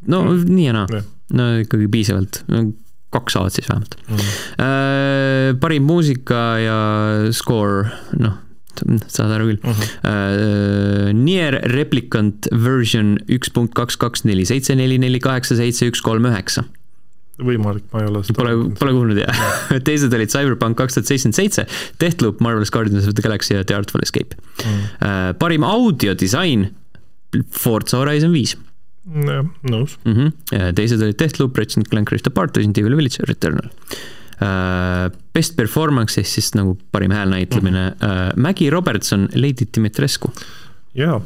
no 0.06 0.22
mm. 0.26 0.44
nii 0.50 0.68
ja 0.68 0.76
naa 0.76 0.86
yeah., 0.92 1.08
no 1.36 1.48
ikkagi 1.62 1.88
piisavalt, 1.92 2.42
kaks 3.14 3.36
A-d 3.40 3.54
siis 3.54 3.70
vähemalt 3.70 3.96
mm.. 4.06 4.30
Äh, 4.60 5.48
parim 5.62 5.86
muusika 5.88 6.42
ja 6.60 6.78
score, 7.34 7.88
noh, 8.20 8.36
saad 9.10 9.32
aru 9.34 9.50
küll 9.50 9.62
mm. 9.62 9.70
-hmm. 9.70 9.88
Uh, 10.10 11.12
Nier 11.16 11.60
Replicant 11.72 12.48
version 12.52 13.16
üks 13.28 13.52
punkt 13.52 13.74
kaks 13.74 13.98
kaks 14.00 14.24
neli 14.24 14.46
seitse 14.48 14.76
neli 14.78 14.98
neli 14.98 15.20
kaheksa 15.20 15.56
seitse 15.58 15.88
üks 15.90 16.02
kolm 16.04 16.28
üheksa 16.30 16.64
võimalik, 17.46 17.86
ma 17.92 18.02
ei 18.02 18.10
ole 18.10 18.22
seda 18.26 18.38
Pole, 18.40 18.54
pole 18.78 18.94
kuulnud 18.96 19.20
jah 19.20 19.42
teised 19.88 20.14
olid 20.16 20.32
Cyberpunk 20.32 20.78
kaks 20.80 20.98
tuhat 20.98 21.10
seitsekümmend 21.10 21.38
seitse, 21.38 21.66
Deathloop, 22.02 22.42
Marvel's 22.44 22.72
Guardians 22.74 23.08
of 23.08 23.16
the 23.16 23.24
Galaxy 23.24 23.54
ja 23.56 23.64
The 23.64 23.78
Artful 23.78 24.04
Escape 24.06 24.36
mm.. 24.36 24.84
Uh, 25.00 25.30
parim 25.40 25.66
audiodisain, 25.66 26.68
Forza 27.54 28.00
Horizon 28.00 28.34
viis. 28.34 28.56
jah, 29.10 29.44
nõus 29.66 29.96
mm. 30.04 30.14
-hmm. 30.14 30.70
teised 30.78 31.02
olid 31.02 31.18
Deathloop, 31.20 31.58
Ratchet 31.58 31.90
Clank 31.90 32.12
Rift 32.12 32.30
Apart, 32.30 32.56
Resident 32.56 32.78
Evil 32.78 32.96
Village, 33.00 33.24
Returnal 33.30 33.70
uh,. 33.70 35.10
Best 35.34 35.54
performance 35.56 36.18
ehk 36.20 36.26
siis 36.26 36.48
nagu 36.58 36.74
parim 36.92 37.12
häälnäitlemine 37.14 37.84
mm, 37.90 38.00
-hmm. 38.00 38.32
uh, 38.32 38.42
Maggie 38.42 38.70
Robertson, 38.70 39.28
Lady 39.34 39.66
Dimitrescu. 39.74 40.32
jaa 40.94 41.20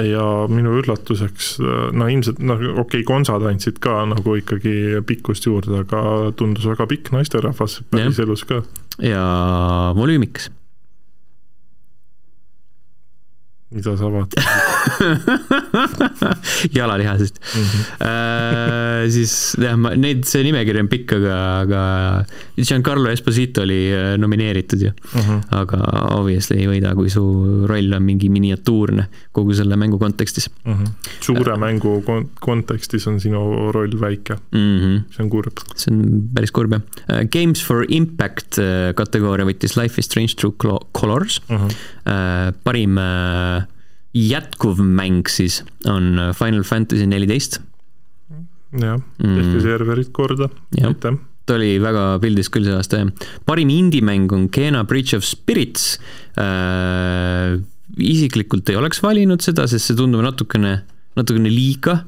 ja 0.00 0.24
minu 0.48 0.78
üllatuseks, 0.80 1.58
no 1.92 2.08
ilmselt 2.08 2.40
noh, 2.40 2.56
okei 2.56 3.02
okay,, 3.02 3.04
konsad 3.08 3.44
andsid 3.48 3.80
ka 3.84 4.02
nagu 4.08 4.38
ikkagi 4.40 5.02
pikkust 5.08 5.48
juurde, 5.48 5.82
aga 5.84 6.32
tundus 6.38 6.68
väga 6.70 6.88
pikk 6.88 7.12
naisterahvas 7.12 7.82
päriselus 7.92 8.46
ka. 8.48 8.62
ja 9.04 9.22
volüümikas 9.98 10.48
mida 13.72 13.96
sa 13.96 14.10
vaatad 14.12 14.42
jalalihasest 16.76 17.40
mm. 17.40 17.62
-hmm. 17.62 17.80
Äh, 18.02 19.10
siis 19.10 19.56
jah, 19.60 19.76
ma, 19.76 19.94
neid, 19.96 20.24
see 20.28 20.42
nimekiri 20.46 20.80
on 20.82 20.88
pikk, 20.90 21.12
aga, 21.18 21.36
aga 21.62 21.82
Giancarlo 22.56 23.10
Esposito 23.10 23.62
oli 23.62 23.80
äh, 23.92 24.18
nomineeritud 24.18 24.80
ju 24.80 24.90
mm. 24.90 25.20
-hmm. 25.20 25.40
aga 25.50 25.78
obviously 26.18 26.58
ei 26.60 26.68
võida, 26.68 26.94
kui 26.94 27.10
su 27.10 27.22
roll 27.66 27.92
on 27.96 28.02
mingi 28.02 28.28
miniatuurne 28.28 29.08
kogu 29.32 29.54
selle 29.54 29.76
mängu 29.76 29.98
kontekstis 29.98 30.50
mm. 30.64 30.72
-hmm. 30.72 30.88
suure 31.20 31.52
äh, 31.52 31.58
mängu 31.58 32.02
kon 32.06 32.28
kontekstis 32.40 33.06
on 33.06 33.20
sinu 33.20 33.72
roll 33.72 34.00
väike 34.00 34.36
mm. 34.52 34.78
-hmm. 34.78 35.00
see 35.10 35.24
on 35.24 35.30
kurb. 35.30 35.58
see 35.76 35.94
on 35.94 36.28
päris 36.34 36.50
kurb 36.50 36.72
jah. 36.72 36.82
Äh, 37.08 37.24
Games 37.32 37.64
for 37.64 37.84
Impact 37.88 38.58
äh, 38.58 38.94
kategooria 38.94 39.46
võttis 39.46 39.76
Life 39.82 40.00
is 40.00 40.06
Strange 40.06 40.34
True 40.36 40.52
Colors 40.92 41.40
mm. 41.48 41.56
-hmm. 41.56 41.72
parim 42.64 42.98
jätkuv 44.14 44.80
mäng 44.84 45.28
siis 45.30 45.62
on 45.88 46.18
äh, 46.18 46.32
Final 46.36 46.62
Fantasy 46.62 47.06
neliteist. 47.06 47.60
jah, 48.72 49.00
tehti 49.18 49.56
mm. 49.56 49.60
serverid 49.64 50.12
korda, 50.16 50.48
aitäh 50.80 51.20
ta 51.46 51.56
oli 51.58 51.76
väga 51.82 52.04
pildis 52.22 52.50
küll 52.52 52.66
see 52.66 52.76
aasta 52.76 53.02
jah. 53.02 53.28
parim 53.48 53.70
indie-mäng 53.72 54.30
on 54.34 54.48
Kena 54.52 54.84
Bridge 54.88 55.18
of 55.18 55.26
Spirits 55.26 55.96
äh,. 56.38 57.58
isiklikult 57.98 58.70
ei 58.72 58.78
oleks 58.78 59.02
valinud 59.04 59.42
seda, 59.44 59.66
sest 59.68 59.90
see 59.90 59.98
tundub 59.98 60.22
natukene, 60.24 60.76
natukene 61.18 61.52
liiga 61.52 61.98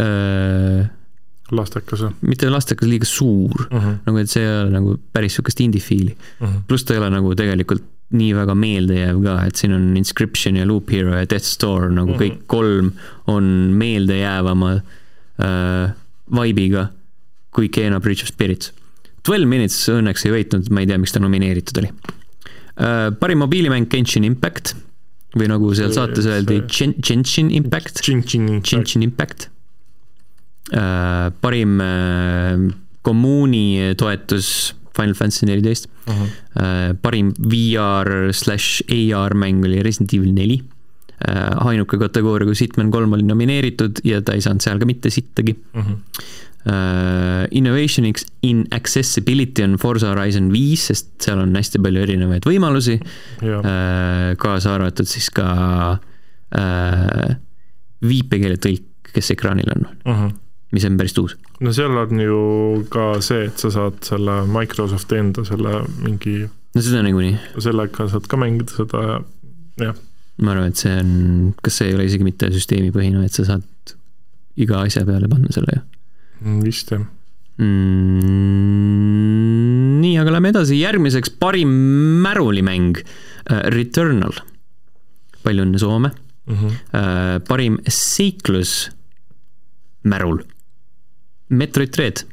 äh,. 0.00 0.86
lastekas 1.54 2.06
või? 2.06 2.30
mitte 2.30 2.52
lastekas, 2.52 2.90
liiga 2.90 3.08
suur 3.08 3.66
uh. 3.66 3.74
-huh. 3.74 3.98
nagu, 4.06 4.22
et 4.22 4.30
see 4.30 4.44
ei 4.44 4.54
ole 4.62 4.70
nagu 4.76 4.96
päris 5.12 5.36
sihukest 5.36 5.64
indie-fiili 5.66 6.14
uh 6.14 6.46
-huh.. 6.46 6.62
pluss 6.68 6.86
ta 6.86 6.94
ei 6.94 7.02
ole 7.02 7.10
nagu 7.12 7.34
tegelikult 7.38 7.90
nii 8.14 8.34
väga 8.36 8.54
meeldejääv 8.58 9.20
ka, 9.24 9.34
et 9.48 9.58
siin 9.58 9.74
on 9.74 9.86
Inscription 9.98 10.58
ja 10.60 10.66
Loop 10.68 10.92
Hero 10.92 11.14
ja 11.16 11.24
Death 11.28 11.48
Store 11.48 11.88
nagu 11.90 12.12
mm 12.12 12.18
-hmm. 12.18 12.22
kõik 12.22 12.46
kolm 12.46 12.92
on 13.26 13.44
meeldejäävama 13.80 14.74
äh, 14.74 15.94
vibe'iga 16.30 16.88
kui 17.50 17.68
Kena 17.68 18.00
Bridge 18.00 18.22
of 18.22 18.28
Spirits. 18.28 18.72
Twelve 19.22 19.46
Minutes 19.46 19.88
õnneks 19.88 20.26
ei 20.26 20.32
võitnud, 20.34 20.70
ma 20.70 20.80
ei 20.80 20.86
tea, 20.86 20.98
miks 20.98 21.12
ta 21.12 21.20
nomineeritud 21.20 21.78
oli 21.80 21.88
äh,. 21.88 23.10
parim 23.18 23.38
mobiilimäng 23.38 23.88
Genshin 23.90 24.24
Impact 24.24 24.74
või 25.34 25.48
nagu 25.48 25.74
seal 25.74 25.92
saates 25.92 26.26
öeldi. 26.26 26.62
Genshin 26.68 27.50
Impact. 27.50 28.02
Genshin 28.04 29.02
Impact 29.02 29.48
äh,. 30.72 31.32
parim 31.40 31.80
äh, 31.80 32.74
kommuuni 33.02 33.94
toetus 33.96 34.74
Final 34.96 35.16
Fantasy 35.18 35.48
neliteist 35.48 35.88
uh. 35.88 36.12
Mhm. 36.12 36.22
-huh. 36.22 36.94
parim 37.02 37.32
VR 37.38 38.32
slaš 38.32 38.82
AR 38.88 39.34
mäng 39.34 39.64
oli 39.64 39.82
Resident 39.82 40.14
Evil 40.14 40.32
neli. 40.34 40.62
ainuke 41.64 41.96
kategooria, 41.98 42.46
kus 42.46 42.60
Hitman 42.60 42.90
kolm 42.90 43.12
oli 43.12 43.22
nomineeritud 43.22 44.00
ja 44.04 44.20
ta 44.20 44.34
ei 44.34 44.42
saanud 44.44 44.60
seal 44.60 44.78
ka 44.78 44.86
mitte 44.86 45.10
sittagi 45.10 45.56
uh. 45.74 45.84
-huh. 45.84 46.00
Uh, 46.64 47.44
Innovation 47.50 48.06
X 48.08 48.24
in 48.42 48.64
Accessibility 48.72 49.62
on 49.62 49.76
Forza 49.76 50.08
Horizon 50.08 50.48
viis, 50.52 50.86
sest 50.86 51.10
seal 51.20 51.38
on 51.38 51.52
hästi 51.52 51.76
palju 51.78 52.00
erinevaid 52.00 52.46
võimalusi 52.48 52.94
kaasa 54.40 54.72
arvatud 54.72 55.04
siis 55.04 55.28
ka 55.28 55.98
viipekeeletõlk, 58.00 59.12
kes 59.12 59.30
ekraanil 59.36 59.74
on 59.76 59.84
uh. 59.84 60.16
-huh. 60.16 60.32
Mis 60.74 60.84
on 60.88 60.98
päris 61.00 61.14
uus. 61.20 61.36
no 61.64 61.72
seal 61.76 61.94
on 62.00 62.20
ju 62.20 62.40
ka 62.92 63.04
see, 63.24 63.46
et 63.48 63.56
sa 63.62 63.70
saad 63.74 64.00
selle 64.06 64.34
Microsofti 64.50 65.20
enda 65.20 65.44
selle 65.48 65.72
mingi, 66.02 66.34
no 66.74 66.84
seda 66.84 67.02
niikuinii, 67.06 67.36
sellega 67.64 68.08
saad 68.12 68.26
ka 68.30 68.40
mängida 68.40 68.72
seda 68.74 68.98
ja 69.08 69.16
jah, 69.88 69.96
ma 70.42 70.54
arvan, 70.54 70.72
et 70.72 70.80
see 70.80 70.94
on, 71.00 71.10
kas 71.64 71.74
see 71.80 71.86
ei 71.90 71.96
ole 71.98 72.08
isegi 72.08 72.26
mitte 72.26 72.50
süsteemipõhine, 72.54 73.18
et 73.26 73.34
sa 73.36 73.42
saad 73.54 73.94
iga 74.60 74.76
asja 74.86 75.02
peale 75.06 75.28
panna 75.30 75.50
selle 75.54 75.78
ju 75.78 75.82
vist 76.64 76.90
jah. 76.92 77.04
mm,. 77.62 78.24
nii, 80.02 80.16
aga 80.20 80.30
lähme 80.34 80.48
edasi, 80.52 80.74
järgmiseks 80.82 81.30
parim 81.40 81.70
märulimäng 82.24 82.94
uh,, 82.98 83.04
Returnal. 83.74 84.34
palju 85.46 85.60
õnne, 85.68 85.78
Soome 85.80 86.10
Uh 86.44 86.52
-huh. 86.60 86.66
uh,. 86.68 87.40
parim 87.48 87.78
seiklus 87.88 88.90
märul, 90.04 90.42
Metroid 91.48 91.92
Dread 91.96 92.24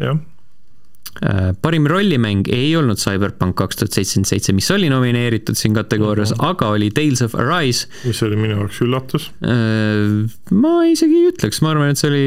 jah, 0.00 0.16
uh,. 0.16 1.50
parim 1.62 1.88
rollimäng 1.90 2.48
ei 2.52 2.72
olnud 2.78 3.00
Cyberpunk 3.02 3.56
kaks 3.58 3.80
tuhat 3.80 3.98
seitsekümmend 3.98 4.30
seitse, 4.30 4.54
mis 4.56 4.70
oli 4.74 4.90
nomineeritud 4.92 5.58
siin 5.58 5.74
kategoorias 5.74 6.34
uh, 6.36 6.38
-huh. 6.38 6.54
aga 6.54 6.72
oli 6.76 6.90
Tales 6.94 7.22
of 7.26 7.34
Arise 7.34 7.88
mis 8.04 8.22
oli 8.22 8.36
minu 8.36 8.60
jaoks 8.60 8.82
üllatus. 8.86 9.30
uh,. 9.42 10.26
ma 10.54 10.74
isegi 10.86 11.22
ei 11.22 11.30
ütleks, 11.32 11.62
ma 11.62 11.74
arvan, 11.74 11.90
et 11.90 11.98
see 11.98 12.10
oli 12.10 12.26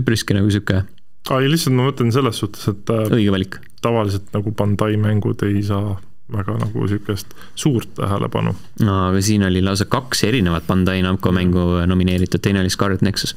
üpriski 0.00 0.36
nagu 0.36 0.50
sihuke 0.50 0.84
ei, 1.30 1.50
lihtsalt 1.50 1.76
ma 1.76 1.86
mõtlen 1.90 2.14
selles 2.14 2.40
suhtes, 2.42 2.64
et 2.72 2.90
äh, 2.90 3.04
õige 3.18 3.34
valik. 3.34 3.60
tavaliselt 3.82 4.32
nagu 4.34 4.52
Bandai 4.54 4.96
mängud 5.00 5.42
ei 5.46 5.62
saa 5.66 5.96
väga 6.32 6.54
nagu 6.60 6.84
niisugust 6.84 7.34
suurt 7.58 7.94
tähelepanu. 7.98 8.54
no 8.80 8.98
aga 9.08 9.20
siin 9.24 9.44
oli 9.46 9.62
lausa 9.62 9.86
kaks 9.90 10.24
erinevat 10.28 10.66
Bandai 10.66 11.02
Namco 11.04 11.32
mängu 11.34 11.82
nomineeritud, 11.86 12.42
teine 12.42 12.62
oli 12.62 12.70
Scarlet 12.70 13.02
Nexus. 13.02 13.36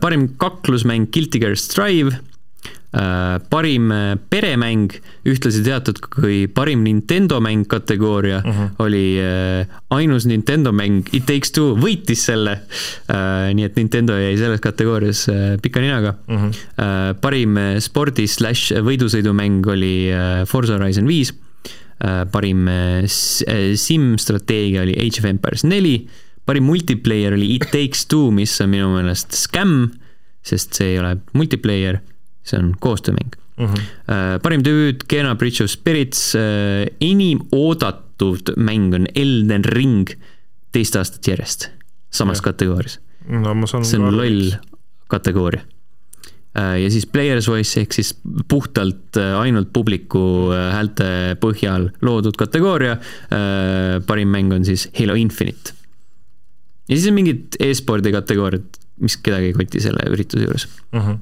Parim 0.00 0.28
kaklusmäng 0.40 1.10
Guilty 1.12 1.40
Gear 1.42 1.56
Strive, 1.58 2.14
parim 3.50 3.90
äh, 3.94 4.16
peremäng, 4.32 4.88
ühtlasi 5.28 5.60
teatud 5.62 6.00
kui 6.02 6.48
parim 6.50 6.80
Nintendo 6.82 7.38
mäng 7.40 7.68
kategooria 7.70 8.40
uh 8.40 8.56
-huh. 8.56 8.70
oli 8.82 9.20
äh, 9.20 9.66
ainus 9.90 10.26
Nintendo 10.26 10.72
mäng 10.72 11.06
It 11.12 11.26
Takes 11.26 11.52
Two 11.52 11.76
võitis 11.76 12.24
selle. 12.26 12.60
nii 13.54 13.64
et 13.64 13.76
Nintendo 13.76 14.16
jäi 14.18 14.36
selles 14.38 14.60
kategoorias 14.60 15.28
äh, 15.28 15.60
pika 15.62 15.80
ninaga 15.80 16.14
uh. 16.28 16.34
Mhm. 16.34 16.50
-huh. 16.50 17.14
parim 17.20 17.56
spordi 17.78 18.26
slaš 18.26 18.72
võidusõidumäng 18.72 19.66
oli 19.66 20.10
äh, 20.10 20.46
Forza 20.46 20.78
Horizon 20.78 21.06
viis 21.06 21.34
Äh, 22.00 22.24
parim 22.32 22.64
äh, 22.68 23.04
äh, 23.46 23.76
sim-strateegia 23.76 24.80
oli 24.82 24.94
Age 24.96 25.20
of 25.20 25.26
Empires 25.28 25.66
neli, 25.68 26.08
parim 26.50 26.66
multiplayer 26.66 27.36
oli 27.36 27.54
It 27.54 27.68
Takes 27.70 28.08
Two, 28.10 28.32
mis 28.34 28.56
on 28.64 28.72
minu 28.72 28.90
meelest 28.96 29.36
skämm, 29.38 29.86
sest 30.42 30.74
see 30.74 30.94
ei 30.94 30.98
ole 30.98 31.14
multiplayer, 31.38 32.00
see 32.42 32.58
on 32.58 32.74
koostöömäng 32.82 33.36
-huh. 33.60 33.80
uh,. 34.08 34.38
parim 34.42 34.64
debüüt, 34.64 35.04
Kena 35.08 35.34
Bridge 35.38 35.64
of 35.64 35.70
Spirits 35.72 36.32
uh,, 36.38 36.86
enim 37.00 37.42
oodatud 37.54 38.54
mäng 38.56 38.94
on 38.96 39.08
Elden 39.14 39.64
Ring 39.64 40.10
teist 40.74 40.96
aastat 40.98 41.26
järjest, 41.26 41.68
samas 42.14 42.40
Jah. 42.40 42.50
kategoorias. 42.50 43.00
no 43.28 43.54
see 43.66 44.00
on 44.00 44.16
loll 44.16 44.54
kategooria. 45.10 45.62
ja 46.54 46.90
siis 46.90 47.06
Player's 47.06 47.46
Voice 47.46 47.80
ehk 47.80 47.92
siis 47.94 48.14
puhtalt 48.48 49.16
äh, 49.18 49.36
ainult 49.38 49.72
publiku 49.72 50.50
äh, 50.50 50.72
häälte 50.74 51.36
põhjal 51.42 51.90
loodud 52.02 52.38
kategooria. 52.38 52.96
parim 54.06 54.28
mäng 54.34 54.52
on 54.54 54.64
siis 54.64 54.88
Halo 54.98 55.14
Infinite. 55.14 55.79
Ja 56.90 56.98
siis 56.98 57.08
on 57.10 57.16
mingid 57.16 57.58
e-spordi 57.62 58.12
kategooriad, 58.14 58.78
mis 59.00 59.16
kedagi 59.22 59.52
ei 59.52 59.56
koti 59.56 59.82
selle 59.82 60.06
ürituse 60.10 60.46
juures. 60.46 60.68
uh. 60.92 61.02
-huh. 61.08 61.18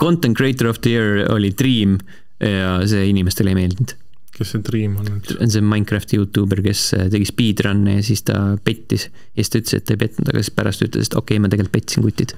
Content 0.00 0.36
Creator 0.36 0.70
of 0.70 0.80
the 0.80 0.90
Year 0.90 1.26
oli 1.32 1.50
Dream 1.58 1.98
ja 2.40 2.78
see 2.88 3.08
inimestele 3.10 3.52
ei 3.52 3.58
meeldinud. 3.58 3.96
kes 4.32 4.54
see 4.54 4.62
Dream 4.64 4.96
on 4.96 5.10
on 5.40 5.50
see 5.50 5.60
Minecrafti 5.60 6.16
Youtuber, 6.16 6.62
kes 6.64 6.94
äh, 6.96 7.10
tegi 7.12 7.28
speedrun'e 7.28 7.98
ja 7.98 8.06
siis 8.06 8.24
ta 8.26 8.56
pettis 8.64 9.10
ja 9.10 9.42
siis 9.42 9.52
ta 9.52 9.60
ütles, 9.60 9.76
et 9.76 9.84
ta 9.84 9.94
ei 9.94 10.00
petnud, 10.00 10.32
aga 10.32 10.40
siis 10.40 10.54
pärast 10.56 10.86
ütles, 10.86 11.10
et 11.10 11.18
okei 11.18 11.36
okay,, 11.36 11.42
ma 11.44 11.52
tegelikult 11.52 11.76
petsin 11.76 12.06
kutid. 12.06 12.32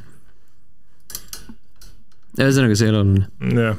ühesõnaga, 2.34 2.74
see 2.74 2.88
ei 2.88 2.92
ole 2.92 3.04
oluline. 3.04 3.62
jah. 3.62 3.78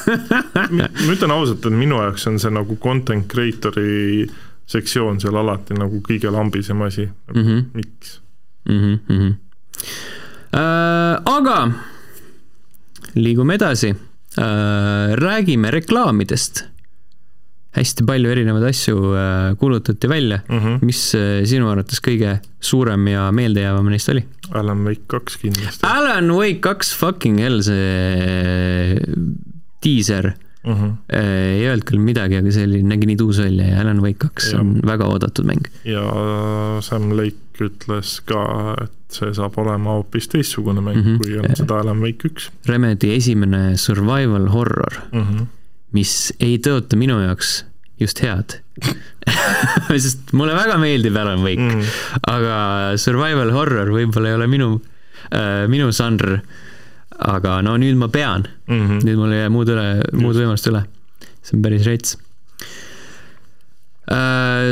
ma 0.76 1.16
ütlen 1.16 1.34
ausalt, 1.34 1.64
et 1.64 1.80
minu 1.80 2.02
jaoks 2.04 2.28
on 2.28 2.38
see 2.42 2.52
nagu 2.52 2.76
content 2.84 3.26
creator'i 3.32 4.28
sektsioon 4.70 5.20
seal 5.22 5.36
alati 5.40 5.76
nagu 5.78 6.00
kõige 6.06 6.30
lambisem 6.32 6.82
asi 6.86 7.06
mm. 7.08 7.36
Mhm. 7.36 7.46
-hmm. 7.48 7.64
miks? 7.74 8.20
mm. 8.68 8.98
-hmm. 9.08 9.34
Äh, 10.50 11.14
aga 11.36 11.58
liigume 13.14 13.54
edasi 13.54 13.90
äh,, 13.90 15.14
räägime 15.14 15.70
reklaamidest. 15.70 16.64
hästi 17.70 18.02
palju 18.02 18.30
erinevaid 18.32 18.64
asju 18.66 18.96
äh, 19.14 19.56
kuulutati 19.58 20.08
välja 20.08 20.40
mm. 20.48 20.58
-hmm. 20.58 20.78
mis 20.82 21.14
äh, 21.14 21.44
sinu 21.46 21.68
arvates 21.70 22.00
kõige 22.02 22.40
suurem 22.60 23.06
ja 23.08 23.30
meeldejäävam 23.32 23.90
neist 23.90 24.08
oli? 24.08 24.24
Alan 24.50 24.84
Wake 24.84 25.06
kaks 25.06 25.36
kindlasti 25.36 25.86
Alan 25.86 26.30
Wake 26.34 26.58
kaks 26.60 26.94
fucking 26.96 27.38
hell, 27.38 27.62
see 27.62 28.98
diiser 29.82 30.34
mm. 30.64 30.72
-hmm. 30.72 30.96
ei 31.20 31.66
öelnud 31.66 31.84
küll 31.88 32.02
midagi, 32.04 32.36
aga 32.40 32.54
oli, 32.64 32.82
nägi 32.82 33.06
nii 33.10 33.16
tuus 33.20 33.38
välja 33.42 33.66
ja 33.72 33.80
Alan 33.80 34.02
Wake 34.04 34.18
kaks 34.26 34.54
on 34.54 34.80
väga 34.86 35.08
oodatud 35.08 35.46
mäng. 35.48 35.68
ja 35.84 36.02
Sam 36.80 37.10
Lake 37.16 37.36
ütles 37.60 38.20
ka, 38.24 38.42
et 38.82 38.92
see 39.12 39.32
saab 39.36 39.58
olema 39.60 39.98
hoopis 39.98 40.28
teistsugune 40.32 40.80
mäng 40.80 40.96
mm, 40.96 41.02
Mhm. 41.02 41.14
-hmm. 41.14 41.18
kui 41.18 41.38
on 41.38 41.56
seda 41.56 41.80
Alan 41.80 42.00
Wake 42.00 42.28
üks 42.28 42.50
Remedi 42.66 43.14
esimene 43.16 43.76
survival 43.76 44.48
horror 44.48 45.00
mm. 45.12 45.20
-hmm. 45.22 45.46
mis 45.92 46.32
ei 46.40 46.58
tõota 46.58 46.96
minu 46.96 47.20
jaoks 47.20 47.64
just 48.00 48.22
head 48.22 48.60
sest 50.04 50.32
mulle 50.32 50.54
väga 50.56 50.78
meeldib 50.80 51.16
Alan 51.16 51.42
Wake 51.44 51.60
mm., 51.60 51.82
aga 52.32 52.56
survival 52.96 53.52
horror 53.52 53.92
võib-olla 53.92 54.28
ei 54.32 54.34
ole 54.38 54.46
minu 54.46 54.70
äh,, 55.34 55.68
minu 55.68 55.90
žanr. 55.92 56.40
Aga 57.20 57.60
no 57.62 57.76
nüüd 57.80 57.96
ma 58.00 58.08
pean 58.08 58.46
mm, 58.66 58.74
Mhm. 58.74 58.90
-hmm. 58.90 59.04
nüüd 59.04 59.16
mul 59.20 59.32
ei 59.32 59.40
jää 59.44 59.50
muud 59.52 59.68
üle, 59.68 59.86
muud 60.12 60.36
võimalust 60.36 60.66
üle. 60.70 60.84
see 61.42 61.56
on 61.56 61.62
päris 61.62 61.86
rets. 61.86 62.16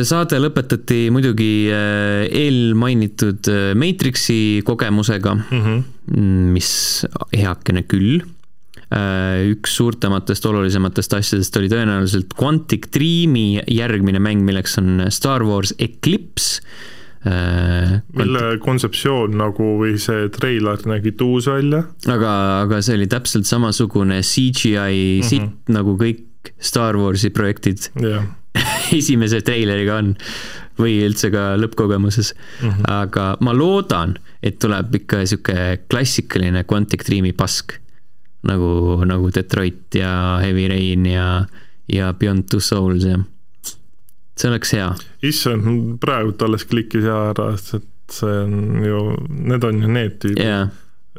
saade 0.08 0.38
lõpetati 0.42 1.10
muidugi 1.14 1.70
äh, 1.70 2.24
eelmainitud 2.26 3.46
äh, 3.52 3.74
Matrixi 3.78 4.62
kogemusega 4.66 5.34
mm, 5.34 5.60
-hmm. 5.62 5.84
mis 6.56 7.06
heakene 7.36 7.84
küll 7.86 8.24
üks 9.52 9.74
suurtematest 9.76 10.46
olulisematest 10.48 11.12
asjadest 11.12 11.56
oli 11.60 11.68
tõenäoliselt 11.68 12.32
Quantic 12.40 12.86
Dreami 12.94 13.60
järgmine 13.68 14.18
mäng, 14.18 14.40
milleks 14.46 14.78
on 14.80 15.02
Star 15.12 15.44
Wars 15.44 15.74
Eclipse. 15.78 16.62
Mille 17.28 18.42
kontseptsioon 18.62 19.36
nagu 19.38 19.74
või 19.80 19.96
see 20.02 20.28
treiler 20.34 20.80
nägi 20.88 21.12
tuus 21.18 21.48
välja. 21.50 21.84
aga, 22.06 22.32
aga 22.64 22.80
see 22.84 22.98
oli 22.98 23.08
täpselt 23.10 23.48
samasugune 23.48 24.20
CGI 24.22 25.20
sitt 25.22 25.42
mm 25.42 25.48
-hmm. 25.48 25.74
nagu 25.78 25.96
kõik 26.00 26.52
Star 26.60 26.96
Warsi 26.96 27.30
projektid 27.30 27.90
jah, 28.00 28.24
esimese 28.98 29.40
treileriga 29.44 29.98
on 30.02 30.14
või 30.78 31.00
üldse 31.06 31.30
ka 31.34 31.56
lõppkogemuses 31.58 32.34
mm. 32.34 32.70
-hmm. 32.70 32.84
aga 32.86 33.36
ma 33.40 33.52
loodan, 33.52 34.16
et 34.42 34.58
tuleb 34.58 34.94
ikka 34.94 35.24
sihuke 35.26 35.78
klassikaline 35.90 36.64
Quantic 36.64 37.04
Dreami 37.06 37.32
pask 37.32 37.78
nagu, 38.46 39.02
nagu 39.04 39.30
Detroit 39.34 39.94
ja 39.94 40.38
Heavy 40.42 40.68
Rain 40.70 41.06
ja, 41.06 41.46
ja 41.90 42.12
Beyond 42.14 42.48
Two 42.50 42.60
Souls 42.60 43.04
ja 43.04 43.18
see 44.38 44.50
oleks 44.50 44.74
hea. 44.76 44.88
issand, 45.26 45.98
praegult 46.02 46.42
alles 46.46 46.66
klikkis 46.68 47.06
ja 47.08 47.22
ära, 47.32 47.52
et 47.58 48.12
see 48.12 48.36
on 48.44 48.84
ju, 48.84 49.00
need 49.28 49.64
on 49.64 49.82
ju 49.82 49.90
need 49.92 50.20
tüübid 50.22 50.44
jaa, 50.44 50.68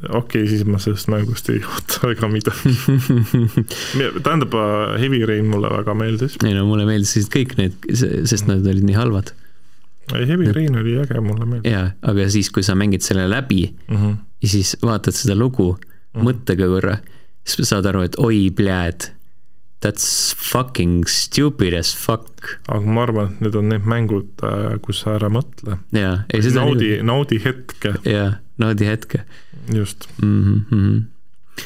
okei 0.08 0.44
okay,, 0.44 0.48
siis 0.48 0.64
ma 0.68 0.80
sellest 0.82 1.10
mängust 1.12 1.50
ei 1.52 1.60
oota 1.66 2.02
väga 2.12 2.30
midagi. 2.32 2.74
tähendab, 4.26 4.56
Heavy 5.00 5.22
Rain 5.28 5.50
mulle 5.52 5.72
väga 5.74 5.96
meeldis. 5.98 6.40
ei 6.46 6.56
no 6.56 6.66
mulle 6.70 6.88
meeldisid 6.90 7.30
kõik 7.34 7.56
need, 7.60 7.78
sest 8.00 8.48
nad 8.50 8.66
olid 8.66 8.88
nii 8.88 8.98
halvad. 8.98 9.34
ei, 10.16 10.26
Heavy 10.30 10.54
Rain 10.56 10.80
oli 10.82 10.98
äge, 11.04 11.22
mulle 11.24 11.46
meeldis. 11.46 11.72
jaa, 11.72 11.92
aga 12.12 12.28
siis, 12.32 12.52
kui 12.56 12.66
sa 12.66 12.78
mängid 12.80 13.06
selle 13.06 13.28
läbi 13.30 13.66
mm. 13.70 13.96
-hmm. 13.96 14.18
ja 14.42 14.52
siis 14.56 14.76
vaatad 14.82 15.18
seda 15.18 15.36
lugu 15.36 15.74
mm 15.74 15.82
-hmm. 16.20 16.30
mõttega 16.30 16.68
korra, 16.72 16.98
siis 17.44 17.70
saad 17.70 17.86
aru, 17.86 18.02
et 18.08 18.16
oi, 18.18 18.50
pljääd. 18.56 19.12
That's 19.80 20.34
fucking 20.36 21.06
stupid 21.08 21.74
as 21.74 21.94
fuck. 21.96 22.60
aga 22.68 22.86
ma 22.86 23.06
arvan, 23.06 23.32
et 23.38 23.46
need 23.46 23.56
on 23.56 23.70
need 23.72 23.86
mängud, 23.88 24.44
kus 24.84 25.06
sa 25.06 25.16
ära 25.16 25.30
mõtle. 25.32 25.80
seda 26.44 26.66
naudi, 26.66 26.98
naudi 27.06 27.40
hetke, 27.44 27.94
jaa, 28.04 28.34
naudi 28.60 28.90
hetke 28.90 29.24
just. 29.72 30.10
mm. 30.22 30.66
-hmm. 30.70 31.00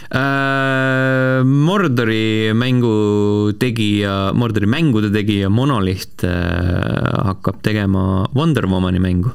Äh, 0.09 1.43
Mordori 1.45 2.53
mängu 2.53 3.53
tegija, 3.59 4.33
Mordori 4.33 4.65
mängude 4.65 5.11
tegija 5.13 5.49
Monolith 5.49 6.25
äh, 6.25 7.25
hakkab 7.29 7.61
tegema 7.61 8.27
Wonder 8.35 8.65
Womani 8.65 8.99
mängu. 8.99 9.31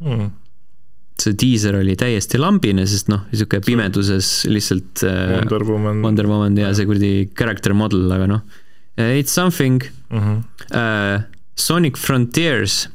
Mm. 0.00 0.30
See 1.20 1.36
diiser 1.38 1.76
oli 1.80 1.96
täiesti 1.98 2.38
lambine, 2.40 2.86
sest 2.88 3.10
noh, 3.12 3.26
niisugune 3.30 3.64
pimeduses 3.66 4.30
lihtsalt 4.50 5.04
äh, 5.06 5.36
Wonder 5.36 5.64
Woman. 5.68 6.02
Wonder 6.04 6.28
Woman 6.30 6.58
ja 6.60 6.72
see 6.76 6.88
kuradi 6.88 7.12
character 7.36 7.74
model, 7.76 8.06
aga 8.14 8.28
noh, 8.30 8.42
it's 8.96 9.34
something 9.36 9.82
mm. 10.10 10.18
-hmm. 10.18 10.40
uh,. 10.70 11.28
Sonic 11.60 11.98
Frontiers 12.00 12.86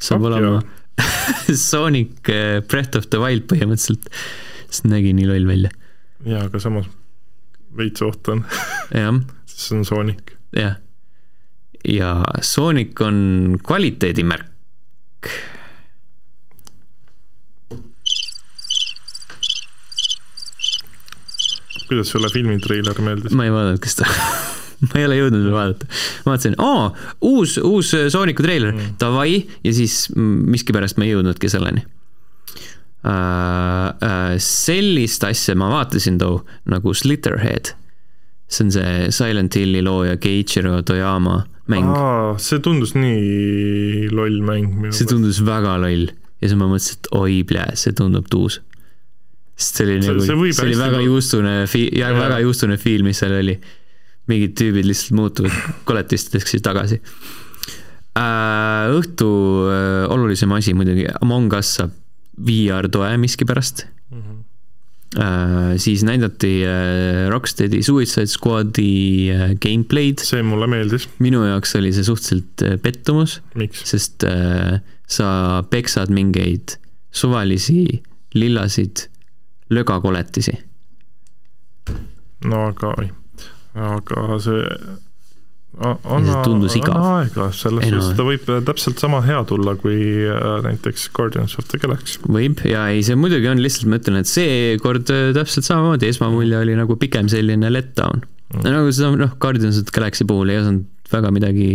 saab 0.00 0.24
Fuck 0.24 0.32
olema 0.32 0.62
Sonic 1.70 2.30
Breath 2.68 2.98
of 2.98 3.06
the 3.12 3.20
Wild 3.22 3.46
põhimõtteliselt, 3.50 4.08
sest 4.66 4.88
nägi 4.90 5.12
nii 5.14 5.28
loll 5.28 5.46
välja, 5.46 5.70
jaa, 6.26 6.48
aga 6.48 6.58
samas 6.58 6.88
veits 7.78 8.02
ootan, 8.02 8.42
jah, 8.90 9.20
sest 9.48 9.68
see 9.68 9.78
on 9.78 9.86
Sonic. 9.86 10.34
jah. 10.56 10.80
ja 11.86 12.14
Sonic 12.42 13.00
on 13.00 13.58
kvaliteedimärk. 13.62 15.30
Kuidas 21.92 22.12
sulle 22.12 22.32
filmitreiler 22.32 23.00
meeldis? 23.04 23.36
ma 23.36 23.46
ei 23.46 23.54
vaadanud, 23.54 23.80
kas 23.82 23.98
ta 24.00 24.08
ma 24.88 24.98
ei 25.00 25.08
ole 25.08 25.18
jõudnud 25.20 25.46
veel 25.46 25.56
vaadata. 25.56 25.90
vaatasin, 26.26 26.56
aa, 26.62 26.86
uus, 27.28 27.58
uus 27.62 27.92
Sooniku 28.12 28.44
treiler 28.44 28.72
mm., 28.74 28.96
davai, 29.00 29.42
ja 29.64 29.74
siis 29.76 30.06
miskipärast 30.16 30.98
ma 30.98 31.08
ei 31.08 31.14
jõudnudki 31.16 31.52
selleni 31.52 31.84
uh,. 31.86 31.90
Uh, 34.02 34.34
sellist 34.42 35.24
asja 35.26 35.56
ma 35.58 35.68
vaatasin 35.72 36.18
too 36.20 36.40
nagu 36.70 36.94
Slitterhead. 36.94 37.72
see 38.52 38.66
on 38.66 38.72
see 38.74 39.10
Silent 39.10 39.56
Hilli 39.56 39.82
looja 39.82 40.16
Keiichiro 40.20 40.82
Toyama 40.86 41.42
mäng. 41.72 41.88
see 42.38 42.60
tundus 42.62 42.94
nii 42.94 44.08
loll 44.12 44.42
mäng 44.46 44.74
minu 44.74 44.94
see 44.94 45.08
tundus 45.08 45.40
väga 45.46 45.78
loll 45.82 46.10
ja 46.42 46.50
siis 46.50 46.58
ma 46.58 46.66
mõtlesin, 46.66 46.98
et 46.98 47.08
oi, 47.14 47.40
see 47.78 47.94
tundub 47.96 48.26
tuus. 48.30 48.58
Sest 49.56 49.78
see 49.78 49.86
oli 49.86 50.00
See- 50.00 50.12
nagu, 50.12 50.26
see 50.26 50.38
võib 50.38 50.56
see 50.56 50.66
oli 50.66 50.78
väga 50.80 50.96
tulla. 50.96 51.06
juustune, 51.06 51.54
ja 51.92 52.10
Jaa. 52.10 52.18
väga 52.18 52.42
juustune 52.44 52.76
feel, 52.80 53.04
mis 53.06 53.22
seal 53.22 53.38
oli. 53.38 53.58
mingid 54.30 54.52
tüübid 54.54 54.86
lihtsalt 54.86 55.16
muutuvad 55.18 55.54
koletisteks 55.88 56.52
siis 56.54 56.62
tagasi 56.62 57.00
äh,. 58.14 58.92
õhtu 58.94 59.28
äh, 59.66 60.04
olulisem 60.14 60.52
asi 60.54 60.74
muidugi, 60.78 61.08
Among 61.20 61.52
Us 61.58 61.74
saab 61.78 61.96
VR 62.38 62.88
toe 62.88 63.10
miskipärast 63.18 63.86
mm. 64.10 64.22
-hmm. 64.22 64.38
äh,. 65.18 65.74
siis 65.76 66.04
näidati 66.06 66.62
äh, 66.64 67.28
Rocksteadi 67.30 67.82
Suicide 67.82 68.26
Squadi 68.26 69.30
äh, 69.34 69.54
gameplay'd. 69.58 70.22
see 70.22 70.42
mulle 70.42 70.66
meeldis, 70.66 71.08
minu 71.18 71.44
jaoks 71.44 71.74
oli 71.76 71.92
see 71.92 72.04
suhteliselt 72.04 72.62
äh, 72.62 72.78
pettumus 72.78 73.40
sest 73.84 74.24
äh, 74.24 74.80
sa 75.08 75.62
peksad 75.70 76.10
mingeid 76.14 76.78
suvalisi 77.10 78.02
lillasid 78.34 79.11
lögakoletisi. 79.74 80.58
no 82.48 82.66
aga, 82.70 82.92
aga 83.92 84.38
see 84.42 84.66
anna, 85.80 86.26
see 86.26 86.42
tundus 86.44 86.76
igav. 86.76 86.96
anna 86.96 87.12
aega, 87.22 87.46
selles 87.56 87.88
suhtes 87.88 88.18
ta 88.18 88.26
võib 88.26 88.50
täpselt 88.68 89.00
sama 89.02 89.22
hea 89.24 89.40
tulla 89.48 89.74
kui 89.80 89.98
äh, 90.28 90.58
näiteks 90.66 91.08
Guardians 91.16 91.56
of 91.60 91.70
the 91.72 91.80
Galaxy. 91.82 92.20
võib 92.26 92.60
ja 92.68 92.84
ei, 92.92 93.04
see 93.06 93.16
muidugi 93.18 93.48
on 93.50 93.62
lihtsalt, 93.62 93.88
ma 93.90 94.00
ütlen, 94.02 94.20
et 94.22 94.30
seekord 94.30 95.12
äh, 95.14 95.30
täpselt 95.36 95.68
samamoodi, 95.68 96.10
esmamulje 96.12 96.60
oli 96.60 96.76
nagu 96.78 96.98
pigem 97.00 97.30
selline 97.32 97.72
letdown 97.72 98.24
mm.. 98.24 98.66
nagu 98.66 98.92
seda 98.92 99.14
noh, 99.16 99.34
Guardians 99.42 99.80
of 99.80 99.88
the 99.88 99.96
Galaxy 99.96 100.28
puhul 100.28 100.52
ei 100.52 100.60
osanud 100.60 100.88
väga 101.12 101.32
midagi 101.34 101.70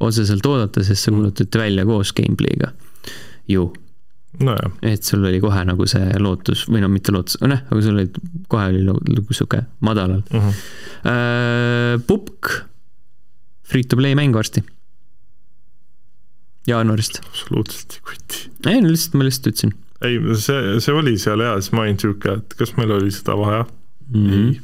otseselt 0.00 0.46
oodata, 0.48 0.82
sest 0.86 1.06
see 1.06 1.14
kuulutati 1.14 1.60
välja 1.60 1.84
koos 1.88 2.14
gameplay'ga 2.16 2.72
ju, 3.50 3.66
nojah, 4.38 4.72
et 4.86 5.04
sul 5.04 5.24
oli 5.26 5.40
kohe 5.42 5.62
nagu 5.66 5.86
see 5.90 6.18
lootus 6.22 6.66
või 6.70 6.84
no 6.84 6.90
mitte 6.92 7.12
lootus, 7.14 7.40
noh, 7.42 7.64
aga 7.66 7.82
sul 7.82 7.98
oli 7.98 8.08
kohe 8.48 8.68
oli 8.70 8.84
nagu 8.86 9.36
sihuke 9.36 9.64
madalal 9.86 10.22
mm 10.22 10.40
-hmm. 10.40 10.60
äh,. 11.10 12.00
Pupk, 12.06 12.52
free 13.62 13.84
to 13.84 13.96
play 13.96 14.14
mäng 14.14 14.34
varsti. 14.34 14.62
jaanuarist. 16.66 17.20
absoluutselt 17.26 17.92
ei 17.92 18.00
kuti. 18.00 18.50
ei 18.66 18.80
no 18.80 18.88
lihtsalt, 18.88 19.14
ma 19.14 19.24
lihtsalt 19.24 19.46
ütlesin 19.46 19.74
ei, 20.04 20.18
see, 20.40 20.80
see 20.80 20.94
oli 20.96 21.18
seal 21.20 21.42
ja 21.44 21.54
siis 21.60 21.74
ma 21.76 21.84
olin 21.84 21.98
sihuke, 22.00 22.38
et 22.40 22.56
kas 22.58 22.74
meil 22.78 22.92
oli 22.96 23.12
seda 23.14 23.36
vaja. 23.36 23.66
mm. 24.14 24.30
-hmm. 24.30 24.60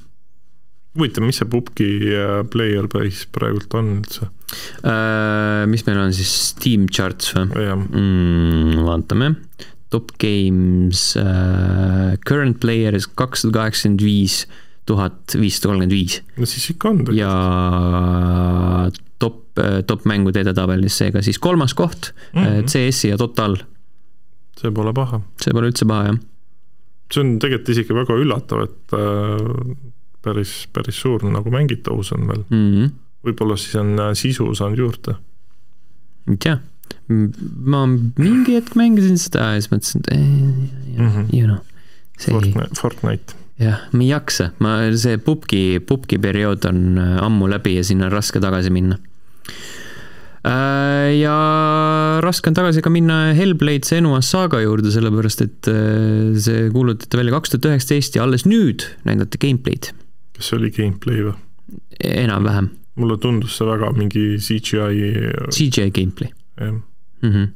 huvitav, 0.99 1.27
mis 1.27 1.43
see 1.43 1.49
pubgi 1.49 1.91
äh, 2.15 2.41
player 2.51 2.89
base 2.89 3.29
praegult 3.33 3.75
on 3.75 3.99
üldse? 3.99 4.31
Äh, 4.87 5.65
mis 5.67 5.83
meil 5.89 5.99
on 5.99 6.13
siis 6.15 6.31
Steam 6.53 6.87
charts 6.87 7.33
või 7.35 7.65
jah, 7.67 7.81
mm,? 7.81 8.85
vaatame, 8.87 9.33
top 9.91 10.13
games 10.23 11.09
uh,, 11.19 12.15
current 12.27 12.61
players 12.63 13.09
kakssada 13.19 13.57
kaheksakümmend 13.59 14.05
viis 14.07 14.45
tuhat 14.87 15.35
viissada 15.35 15.73
kolmkümmend 15.73 15.95
viis 15.97 16.21
no 16.39 16.47
siis 16.47 16.69
ikka 16.75 16.93
on 16.93 17.03
ja 17.17 17.31
top, 19.23 19.59
top 19.89 20.07
mängude 20.07 20.45
edetabelis 20.45 20.99
seega 21.01 21.25
siis 21.27 21.41
kolmas 21.43 21.75
koht 21.75 22.13
mm. 22.35 22.43
-hmm. 22.43 22.71
CS-i 22.71 23.11
ja 23.11 23.19
Total, 23.19 23.59
see 24.61 24.71
pole 24.71 24.95
paha. 24.95 25.21
see 25.43 25.55
pole 25.57 25.73
üldse 25.73 25.89
paha 25.89 26.13
jah. 26.13 26.21
see 27.11 27.25
on 27.25 27.35
tegelikult 27.43 27.75
isegi 27.75 27.99
väga 27.99 28.21
üllatav, 28.23 28.63
et 28.69 28.95
äh, 28.95 29.75
päris, 30.23 30.55
päris 30.71 31.03
suur 31.03 31.27
nagu 31.27 31.51
mängitavus 31.51 32.13
on 32.15 32.31
veel. 32.31 32.47
mm. 32.51 32.71
-hmm. 32.71 32.95
Võib-olla 33.27 33.59
siis 33.61 33.77
on 33.81 33.95
äh, 33.99 34.13
sisu 34.19 34.49
saanud 34.57 34.83
juurde. 34.85 35.17
ei 36.31 36.39
tea, 36.43 36.59
ma 37.09 37.85
mingi 37.87 38.57
hetk 38.57 38.77
mängisin 38.79 39.19
seda 39.21 39.53
ja 39.55 39.61
siis 39.61 39.71
mõtlesin, 39.73 40.03
et 40.03 40.13
eh, 40.17 41.35
you 41.35 41.47
know, 41.47 41.61
Fortnite, 42.19 42.75
Fortnite. 42.79 43.37
jah, 43.63 43.87
ma 43.93 44.03
ei 44.05 44.11
jaksa, 44.11 44.51
ma, 44.65 44.77
see 44.99 45.19
pubgi, 45.23 45.79
pubgi 45.87 46.19
periood 46.23 46.67
on 46.69 47.01
äh, 47.03 47.17
ammu 47.23 47.51
läbi 47.53 47.77
ja 47.77 47.85
sinna 47.87 48.09
on 48.11 48.17
raske 48.17 48.43
tagasi 48.43 48.73
minna. 48.75 48.99
ja 50.47 51.37
raske 52.23 52.53
on 52.53 52.55
tagasi 52.55 52.79
ka 52.83 52.91
minna 52.95 53.33
Hellblade 53.35 53.89
Senua 53.89 54.21
saaga 54.23 54.61
juurde, 54.63 54.93
sellepärast 54.95 55.43
et 55.43 55.71
äh, 55.73 56.37
see 56.43 56.69
kuulutati 56.75 57.19
välja 57.19 57.35
kaks 57.35 57.55
tuhat 57.55 57.73
üheksateist 57.73 58.19
ja 58.19 58.27
alles 58.27 58.47
nüüd 58.47 58.87
näidati 59.09 59.43
gameplay'd, 59.43 59.91
kas 60.39 60.51
see 60.51 60.61
oli 60.61 60.71
gameplay 60.75 61.27
või? 61.27 61.39
enam-vähem, 61.99 62.71
mulle 62.97 63.19
tundus 63.21 63.57
see 63.59 63.67
väga 63.69 63.91
mingi 63.97 64.25
CGI. 64.41 65.13
CGI 65.53 65.91
gameplay 65.93 66.31
jah, 66.61 66.73
mm. 66.73 67.31
-hmm. 67.33 67.49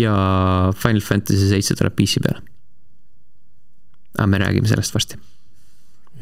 ja 0.00 0.14
Final 0.76 1.00
Fantasy 1.04 1.48
seitse 1.50 1.76
tuleb 1.78 1.94
PC 1.98 2.22
peale. 2.24 2.42
aga 4.18 4.26
me 4.30 4.38
räägime 4.38 4.68
sellest 4.70 4.94
varsti 4.94 5.16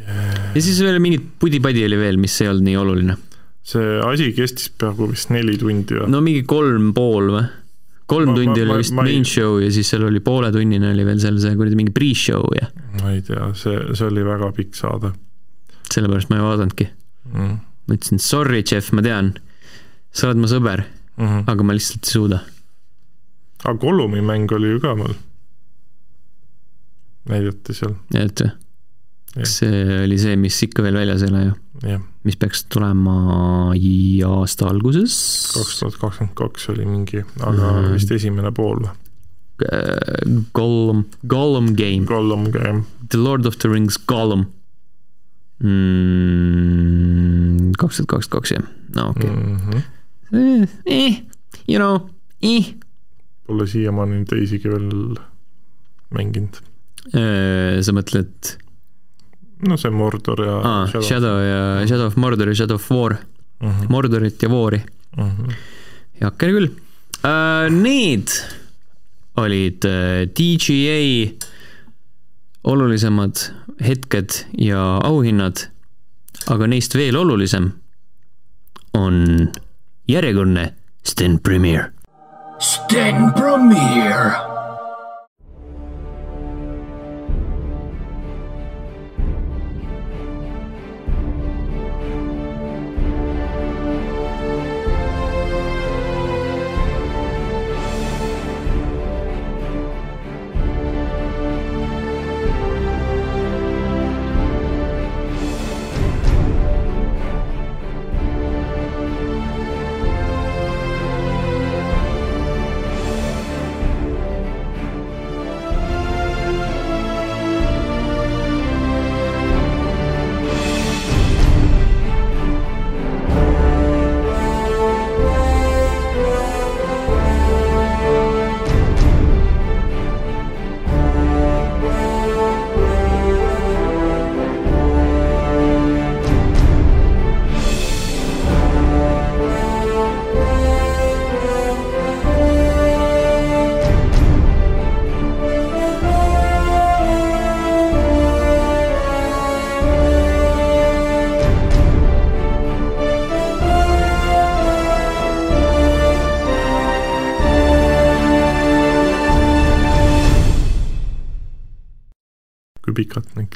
yeah.. 0.01 0.53
ja 0.55 0.61
siis 0.63 0.81
veel 0.83 0.99
mingit 1.01 1.27
pudi-padi 1.39 1.85
oli 1.85 1.99
veel, 2.01 2.17
mis 2.21 2.41
ei 2.41 2.49
olnud 2.49 2.65
nii 2.69 2.77
oluline 2.81 3.17
see 3.63 3.99
asi 4.03 4.31
kestis 4.35 4.71
peaaegu 4.79 5.11
vist 5.13 5.31
neli 5.31 5.59
tundi 5.61 5.95
või? 6.01 6.09
no 6.11 6.21
mingi 6.25 6.43
kolm 6.49 6.93
pool 6.97 7.29
või? 7.37 7.45
kolm 8.13 8.33
Ma- 8.33 8.35
tundi 8.39 8.65
ma- 8.65 8.73
oli 8.75 8.79
vist 8.83 8.93
ma 8.97 9.05
ei- 9.07 9.13
main 9.15 9.25
show 9.29 9.61
ja 9.63 9.69
siis 9.73 9.89
seal 9.93 10.05
oli 10.09 10.21
pooletunnine 10.21 10.91
oli 10.93 11.05
veel 11.07 11.21
seal 11.23 11.39
see 11.41 11.55
kuradi 11.57 11.79
mingi 11.79 11.93
pre-show 11.95 12.49
ja 12.59 12.67
ma 13.01 13.13
ei 13.15 13.23
tea, 13.23 13.53
see, 13.55 13.77
see 13.95 14.09
oli 14.09 14.25
väga 14.27 14.51
pikk 14.57 14.75
saade 14.81 15.13
sellepärast 15.93 16.31
ma 16.33 16.41
ei 16.41 16.43
vaadanudki. 16.49 16.89
mm.. 17.35 17.59
Ma 17.87 17.95
ütlesin 17.97 18.19
sorry, 18.21 18.63
Jeff, 18.63 18.93
ma 18.93 19.03
tean, 19.03 19.35
sa 20.13 20.29
oled 20.29 20.39
mu 20.43 20.47
sõber, 20.51 20.85
Mm 21.19 21.27
-hmm. 21.29 21.43
aga 21.53 21.63
ma 21.63 21.73
lihtsalt 21.77 22.07
ei 22.09 22.11
suuda. 22.13 22.39
aga 23.65 23.75
Gollumi 23.79 24.21
mäng 24.21 24.53
oli 24.53 24.71
ju 24.73 24.81
ka 24.81 24.95
mul. 24.97 25.15
näidati 27.29 27.75
seal, 27.75 27.95
et 28.19 28.43
kas 29.35 29.53
see 29.61 29.83
oli 30.05 30.19
see, 30.19 30.37
mis 30.37 30.57
ikka 30.67 30.83
veel 30.83 30.95
väljas 30.99 31.23
ei 31.23 31.29
ole 31.31 31.43
ju, 31.45 31.99
mis 32.25 32.37
peaks 32.37 32.65
tulema 32.73 33.15
aasta 33.73 34.67
alguses? 34.69 35.15
kaks 35.55 35.79
tuhat 35.81 35.97
kakskümmend 36.01 36.35
kaks 36.35 36.69
oli 36.75 36.85
mingi, 36.89 37.23
aga 37.41 37.71
Mhm. 37.73 37.93
vist 37.95 38.11
esimene 38.11 38.51
pool 38.53 38.81
või? 38.87 38.91
Gollum, 40.55 41.05
Gollum 41.27 41.75
game, 41.77 42.05
Gollum 42.07 42.51
game, 42.51 42.83
The 43.09 43.19
Lord 43.19 43.47
of 43.47 43.59
the 43.59 43.69
Rings 43.69 43.97
Gollum. 43.97 44.47
Kaks 47.81 48.01
tuhat 48.01 48.09
kakskümmend 48.11 48.33
kaks 48.33 48.53
jah, 48.57 48.65
no 48.97 49.09
okei 49.13 49.31
Mhm. 49.31 49.83
okay.. 50.33 50.67
eh, 50.87 51.23
you 51.69 51.79
know, 51.79 52.09
eh. 52.43 52.75
pole 53.47 53.67
siiamaani 53.69 54.25
teisigi 54.29 54.69
veel 54.73 55.17
mänginud. 56.15 56.59
sa 57.83 57.93
mõtled 57.93 58.53
no 59.67 59.77
see 59.79 59.91
Mordor 59.95 60.41
ja 60.45 60.55
aa, 60.63 60.87
Shadow 61.03 61.39
ja 61.43 61.61
Shadow 61.87 62.07
of 62.11 62.17
Mordor 62.17 62.49
ja 62.49 62.55
Shadow 62.55 62.77
of 62.81 62.91
War 62.91 63.13
mm. 63.17 63.67
Mhm. 63.69 63.81
-hmm. 63.81 63.89
Mordorit 63.91 64.43
ja 64.43 64.49
War'i. 64.49 64.81
Mhm. 65.17 65.51
heakene 66.21 66.53
küll 66.53 66.69
uh,. 67.25 67.69
Need 67.71 68.29
olid 69.37 69.85
uh, 69.85 70.27
DGA 70.37 71.33
olulisemad 72.65 73.37
hetked 73.81 74.45
ja 74.59 75.01
auhinnad, 75.05 75.67
aga 76.47 76.67
neist 76.67 76.95
veel 76.95 77.17
olulisem 77.17 77.73
on 78.95 79.51
järjekordne 80.09 80.73
Sten 81.03 81.41
Premier. 81.41 81.91
Sten 82.59 83.33
Premier. 83.35 84.52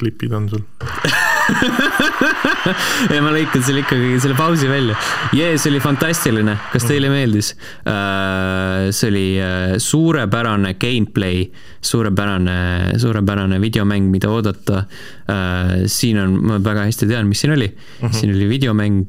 Klipid 0.07 0.31
on 0.33 0.47
sul? 0.49 0.63
ja 3.13 3.19
ma 3.23 3.31
lõikan 3.31 3.63
selle 3.63 3.81
ikkagi 3.83 4.17
selle 4.23 4.35
pausi 4.37 4.67
välja. 4.69 4.95
jee, 5.35 5.55
see 5.59 5.71
oli 5.71 5.81
fantastiline, 5.83 6.55
kas 6.73 6.87
teile 6.87 7.11
meeldis? 7.11 7.53
see 7.87 9.09
oli 9.11 9.25
äh, 9.43 9.75
suurepärane 9.83 10.73
gameplay, 10.79 11.45
suurepärane, 11.81 12.57
suurepärane 12.99 13.59
videomäng, 13.63 14.09
mida 14.11 14.31
oodata. 14.31 14.85
siin 15.91 16.19
on, 16.23 16.39
ma 16.47 16.57
väga 16.63 16.87
hästi 16.87 17.07
tean, 17.09 17.27
mis 17.27 17.43
siin 17.43 17.55
oli 17.55 17.67
mm, 17.67 18.07
-hmm. 18.07 18.15
siin 18.15 18.35
oli 18.35 18.49
videomäng 18.49 19.05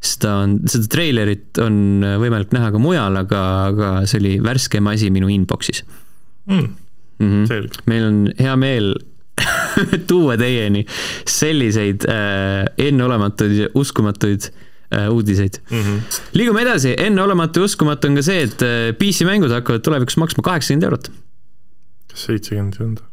seda 0.00 0.34
on, 0.44 0.60
seda 0.70 0.86
treilerit 0.88 1.58
on 1.60 2.00
võimalik 2.22 2.54
näha 2.56 2.70
ka 2.72 2.78
mujal, 2.80 3.16
aga, 3.20 3.40
aga 3.68 3.88
see 4.08 4.20
oli 4.22 4.36
värskem 4.40 4.86
asi 4.88 5.10
minu 5.12 5.28
inbox'is 5.28 5.82
mm.. 6.46 6.56
mm. 6.56 7.26
-hmm. 7.26 7.46
selge. 7.50 7.84
meil 7.90 8.06
on 8.06 8.22
hea 8.38 8.56
meel 8.56 8.94
tuua 10.10 10.36
teieni 10.40 10.84
selliseid 11.28 12.06
äh, 12.08 12.64
enneolematuid 12.88 13.76
uskumatuid 13.78 14.50
äh, 14.50 15.08
uudiseid 15.12 15.60
mm. 15.70 15.82
-hmm. 15.82 16.20
liigume 16.38 16.64
edasi, 16.66 16.94
enneolematu 16.98 17.60
ja 17.60 17.70
uskumatu 17.70 18.10
on 18.10 18.20
ka 18.20 18.26
see, 18.26 18.42
et 18.48 18.66
äh, 18.66 18.90
PC-mängud 18.98 19.54
hakkavad 19.54 19.86
tulevikus 19.86 20.18
maksma 20.22 20.46
kaheksakümmend 20.46 20.88
eurot 20.90 21.12
kas 22.10 22.26
seitsekümmend 22.26 22.80
ei 22.80 22.86
olnud 22.86 23.06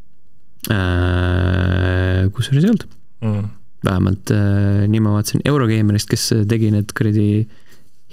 äh,. 0.74 2.28
kusjuures 2.34 2.64
ei 2.66 2.74
olnud, 2.74 2.90
mm.? 3.22 3.48
vähemalt 3.86 4.34
äh, 4.36 4.84
nii 4.90 5.02
ma 5.04 5.16
vaatasin 5.16 5.46
Eurogeimerist, 5.46 6.10
kes 6.10 6.30
tegi 6.50 6.72
need 6.74 6.94
kuradi 6.98 7.48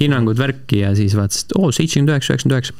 hinnangud 0.00 0.38
värki 0.38 0.82
ja 0.82 0.92
siis 0.98 1.14
vaatasid, 1.16 1.54
oo, 1.58 1.70
seitsekümmend 1.72 2.12
üheksa, 2.14 2.34
üheksakümmend 2.34 2.58
üheksa. 2.58 2.74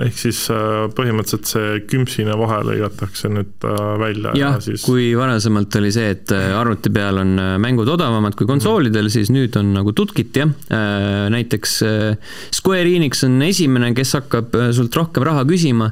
Ehk 0.00 0.16
siis 0.16 0.38
äh, 0.52 0.86
põhimõtteliselt 0.96 1.48
see 1.50 1.80
küpsine 1.90 2.34
vahe 2.40 2.60
lõigatakse 2.70 3.28
nüüd 3.32 3.66
äh, 3.68 3.80
välja 4.00 4.32
ja, 4.38 4.52
ja, 4.54 4.62
siis 4.64 4.84
kui 4.86 5.10
varasemalt 5.18 5.76
oli 5.80 5.90
see, 5.94 6.14
et 6.14 6.32
äh, 6.34 6.54
arvuti 6.56 6.92
peal 6.94 7.20
on 7.20 7.34
mängud 7.60 7.90
odavamad 7.92 8.36
kui 8.38 8.48
konsoolidel, 8.48 9.10
siis 9.12 9.32
nüüd 9.34 9.56
on 9.60 9.74
nagu 9.76 9.92
tutkit 9.96 10.36
jah. 10.38 10.50
näiteks 11.32 11.74
Square 12.54 12.90
Enix 12.96 13.22
on 13.26 13.38
esimene, 13.44 13.90
kes 13.96 14.14
hakkab 14.18 14.56
sult 14.76 14.96
rohkem 14.96 15.24
raha 15.26 15.44
küsima. 15.48 15.90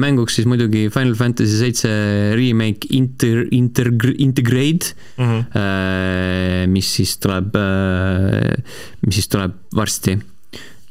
mänguks 0.00 0.38
siis 0.38 0.48
muidugi 0.50 0.88
Final 0.92 1.14
Fantasy 1.18 1.58
seitse 1.60 1.90
remake 2.36 2.90
Inter, 2.96 3.44
Inter, 3.54 3.92
Integrate 4.18 4.94
mm. 5.16 5.28
-hmm. 5.28 6.72
mis 6.72 6.94
siis 6.98 7.16
tuleb, 7.22 7.56
mis 9.06 9.20
siis 9.20 9.28
tuleb 9.28 9.56
varsti. 9.76 10.18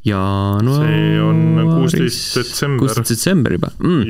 Ja 0.08 0.58
no 0.64 0.76
See 0.82 1.22
on 1.22 1.42
16 1.84 2.40
detsember. 2.40 2.80
kuusteist 2.80 3.16
detsember 3.16 3.58
juba 3.58 3.72
mm.. 3.80 4.06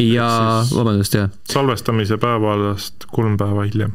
ja 0.00 0.28
vabandust, 0.72 1.16
jah, 1.18 1.28
salvestamise 1.50 2.18
päevast 2.22 3.06
kolm 3.12 3.36
päeva 3.40 3.66
hiljem, 3.66 3.94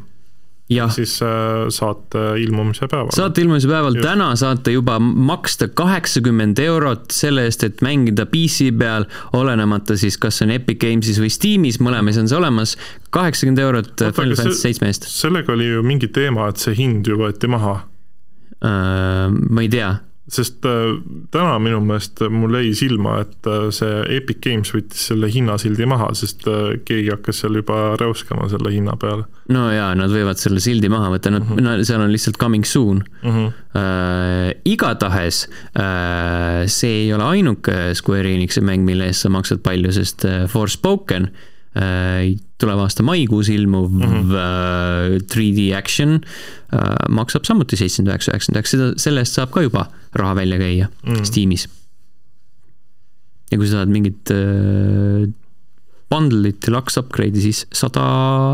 siis 0.94 1.16
äh, 1.24 1.66
saate 1.74 2.24
ilmumise 2.42 2.88
päeval. 2.90 3.10
saate 3.16 3.42
ilmumise 3.42 3.70
päeval, 3.70 3.98
täna 4.04 4.30
saate 4.38 4.74
juba 4.76 4.98
maksta 5.02 5.68
kaheksakümmend 5.68 6.60
eurot 6.62 7.10
selle 7.14 7.46
eest, 7.48 7.64
et 7.66 7.84
mängida 7.84 8.28
PC 8.28 8.70
peal, 8.78 9.08
olenemata 9.38 9.96
siis, 9.98 10.18
kas 10.20 10.42
on 10.46 10.54
Epic 10.54 10.80
Games'is 10.84 11.20
või 11.22 11.32
Steamis, 11.32 11.80
mõlemas 11.84 12.20
on 12.20 12.30
see 12.30 12.38
olemas, 12.38 12.76
kaheksakümmend 13.14 13.64
eurot 13.64 13.94
Final 14.16 14.36
Fantasy 14.38 14.66
seitsme 14.68 14.92
eest. 14.92 15.08
sellega 15.12 15.56
oli 15.56 15.70
ju 15.72 15.86
mingi 15.86 16.12
teema, 16.12 16.50
et 16.52 16.62
see 16.62 16.76
hind 16.78 17.08
ju 17.08 17.18
võeti 17.20 17.50
maha, 17.50 17.80
ma 18.60 19.62
ei 19.64 19.70
tea, 19.72 19.94
sest 20.32 20.66
äh, 20.68 20.98
täna 21.32 21.56
minu 21.62 21.80
meelest 21.84 22.20
mul 22.32 22.58
jäi 22.58 22.72
silma, 22.76 23.18
et 23.24 23.48
äh, 23.48 23.68
see 23.74 24.02
Epic 24.18 24.42
Games 24.44 24.72
võttis 24.74 25.08
selle 25.10 25.30
hinnasildi 25.32 25.88
maha, 25.88 26.10
sest 26.18 26.46
äh, 26.50 26.76
keegi 26.88 27.12
hakkas 27.14 27.42
seal 27.42 27.58
juba 27.60 27.96
räuskama 28.00 28.48
selle 28.52 28.72
hinna 28.74 28.96
peale 29.00 29.26
no 29.54 29.68
jaa, 29.72 29.90
nad 29.98 30.12
võivad 30.12 30.40
selle 30.40 30.62
sildi 30.64 30.90
maha 30.92 31.12
võtta, 31.14 31.32
nad 31.32 31.46
mm, 31.46 31.56
-hmm. 31.56 31.64
no 31.64 31.88
seal 31.88 32.04
on 32.04 32.12
lihtsalt 32.12 32.40
coming 32.40 32.66
soon 32.68 33.02
mm. 33.22 33.30
-hmm. 33.30 33.52
äh,. 33.80 34.54
igatahes 34.68 35.46
äh, 35.72 36.64
see 36.66 37.04
ei 37.04 37.12
ole 37.16 37.24
ainuke 37.24 37.94
Square 37.94 38.34
Enixi 38.34 38.60
mäng, 38.60 38.84
mille 38.84 39.08
eest 39.08 39.24
sa 39.24 39.32
maksad 39.32 39.64
palju, 39.64 39.92
sest 39.92 40.24
äh, 40.28 40.44
Forspoken 40.48 41.30
äh, 41.32 41.46
tuleva 42.58 42.86
aasta 42.86 43.04
maikuus 43.06 43.48
ilmuv 43.54 43.90
mm 43.90 44.02
-hmm. 44.02 44.34
äh, 44.34 45.18
3D 45.32 45.76
action 45.78 46.14
äh, 46.18 46.80
maksab 47.08 47.44
samuti 47.44 47.76
seitsekümmend 47.76 48.12
üheksa, 48.12 48.32
üheksakümmend 48.32 48.58
üheksa, 48.58 48.76
seda, 48.76 48.92
selle 48.96 49.24
eest 49.24 49.38
saab 49.38 49.52
ka 49.54 49.62
juba 49.62 49.88
raha 50.14 50.36
välja 50.36 50.58
käia 50.58 50.88
mm. 50.88 51.14
-hmm. 51.14 51.24
Steamis. 51.24 51.68
ja 53.50 53.58
kui 53.58 53.66
sa 53.66 53.72
tahad 53.72 53.92
mingit 53.94 54.30
äh, 54.30 55.28
bundle'it 56.10 56.66
deluxe 56.66 57.00
upgrade'i, 57.00 57.40
siis 57.40 57.66
sada, 57.72 58.04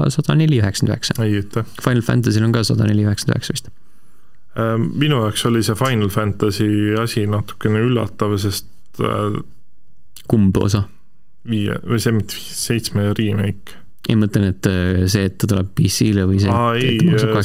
sada 0.09 0.35
neli 0.35 0.61
üheksakümmend 0.61 0.95
üheksa. 0.95 1.23
ei 1.25 1.41
ütle. 1.41 1.65
Final 1.83 2.03
Fantasy'l 2.03 2.45
on 2.45 2.53
ka 2.53 2.65
sada 2.65 2.85
neli 2.85 3.07
üheksakümmend 3.07 3.41
üheksa 3.41 3.53
vist. 3.55 3.71
minu 4.95 5.23
jaoks 5.23 5.47
oli 5.47 5.63
see 5.63 5.75
Final 5.75 6.09
Fantasy 6.09 6.95
asi 7.03 7.27
natukene 7.27 7.81
üllatav, 7.89 8.37
sest 8.39 8.67
äh, 9.01 9.41
kumb 10.29 10.57
osa? 10.57 10.85
Viie 11.49 11.79
või 11.85 12.01
see 12.03 12.15
mitte 12.17 12.39
seitsme 12.39 13.11
remake. 13.19 13.81
ei, 14.09 14.17
ma 14.17 14.27
mõtlen, 14.27 14.51
et 14.53 14.69
äh, 14.69 15.05
see, 15.09 15.29
et 15.31 15.39
ta 15.41 15.49
tuleb 15.51 15.73
PC-le 15.77 16.27
või 16.29 16.41
see, 16.43 16.53
aa 16.53 16.75
ei 16.77 16.99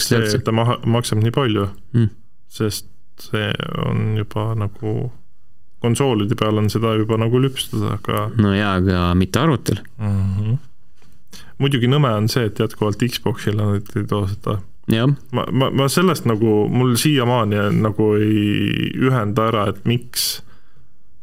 see, 0.04 0.24
et 0.40 0.44
ta 0.46 0.56
maha, 0.56 0.80
maksab 0.86 1.24
nii 1.24 1.36
palju 1.36 1.70
Mm. 1.94 2.10
sest 2.50 2.88
see 3.20 3.52
on 3.86 4.18
juba 4.18 4.54
nagu 4.56 5.12
konsoolide 5.84 6.36
peal 6.40 6.60
on 6.60 6.70
seda 6.72 6.94
juba 7.00 7.18
nagu 7.20 7.40
lüpstud, 7.42 7.84
aga 7.94 8.28
no 8.40 8.54
jaa, 8.56 8.76
aga 8.82 9.14
mitte 9.16 9.40
arvutil. 9.40 9.80
mm. 9.98 10.18
-hmm. 10.40 10.58
muidugi 11.58 11.88
nõme 11.88 12.12
on 12.16 12.28
see, 12.32 12.46
et 12.50 12.60
jätkuvalt 12.60 13.04
Xbox'ile 13.04 13.56
nad 13.60 13.96
ei 13.96 14.04
too 14.04 14.28
seda. 14.28 14.60
jah, 14.92 15.08
ma, 15.32 15.46
ma, 15.52 15.70
ma 15.70 15.88
sellest 15.88 16.26
nagu, 16.26 16.68
mul 16.68 16.96
siiamaani 16.96 17.70
nagu 17.82 18.14
ei 18.20 18.92
ühenda 19.00 19.48
ära, 19.52 19.68
et 19.70 19.86
miks, 19.86 20.42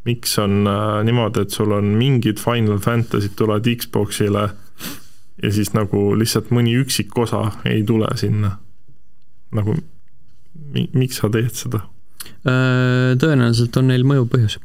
miks 0.06 0.38
on 0.38 0.66
äh, 0.70 1.00
niimoodi, 1.06 1.42
et 1.46 1.54
sul 1.54 1.72
on 1.74 1.84
mingid 1.98 2.38
Final 2.42 2.78
Fantasy'd 2.82 3.34
tulevad 3.38 3.66
Xbox'ile 3.66 4.44
ja 5.42 5.52
siis 5.52 5.72
nagu 5.76 6.14
lihtsalt 6.18 6.52
mõni 6.54 6.76
üksik 6.80 7.16
osa 7.18 7.42
ei 7.68 7.82
tule 7.86 8.08
sinna. 8.20 8.56
nagu 9.56 9.76
mi, 10.72 10.88
miks 10.92 11.20
sa 11.20 11.30
teed 11.32 11.54
seda? 11.56 11.84
Äh, 12.46 13.14
tõenäoliselt 13.20 13.76
on 13.80 13.90
neil 13.90 14.04
mõjuv 14.06 14.26
põhjus. 14.32 14.58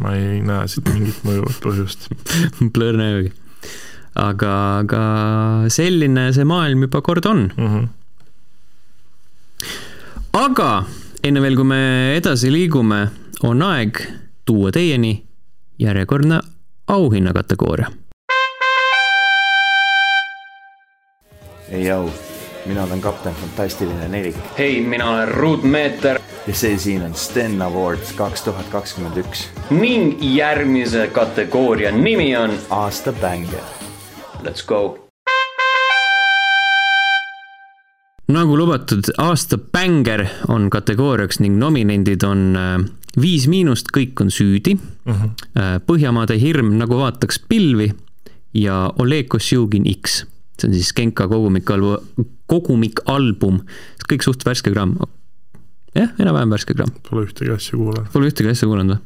ma 0.00 0.14
ei 0.16 0.40
näe 0.40 0.68
siit 0.68 0.86
mingit 0.88 1.18
mõjuvat 1.26 1.58
põhjust 1.60 2.08
Blõr 2.74 2.96
näjugi. 2.96 3.32
aga, 4.16 4.52
aga 4.82 5.02
selline 5.72 6.30
see 6.32 6.44
maailm 6.48 6.86
juba 6.88 7.02
kord 7.04 7.26
on 7.28 7.50
mm. 7.52 7.66
-hmm. 7.72 7.88
aga 10.40 10.70
enne 11.26 11.42
veel, 11.42 11.56
kui 11.58 11.66
me 11.68 11.80
edasi 12.16 12.50
liigume, 12.52 13.06
on 13.42 13.62
aeg 13.62 14.00
tuua 14.44 14.72
teieni 14.72 15.26
järjekordne 15.78 16.40
auhinnakategooria. 16.86 17.90
ei 21.68 21.90
au, 21.90 22.08
mina 22.66 22.84
olen 22.84 23.00
kapten 23.00 23.34
Fantastiline 23.34 24.08
nelik 24.08 24.36
hei, 24.58 24.80
mina 24.80 25.10
olen 25.10 25.28
Ruutmeeter 25.28 26.20
ja 26.46 26.54
see 26.54 26.78
siin 26.78 27.02
on 27.02 27.14
Sten 27.14 27.62
Awards 27.62 28.12
kaks 28.12 28.42
tuhat 28.42 28.68
kakskümmend 28.68 29.16
üks 29.16 29.48
ning 29.70 30.22
järgmise 30.22 31.08
kategooria 31.08 31.92
nimi 31.92 32.36
on 32.36 32.54
aasta 32.70 33.12
bänge. 33.12 33.60
Let's 34.42 34.66
go. 34.66 35.05
Nagu 38.32 38.56
lubatud, 38.58 39.06
aasta 39.22 39.58
bänger 39.58 40.24
on 40.52 40.70
kategooriaks 40.70 41.40
ning 41.44 41.58
nominendid 41.60 42.24
on 42.26 42.46
äh, 42.58 42.78
Viis 43.16 43.46
Miinust, 43.48 43.88
kõik 43.96 44.18
on 44.20 44.28
süüdi 44.28 44.74
mm, 44.76 45.12
-hmm. 45.12 45.84
Põhjamaade 45.86 46.36
hirm 46.36 46.74
nagu 46.76 46.98
vaataks 46.98 47.38
pilvi 47.48 47.92
ja 48.54 48.90
Oleg 48.98 49.28
Kosjugin 49.32 49.86
X. 50.02 50.24
see 50.60 50.68
on 50.68 50.74
siis 50.74 50.92
Genka 50.92 51.24
kogumikalbu-, 51.28 52.26
kogumikalbum, 52.46 53.60
kõik 54.08 54.22
suht 54.22 54.44
värske 54.44 54.70
gramm. 54.70 54.96
jah, 55.94 56.12
enam-vähem 56.18 56.50
värske 56.50 56.74
gramm. 56.74 56.92
Pole 57.10 57.26
ühtegi 57.26 57.52
asja 57.52 57.76
kuulanud. 57.76 58.12
Pole 58.12 58.28
ühtegi 58.28 58.50
asja 58.50 58.68
kuulanud 58.68 58.96
või? 58.96 59.00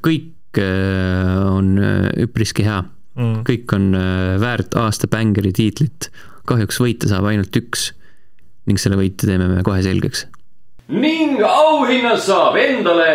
kõik 0.00 0.58
äh, 0.58 1.52
on 1.52 1.78
äh, 1.78 2.22
üpriski 2.24 2.64
hea 2.64 2.84
Mm. 3.18 3.42
kõik 3.42 3.72
on 3.74 3.90
äh, 3.98 4.36
väärt 4.38 4.76
aasta 4.78 5.08
bängeri 5.10 5.50
tiitlit. 5.52 6.10
Kahjuks 6.48 6.80
võita 6.82 7.10
saab 7.10 7.28
ainult 7.30 7.54
üks 7.60 7.90
ning 8.68 8.80
selle 8.80 8.98
võitja 9.00 9.28
teeme 9.30 9.48
me 9.48 9.64
kohe 9.66 9.82
selgeks. 9.84 10.26
ning 10.88 11.40
auhinna 11.44 12.16
saab 12.20 12.56
endale. 12.60 13.12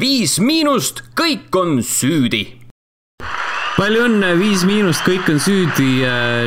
viis 0.00 0.38
miinust, 0.40 1.02
kõik 1.18 1.54
on 1.60 1.80
süüdi. 1.84 2.59
Palju 3.80 4.00
õnne, 4.04 4.34
Viis 4.36 4.60
Miinust, 4.68 5.00
kõik 5.06 5.28
on 5.32 5.38
süüdi, 5.40 6.02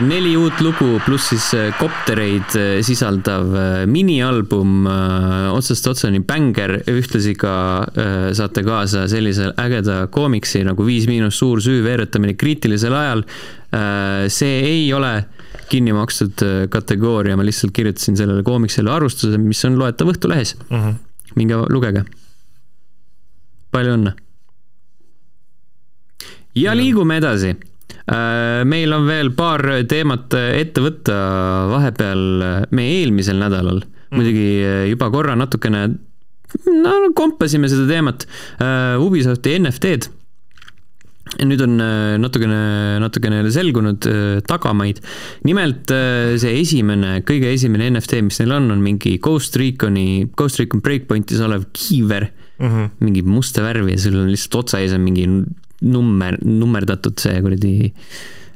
neli 0.06 0.36
uut 0.38 0.60
lugu 0.62 1.00
pluss 1.02 1.32
siis 1.32 1.48
äh, 1.58 1.72
koptereid 1.80 2.54
äh, 2.60 2.76
sisaldav 2.86 3.56
äh, 3.58 3.78
minialbum 3.90 4.86
otsast 5.56 5.88
otsani 5.90 6.22
bänger, 6.28 6.76
ühtlasi 6.92 7.34
ka 7.40 7.54
saate 8.38 8.64
kaasa 8.66 9.08
sellise 9.10 9.50
ägeda 9.62 10.04
koomiksi 10.14 10.62
nagu 10.68 10.86
Viis 10.86 11.08
Miinus 11.10 11.40
suur 11.42 11.62
süü 11.64 11.82
veeretamine 11.86 12.36
kriitilisel 12.38 12.94
ajal. 12.98 13.24
see 14.30 14.58
ei 14.68 14.84
ole 14.94 15.14
kinni 15.72 15.94
makstud 15.96 16.44
kategooria, 16.70 17.38
ma 17.38 17.46
lihtsalt 17.46 17.74
kirjutasin 17.74 18.18
sellele 18.20 18.44
koomiksile 18.46 18.92
arvustuse, 18.94 19.40
mis 19.42 19.64
on 19.66 19.80
loetav 19.80 20.14
Õhtulehes. 20.14 20.54
Mm 20.70 20.78
-hmm. 20.78 21.00
minge 21.36 21.58
lugege. 21.70 22.06
palju 23.72 23.98
õnne. 23.98 24.23
Ja 26.56 26.76
liigume 26.78 27.18
edasi. 27.22 27.56
meil 28.68 28.94
on 28.94 29.06
veel 29.08 29.30
paar 29.32 29.62
teemat 29.88 30.34
ette 30.36 30.82
võtta 30.84 31.14
vahepeal 31.72 32.24
meie 32.76 32.98
eelmisel 33.00 33.38
nädalal 33.40 33.80
mm., 33.80 34.18
muidugi 34.18 34.90
juba 34.90 35.08
korra 35.14 35.38
natukene, 35.40 35.86
no 36.68 36.98
kompasime 37.16 37.70
seda 37.72 37.88
teemat, 37.88 38.28
Ubisofti 39.00 39.56
NFT-d 39.62 40.12
nüüd 41.42 41.62
on 41.64 41.78
äh, 41.82 42.14
natukene, 42.22 42.60
natukene 43.02 43.42
selgunud 43.54 44.06
äh, 44.10 44.42
tagamaid. 44.48 45.00
nimelt 45.48 45.92
äh, 45.94 46.36
see 46.42 46.60
esimene, 46.60 47.22
kõige 47.28 47.54
esimene 47.54 47.90
NFT, 47.96 48.22
mis 48.28 48.40
neil 48.42 48.56
on, 48.60 48.70
on 48.76 48.84
mingi 48.84 49.16
Ghost 49.24 49.58
Reconi, 49.60 50.28
Ghost 50.38 50.62
Recon 50.62 50.84
Breakpointis 50.84 51.42
olev 51.44 51.66
kiiver 51.74 52.28
mm, 52.60 52.68
-hmm. 52.68 52.90
mingi 53.00 53.24
musta 53.24 53.64
värvi 53.64 53.96
ja 53.96 54.04
sul 54.06 54.20
on 54.20 54.32
lihtsalt 54.32 54.64
otsa 54.64 54.84
ees 54.84 54.94
on 54.94 55.02
mingi 55.02 55.26
number, 55.84 56.38
nummerdatud 56.44 57.20
see 57.22 57.42
kuradi 57.44 57.74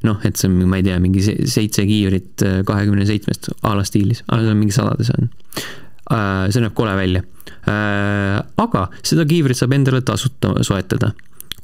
noh, 0.07 0.19
et 0.28 0.38
see 0.38 0.47
on, 0.49 0.55
ma 0.69 0.78
ei 0.80 0.86
tea, 0.86 0.97
mingi 1.03 1.21
se- 1.25 1.47
seitse 1.49 1.84
kiivrit 1.89 2.43
kahekümne 2.67 3.05
seitsmest 3.09 3.49
a 3.65 3.73
la 3.75 3.84
stiilis, 3.88 4.21
aga 4.28 4.43
see 4.45 4.53
on 4.53 4.59
mingi 4.61 4.75
sadades 4.75 5.09
on. 5.15 5.30
see 6.53 6.61
näeb 6.63 6.75
kole 6.78 6.93
välja. 6.97 7.21
aga 8.63 8.82
seda 9.01 9.25
kiivrit 9.28 9.57
saab 9.59 9.73
endale 9.75 10.01
tasuta 10.05 10.53
soetada. 10.63 11.09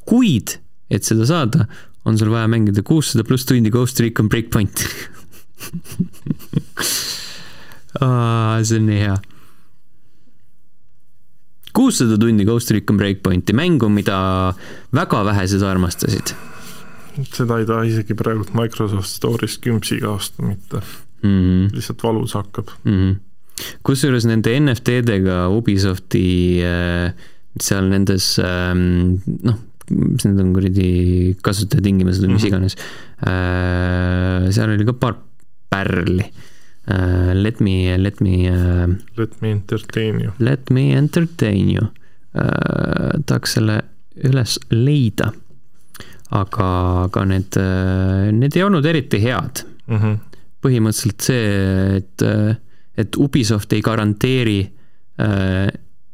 kuid, 0.04 0.58
et 0.92 1.02
seda 1.06 1.24
saada, 1.28 1.64
on 2.04 2.18
sul 2.20 2.28
vaja 2.34 2.48
mängida 2.52 2.82
kuussada 2.84 3.24
pluss 3.24 3.46
tundi 3.48 3.70
Ghost 3.72 4.00
Recon 4.04 4.28
Breakpointi. 4.28 4.84
see 8.64 8.76
on 8.78 8.86
nii 8.90 9.00
hea. 9.00 9.16
Kuussada 11.74 12.18
tundi 12.20 12.46
Ghost 12.46 12.70
Recon 12.70 12.96
Breakpointi, 13.00 13.52
mängu, 13.56 13.88
mida 13.92 14.16
väga 14.94 15.24
vähesed 15.26 15.62
armastasid 15.66 16.34
seda 17.34 17.60
ei 17.60 17.66
taha 17.68 17.84
isegi 17.88 18.16
praegult 18.18 18.54
Microsoft 18.58 19.10
Store'ist 19.10 19.60
kümpsiga 19.64 20.10
osta 20.14 20.42
mitte 20.46 20.80
mm. 20.80 21.28
-hmm. 21.28 21.68
lihtsalt 21.76 22.02
valus 22.02 22.34
hakkab 22.34 22.72
mm 22.84 22.96
-hmm.. 22.96 23.68
kusjuures 23.86 24.26
nende 24.26 24.56
NFT-dega 24.60 25.44
Ubisofti 25.54 26.24
äh, 26.64 27.12
seal 27.60 27.86
nendes 27.90 28.38
ähm, 28.42 29.20
noh, 29.42 29.60
mis 29.90 30.24
need 30.24 30.40
on 30.40 30.54
kuradi 30.56 31.36
kasutajatingimused 31.42 32.24
või 32.24 32.34
mis 32.34 32.42
Mhm. 32.42 32.48
iganes 32.48 32.76
äh,, 33.22 34.50
seal 34.50 34.74
oli 34.74 34.84
ka 34.88 34.92
paar 34.92 35.14
pärli 35.70 36.26
äh,. 36.86 37.34
Let 37.34 37.60
me, 37.60 37.96
let 37.96 38.20
me 38.20 38.48
äh, 38.48 38.88
Let 39.16 39.40
me 39.40 39.50
entertain 39.50 40.20
you. 40.20 40.32
Let 40.38 40.70
me 40.70 40.92
entertain 40.92 41.70
you 41.70 41.88
äh,. 42.34 43.20
tahaks 43.26 43.58
selle 43.58 43.82
üles 44.24 44.58
leida. 44.70 45.32
aga, 46.34 46.68
aga 47.04 47.24
need, 47.30 47.56
need 48.34 48.56
ei 48.56 48.62
olnud 48.64 48.86
eriti 48.88 49.20
head 49.22 49.60
mm. 49.86 49.98
-hmm. 49.98 50.14
põhimõtteliselt 50.64 51.20
see, 51.22 51.98
et, 52.00 52.24
et 52.96 53.16
Ubisoft 53.20 53.72
ei 53.72 53.82
garanteeri, 53.84 54.72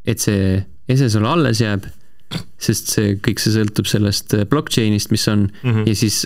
et 0.05 0.21
see 0.21 0.59
ese 0.91 1.09
sulle 1.09 1.31
alles 1.31 1.63
jääb, 1.63 1.87
sest 2.63 2.93
see, 2.93 3.15
kõik 3.25 3.41
see 3.43 3.55
sõltub 3.55 3.89
sellest 3.91 4.35
blockchain'ist, 4.51 5.11
mis 5.11 5.27
on 5.33 5.47
mm. 5.49 5.71
-hmm. 5.71 5.87
ja 5.89 5.95
siis 5.99 6.21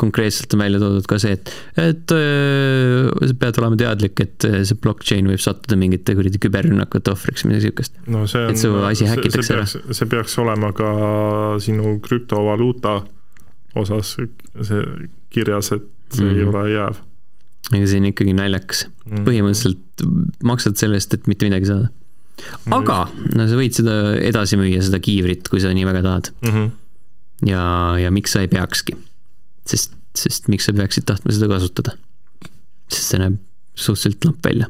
konkreetselt 0.00 0.54
on 0.54 0.62
välja 0.62 0.80
toodud 0.82 1.08
ka 1.10 1.18
see, 1.22 1.32
et, 1.38 1.52
et 1.80 2.14
äh, 2.14 3.08
sa 3.26 3.38
pead 3.40 3.60
olema 3.62 3.78
teadlik, 3.80 4.20
et 4.22 4.46
see 4.46 4.78
blockchain 4.82 5.30
võib 5.30 5.42
sattuda 5.42 5.78
mingite 5.80 6.14
kuradi 6.18 6.42
küberrünnakute 6.42 7.14
ohvriks, 7.14 7.46
midagi 7.48 7.68
siukest. 7.68 7.98
no 8.06 8.24
et 8.24 8.60
su 8.60 8.74
asi 8.86 9.08
häkitakse 9.10 9.56
ära. 9.56 9.66
see 9.66 10.10
peaks 10.10 10.38
olema 10.42 10.72
ka 10.76 10.90
sinu 11.62 11.98
krüptovaluuta 12.04 13.00
osas 13.78 14.16
see 14.16 14.82
kirjas, 15.30 15.72
et 15.76 15.86
see 16.10 16.26
mm. 16.26 16.34
ei 16.34 16.44
Mhm. 16.44 16.54
ole 16.54 16.70
jääv. 16.74 17.00
aga 17.70 17.86
see 17.86 18.00
on 18.00 18.10
ikkagi 18.10 18.32
naljakas 18.34 18.86
mm. 18.86 19.12
-hmm. 19.12 19.24
põhimõtteliselt 19.26 20.42
maksad 20.42 20.76
selle 20.80 20.98
eest, 20.98 21.14
et 21.14 21.26
mitte 21.30 21.46
midagi 21.46 21.68
saada. 21.70 21.90
Aga 22.76 22.98
no 23.36 23.46
sa 23.48 23.58
võid 23.58 23.76
seda 23.76 23.96
edasi 24.20 24.58
müüa, 24.60 24.82
seda 24.84 25.00
kiivrit, 25.02 25.48
kui 25.50 25.62
sa 25.62 25.72
nii 25.74 25.86
väga 25.88 26.02
tahad 26.06 26.32
mm. 26.40 26.50
-hmm. 26.50 26.68
ja, 27.50 27.62
ja 28.04 28.10
miks 28.10 28.36
sa 28.36 28.44
ei 28.44 28.50
peakski? 28.52 28.96
sest, 29.66 29.94
sest 30.16 30.48
miks 30.48 30.68
sa 30.68 30.76
peaksid 30.76 31.06
tahtma 31.08 31.32
seda 31.34 31.48
kasutada? 31.52 31.96
sest 32.90 33.14
see 33.14 33.22
näeb 33.22 33.40
suhteliselt 33.74 34.24
lamp 34.24 34.44
välja. 34.44 34.68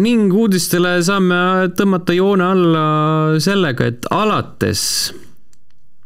ning 0.00 0.32
uudistele 0.32 0.96
saame 1.04 1.68
tõmmata 1.76 2.14
joone 2.16 2.44
alla 2.44 2.84
sellega, 3.38 3.90
et 3.90 4.06
alates 4.10 5.12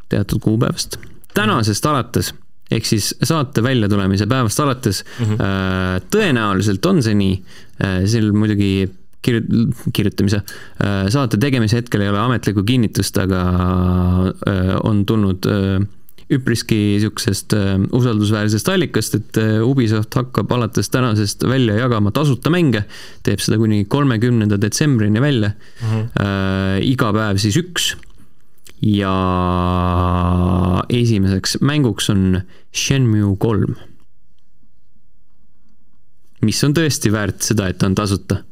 teatud 0.09 0.41
kuupäevast, 0.43 0.99
tänasest 1.35 1.87
alates 1.87 2.33
ehk 2.71 2.89
siis 2.89 3.11
saate 3.25 3.63
väljatulemise 3.65 4.27
päevast 4.29 4.61
alates 4.61 5.05
mm 5.05 5.27
-hmm. 5.27 6.09
tõenäoliselt 6.15 6.87
on 6.87 7.03
see 7.03 7.15
nii, 7.15 7.43
seal 8.05 8.33
muidugi 8.33 8.89
kirjut-, 9.27 9.85
kirjutamise, 9.93 10.43
saate 11.09 11.41
tegemise 11.41 11.81
hetkel 11.81 12.05
ei 12.05 12.11
ole 12.13 12.19
ametlikku 12.19 12.65
kinnitust, 12.65 13.19
aga 13.19 13.45
on 14.85 15.07
tulnud 15.07 15.49
üpriski 16.29 16.77
niisugusest 16.77 17.55
usaldusväärsest 17.97 18.69
allikast, 18.69 19.15
et 19.15 19.39
Ubisoft 19.65 20.15
hakkab 20.15 20.51
alates 20.53 20.91
tänasest 20.93 21.47
välja 21.49 21.79
jagama 21.79 22.13
tasuta 22.13 22.53
mänge, 22.53 22.85
teeb 23.25 23.41
seda 23.41 23.57
kuni 23.57 23.87
kolmekümnenda 23.89 24.61
detsembrini 24.61 25.21
välja 25.25 25.51
mm. 25.55 25.89
-hmm. 25.89 26.85
iga 26.85 27.13
päev 27.13 27.41
siis 27.41 27.57
üks 27.57 27.95
ja 28.83 29.15
esimeseks 30.89 31.59
mänguks 31.61 32.11
on 32.11 32.41
Shenmue 32.75 33.37
kolm. 33.41 33.75
mis 36.43 36.63
on 36.65 36.75
tõesti 36.75 37.11
väärt 37.11 37.43
seda, 37.43 37.67
et 37.73 37.83
on 37.83 37.97
tasuta 37.99 38.45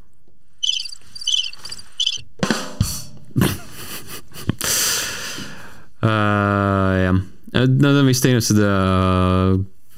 uh,. 6.02 6.96
jah, 7.04 7.22
nad 7.54 7.94
on 7.94 8.10
vist 8.10 8.26
teinud 8.26 8.44
seda 8.44 8.72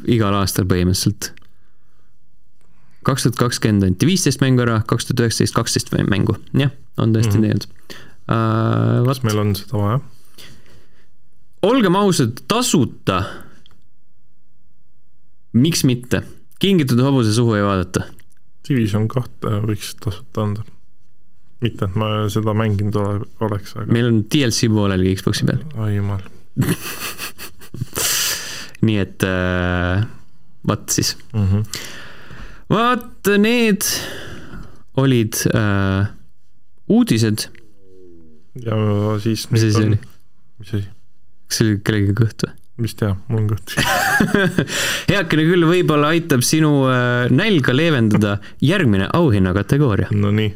igal 0.08 0.36
aastal 0.36 0.68
põhimõtteliselt. 0.68 1.32
kaks 3.08 3.24
tuhat 3.24 3.40
kakskümmend 3.40 3.88
anti 3.88 4.06
viisteist 4.10 4.44
mängu 4.44 4.66
ära, 4.66 4.82
kaks 4.84 5.08
tuhat 5.08 5.24
üheksateist 5.24 5.56
kaksteist 5.56 5.96
mängu, 6.12 6.36
jah, 6.52 6.76
on 7.00 7.16
tõesti 7.16 7.40
mm 7.40 7.40
-hmm. 7.40 7.48
teinud 7.48 7.64
uh,. 8.28 9.08
kas 9.08 9.24
meil 9.24 9.44
on 9.46 9.56
seda 9.56 9.80
vaja? 9.80 10.04
Olgem 11.62 11.96
ausad, 11.96 12.42
tasuta. 12.48 13.22
miks 15.52 15.84
mitte, 15.84 16.22
kingitud 16.61 17.00
hobuse 17.02 17.32
suhu 17.34 17.54
ei 17.59 17.62
vaadata. 17.64 18.09
Division 18.68 19.09
kahte 19.09 19.61
võiks 19.64 19.94
tasuta 20.02 20.44
anda 20.44 20.66
mitte, 21.64 21.88
et 21.88 21.96
ma 21.98 22.11
seda 22.30 22.54
mänginud 22.56 22.96
ole, 23.00 23.26
oleks, 23.46 23.74
aga. 23.76 23.90
meil 23.92 24.11
on 24.11 24.20
DLC 24.30 24.68
pooleli 24.70 25.14
Xbox'i 25.18 25.46
peal. 25.48 25.62
oi 25.82 25.96
jumal 25.96 26.22
nii 28.86 28.98
et 29.02 29.26
äh, 29.26 30.04
vot 30.68 30.94
siis 30.94 31.16
mm. 31.32 31.46
-hmm. 31.46 31.80
vaat 32.74 33.32
need 33.38 33.88
olid 34.98 35.40
äh, 35.54 36.12
uudised. 36.88 37.48
ja 38.62 38.76
siis. 39.22 39.50
mis 39.50 39.62
asi 39.62 39.72
see 39.72 39.86
oli? 39.86 39.98
mis 40.59 40.74
asi? 40.74 40.97
Kas 41.49 41.61
see 41.61 41.68
oli 41.68 41.82
kellegi 41.84 42.14
kõht 42.22 42.46
või? 42.46 42.55
mis 42.78 42.94
tea, 42.94 43.11
mul 43.26 43.42
on 43.42 43.51
kõht 43.51 43.74
heakene 45.11 45.49
küll, 45.49 45.66
võib-olla 45.66 46.12
aitab 46.14 46.44
sinu 46.46 46.86
äh, 46.86 47.26
nälga 47.34 47.74
leevendada 47.74 48.38
järgmine 48.62 49.09
auhinnakategooria. 49.18 50.12
Nonii 50.14 50.53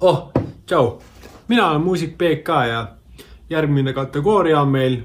oh, 0.00 0.32
tšau, 0.66 1.02
mina 1.48 1.70
olen 1.70 1.80
muusik 1.80 2.16
BK 2.18 2.48
ja 2.68 2.86
järgmine 3.50 3.92
kategooria 3.92 4.60
on 4.60 4.68
meil 4.68 4.98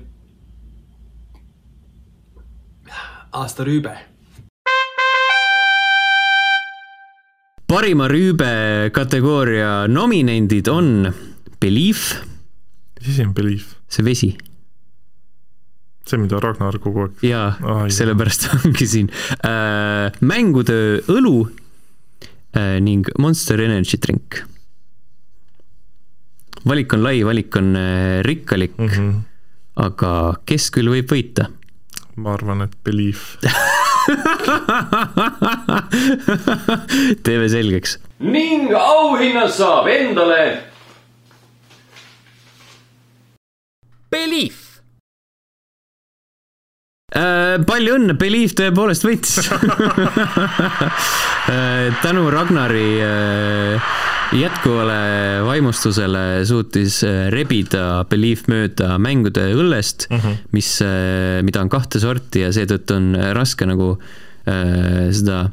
aasta 3.31 3.63
parima 7.71 8.09
rüübe 8.11 8.91
kategooria 8.91 9.87
nominendid 9.87 10.67
on 10.67 11.07
Belief. 11.61 12.17
mis 12.99 13.07
asi 13.13 13.23
on 13.23 13.33
Belief? 13.33 13.75
see 13.87 14.03
vesi. 14.03 14.29
see, 16.03 16.19
mida 16.19 16.41
Ragnar 16.43 16.75
kogu 16.83 17.05
aeg. 17.05 17.23
jaa 17.23 17.55
ah,, 17.63 17.85
sellepärast 17.87 18.49
ongi 18.57 18.87
siin 18.91 19.07
äh,. 19.47 20.11
mängutöö 20.19 20.99
õlu 21.15 21.35
äh, 22.59 22.75
ning 22.83 23.07
Monster 23.23 23.63
Energy 23.63 24.01
drink 24.03 24.41
valik 26.67 26.91
on 26.91 27.05
lai, 27.07 27.21
valik 27.23 27.55
on 27.55 27.71
äh, 27.79 28.19
rikkalik 28.27 28.75
mm. 28.77 28.87
-hmm. 28.87 29.19
aga 29.87 30.41
kes 30.43 30.73
küll 30.75 30.91
võib 30.91 31.07
võita? 31.07 31.47
ma 32.19 32.35
arvan, 32.35 32.67
et 32.67 32.75
Belief 32.83 33.37
teeme 37.25 37.49
selgeks. 37.49 37.99
ning 38.19 38.73
auhinna 38.75 39.47
saab 39.51 39.87
endale. 39.91 40.61
Belief 44.11 44.71
Äh, 47.11 47.59
palju 47.67 47.97
õnne, 47.97 48.13
Believe 48.15 48.55
tõepoolest 48.55 49.03
võitis 49.03 49.41
äh, 51.51 51.91
tänu 51.99 52.29
Ragnari 52.31 53.03
äh, 53.03 53.91
jätkuvale 54.31 55.41
vaimustusele 55.45 56.45
suutis 56.47 57.01
rebida 57.33 58.03
Believe 58.09 58.47
mööda 58.51 58.95
mängude 59.01 59.49
õllest 59.55 60.07
mm, 60.09 60.19
-hmm. 60.19 60.37
mis, 60.55 60.69
mida 61.43 61.61
on 61.61 61.71
kahte 61.71 61.99
sorti 61.99 62.45
ja 62.45 62.51
seetõttu 62.55 62.95
on 62.95 63.11
raske 63.35 63.67
nagu 63.67 63.97
äh, 64.47 65.09
seda 65.11 65.49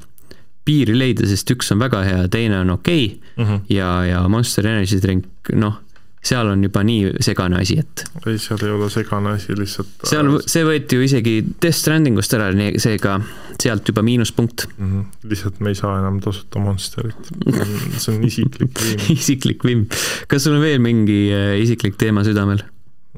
piiri 0.68 0.94
leida, 0.98 1.26
sest 1.26 1.50
üks 1.50 1.72
on 1.72 1.80
väga 1.80 2.04
hea, 2.04 2.22
teine 2.28 2.60
on 2.60 2.70
okei 2.76 3.06
okay, 3.06 3.34
mm 3.36 3.44
-hmm. 3.50 3.60
ja, 3.72 3.90
ja 4.04 4.28
Monster 4.28 4.66
Energy 4.66 5.00
drink, 5.02 5.26
noh 5.52 5.80
seal 6.28 6.50
on 6.52 6.62
juba 6.66 6.82
nii 6.86 7.12
segane 7.24 7.60
asi, 7.62 7.78
et. 7.82 8.04
ei, 8.26 8.38
seal 8.42 8.62
ei 8.66 8.72
ole 8.74 8.88
segane 8.92 9.34
asi, 9.36 9.56
lihtsalt. 9.58 10.08
seal, 10.08 10.30
see 10.46 10.64
võeti 10.66 10.98
ju 10.98 11.06
isegi 11.06 11.34
Death 11.48 11.78
Stranding 11.78 12.20
ust 12.20 12.34
ära, 12.36 12.50
seega 12.82 13.18
sealt 13.58 13.88
juba 13.90 14.04
miinuspunkt 14.06 14.68
mm. 14.70 14.88
-hmm. 14.88 15.28
lihtsalt 15.30 15.60
me 15.64 15.74
ei 15.74 15.78
saa 15.78 15.98
enam 15.98 16.20
tasuta 16.22 16.62
Monsterit, 16.62 17.30
see 18.02 18.14
on 18.14 18.26
isiklik 18.28 18.82
vimm 18.84 19.06
isiklik 19.18 19.64
vimm. 19.66 19.86
kas 20.28 20.46
sul 20.46 20.58
on 20.58 20.64
veel 20.64 20.82
mingi 20.82 21.20
äh, 21.34 21.54
isiklik 21.62 21.98
teema 22.00 22.24
südamel? 22.26 22.62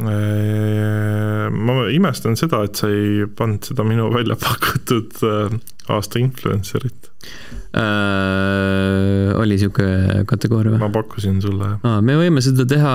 Äh, 0.00 1.50
ma 1.50 1.82
imestan 1.92 2.38
seda, 2.40 2.62
et 2.64 2.78
sa 2.78 2.88
ei 2.88 3.26
pannud 3.36 3.66
seda 3.72 3.84
minu 3.84 4.08
välja 4.14 4.38
pakutud 4.40 5.18
äh, 5.26 5.58
aasta 5.92 6.22
influencer'it 6.22 7.11
äh,. 7.76 9.34
oli 9.40 9.58
sihuke 9.60 9.86
kategooria 10.30 10.74
või? 10.74 10.80
ma 10.82 10.90
pakkusin 10.94 11.40
sulle, 11.42 11.74
jah. 11.84 12.00
me 12.04 12.16
võime 12.18 12.42
seda 12.44 12.66
teha 12.68 12.94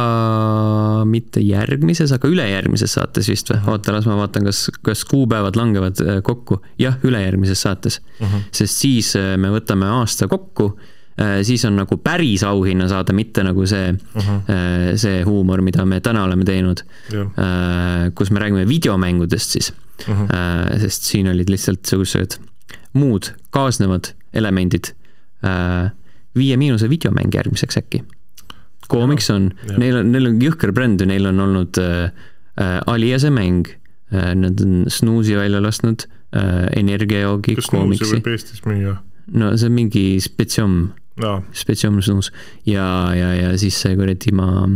mitte 1.10 1.44
järgmises, 1.44 2.12
aga 2.16 2.32
ülejärgmises 2.32 2.98
saates 2.98 3.30
vist 3.32 3.54
või? 3.54 3.62
oota, 3.74 3.96
las 3.96 4.10
ma 4.10 4.18
vaatan, 4.20 4.50
kas, 4.50 4.66
kas 4.86 5.06
kuupäevad 5.10 5.56
langevad 5.60 6.04
kokku. 6.28 6.62
jah, 6.82 7.00
ülejärgmises 7.04 7.62
saates 7.68 8.02
uh. 8.20 8.28
-huh. 8.28 8.50
sest 8.52 8.84
siis 8.86 9.16
me 9.38 9.54
võtame 9.54 9.90
aasta 10.02 10.28
kokku 10.32 10.74
Äh, 11.16 11.44
siis 11.48 11.64
on 11.66 11.78
nagu 11.80 11.96
päris 12.04 12.44
auhinna 12.44 12.90
saada, 12.92 13.14
mitte 13.16 13.44
nagu 13.44 13.64
see 13.66 13.94
uh, 13.94 14.00
Mhm. 14.16 14.40
-huh. 14.48 14.98
see 14.98 15.24
huumor, 15.24 15.62
mida 15.62 15.86
me 15.86 16.00
täna 16.00 16.24
oleme 16.24 16.44
teinud. 16.44 16.84
Äh, 17.14 18.12
kus 18.16 18.32
me 18.32 18.40
räägime 18.40 18.68
videomängudest 18.68 19.50
siis 19.50 19.74
uh. 20.08 20.14
Mhm. 20.14 20.26
-huh. 20.26 20.80
sest 20.80 21.04
siin 21.04 21.28
olid 21.28 21.50
lihtsalt 21.50 21.86
siuksed 21.86 22.38
muud 22.94 23.32
kaasnevad 23.50 24.12
elemendid. 24.36 24.94
viie 26.36 26.58
miinuse 26.58 26.90
videomäng 26.90 27.34
järgmiseks 27.36 27.78
äkki. 27.78 28.02
Comics 28.92 29.30
on, 29.34 29.50
neil 29.80 30.00
on, 30.00 30.12
neil 30.14 30.30
on 30.30 30.42
jõhker 30.42 30.74
bränd 30.76 31.02
ju, 31.02 31.08
neil 31.10 31.26
on 31.30 31.42
olnud 31.42 31.80
äh, 31.82 32.12
Aliase 32.92 33.32
mäng 33.34 33.70
äh,, 34.14 34.34
nad 34.38 34.62
on 34.62 34.86
Snooze'i 34.92 35.38
välja 35.40 35.62
lasknud 35.64 36.06
äh,, 36.36 36.68
energiajoogi. 36.78 37.58
kas 37.58 37.70
Snooze'i 37.72 38.12
võib 38.14 38.30
Eestis 38.34 38.62
müüa? 38.68 38.98
no 39.34 39.56
see 39.58 39.72
on 39.72 39.76
mingi 39.78 40.04
spetsiom 40.22 40.78
no., 41.24 41.32
spetsiom 41.56 41.98
snuus 42.06 42.30
ja, 42.68 42.86
ja, 43.18 43.32
ja 43.40 43.56
siis 43.62 43.80
see 43.82 43.98
kuradi 43.98 44.36
ma, 44.38 44.68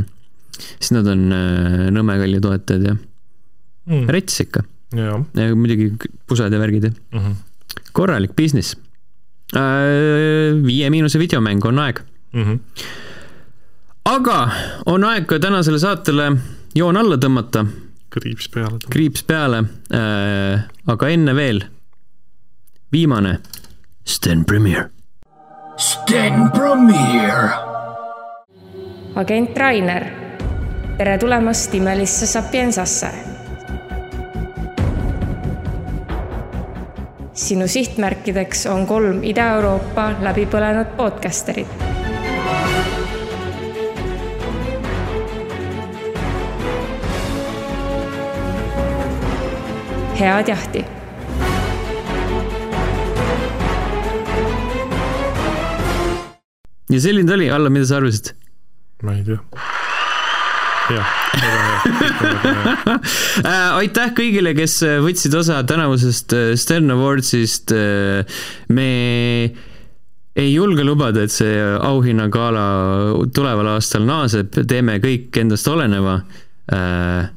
siis 0.71 0.93
nad 0.95 1.09
on 1.11 1.29
äh, 1.35 1.87
Nõmme 1.93 2.17
kalju 2.21 2.41
toetajad 2.45 2.89
ja 2.89 2.97
mm. 2.97 4.09
rets 4.09 4.41
ikka. 4.45 4.65
ja 4.97 5.19
muidugi 5.53 5.91
pusad 6.25 6.53
ja 6.53 6.61
värgid 6.61 6.89
ja 6.89 6.93
mm. 6.95 7.19
-hmm. 7.19 7.89
korralik 7.93 8.35
business 8.35 8.73
äh,. 8.73 8.88
Viie 10.63 10.89
miinuse 10.89 11.19
videomäng 11.19 11.65
on 11.65 11.79
aeg 11.79 11.99
mm. 12.33 12.43
-hmm. 12.43 12.59
aga 14.05 14.49
on 14.85 15.03
aeg 15.03 15.25
ka 15.25 15.39
tänasele 15.39 15.79
saatele 15.79 16.31
joon 16.75 16.97
alla 16.97 17.15
tõmmata. 17.15 17.65
kriips 18.09 18.49
peale. 18.49 18.77
kriips 18.89 19.23
peale 19.23 19.63
äh,, 19.93 20.61
aga 20.87 21.07
enne 21.09 21.35
veel 21.35 21.63
viimane 22.91 23.39
Sten 24.09 24.45
Premier. 24.45 24.89
Sten 25.77 26.51
Premier. 26.51 27.49
agent 29.15 29.57
Rainer, 29.57 30.05
tere 30.97 31.17
tulemast 31.17 31.73
imelisse 31.73 32.25
Sapiensasse. 32.27 33.38
Sinu 37.39 37.67
sihtmärkideks 37.67 38.65
on 38.67 38.83
kolm 38.87 39.23
Ida-Euroopa 39.23 40.09
läbipõlenud 40.25 40.95
podcasterit 40.97 41.87
head 50.19 50.51
jahti 50.51 50.83
ja 56.91 57.01
selline 57.01 57.27
ta 57.29 57.39
oli, 57.39 57.51
Allan, 57.51 57.71
mida 57.71 57.87
sa 57.87 58.01
arvasid? 58.01 58.33
ma 59.03 59.15
ei 59.15 59.23
tea. 59.23 59.78
Jah, 60.95 61.15
väga 61.39 62.53
hea. 62.65 63.55
aitäh 63.79 64.13
kõigile, 64.17 64.53
kes 64.57 64.79
võtsid 65.05 65.35
osa 65.39 65.61
tänavusest 65.67 66.35
Stern 66.59 66.91
Awardsist. 66.95 67.73
me 68.69 68.89
ei 70.39 70.53
julge 70.53 70.85
lubada, 70.87 71.25
et 71.25 71.33
see 71.33 71.57
auhinnagala 71.83 72.63
tuleval 73.35 73.73
aastal 73.75 74.05
naaseb, 74.07 74.61
teeme 74.69 74.99
kõik 75.03 75.35
endast 75.41 75.67
oleneva 75.67 76.19
äh, 76.73 77.29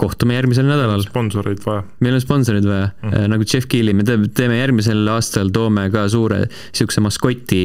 kohtume 0.00 0.36
järgmisel 0.38 0.68
nädalal. 0.68 1.02
sponsoreid 1.04 1.60
vaja. 1.66 1.84
meil 2.00 2.16
on 2.16 2.22
sponsoreid 2.24 2.66
vaja 2.66 2.90
mm, 2.90 3.10
-hmm. 3.10 3.32
nagu 3.34 3.44
Jeff 3.52 3.68
Keeli, 3.68 3.94
me 3.94 4.04
teeme 4.04 4.58
järgmisel 4.58 5.08
aastal, 5.12 5.50
toome 5.52 5.90
ka 5.92 6.08
suure 6.08 6.46
niisuguse 6.48 7.04
maskoti, 7.04 7.64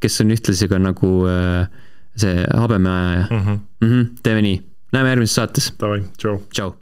kes 0.00 0.20
on 0.20 0.34
ühtlasi 0.36 0.68
ka 0.70 0.78
nagu 0.78 1.12
äh, 1.30 1.66
see 2.16 2.44
habemeajaja 2.54 3.26
mm. 3.30 3.38
-hmm. 3.38 3.58
Mm 3.80 3.88
-hmm, 3.88 4.06
teeme 4.22 4.42
nii, 4.42 4.62
näeme 4.92 5.08
järgmises 5.08 5.34
saates. 5.34 5.74
Davai, 5.80 6.02
tšau. 6.18 6.38
tšau. 6.52 6.81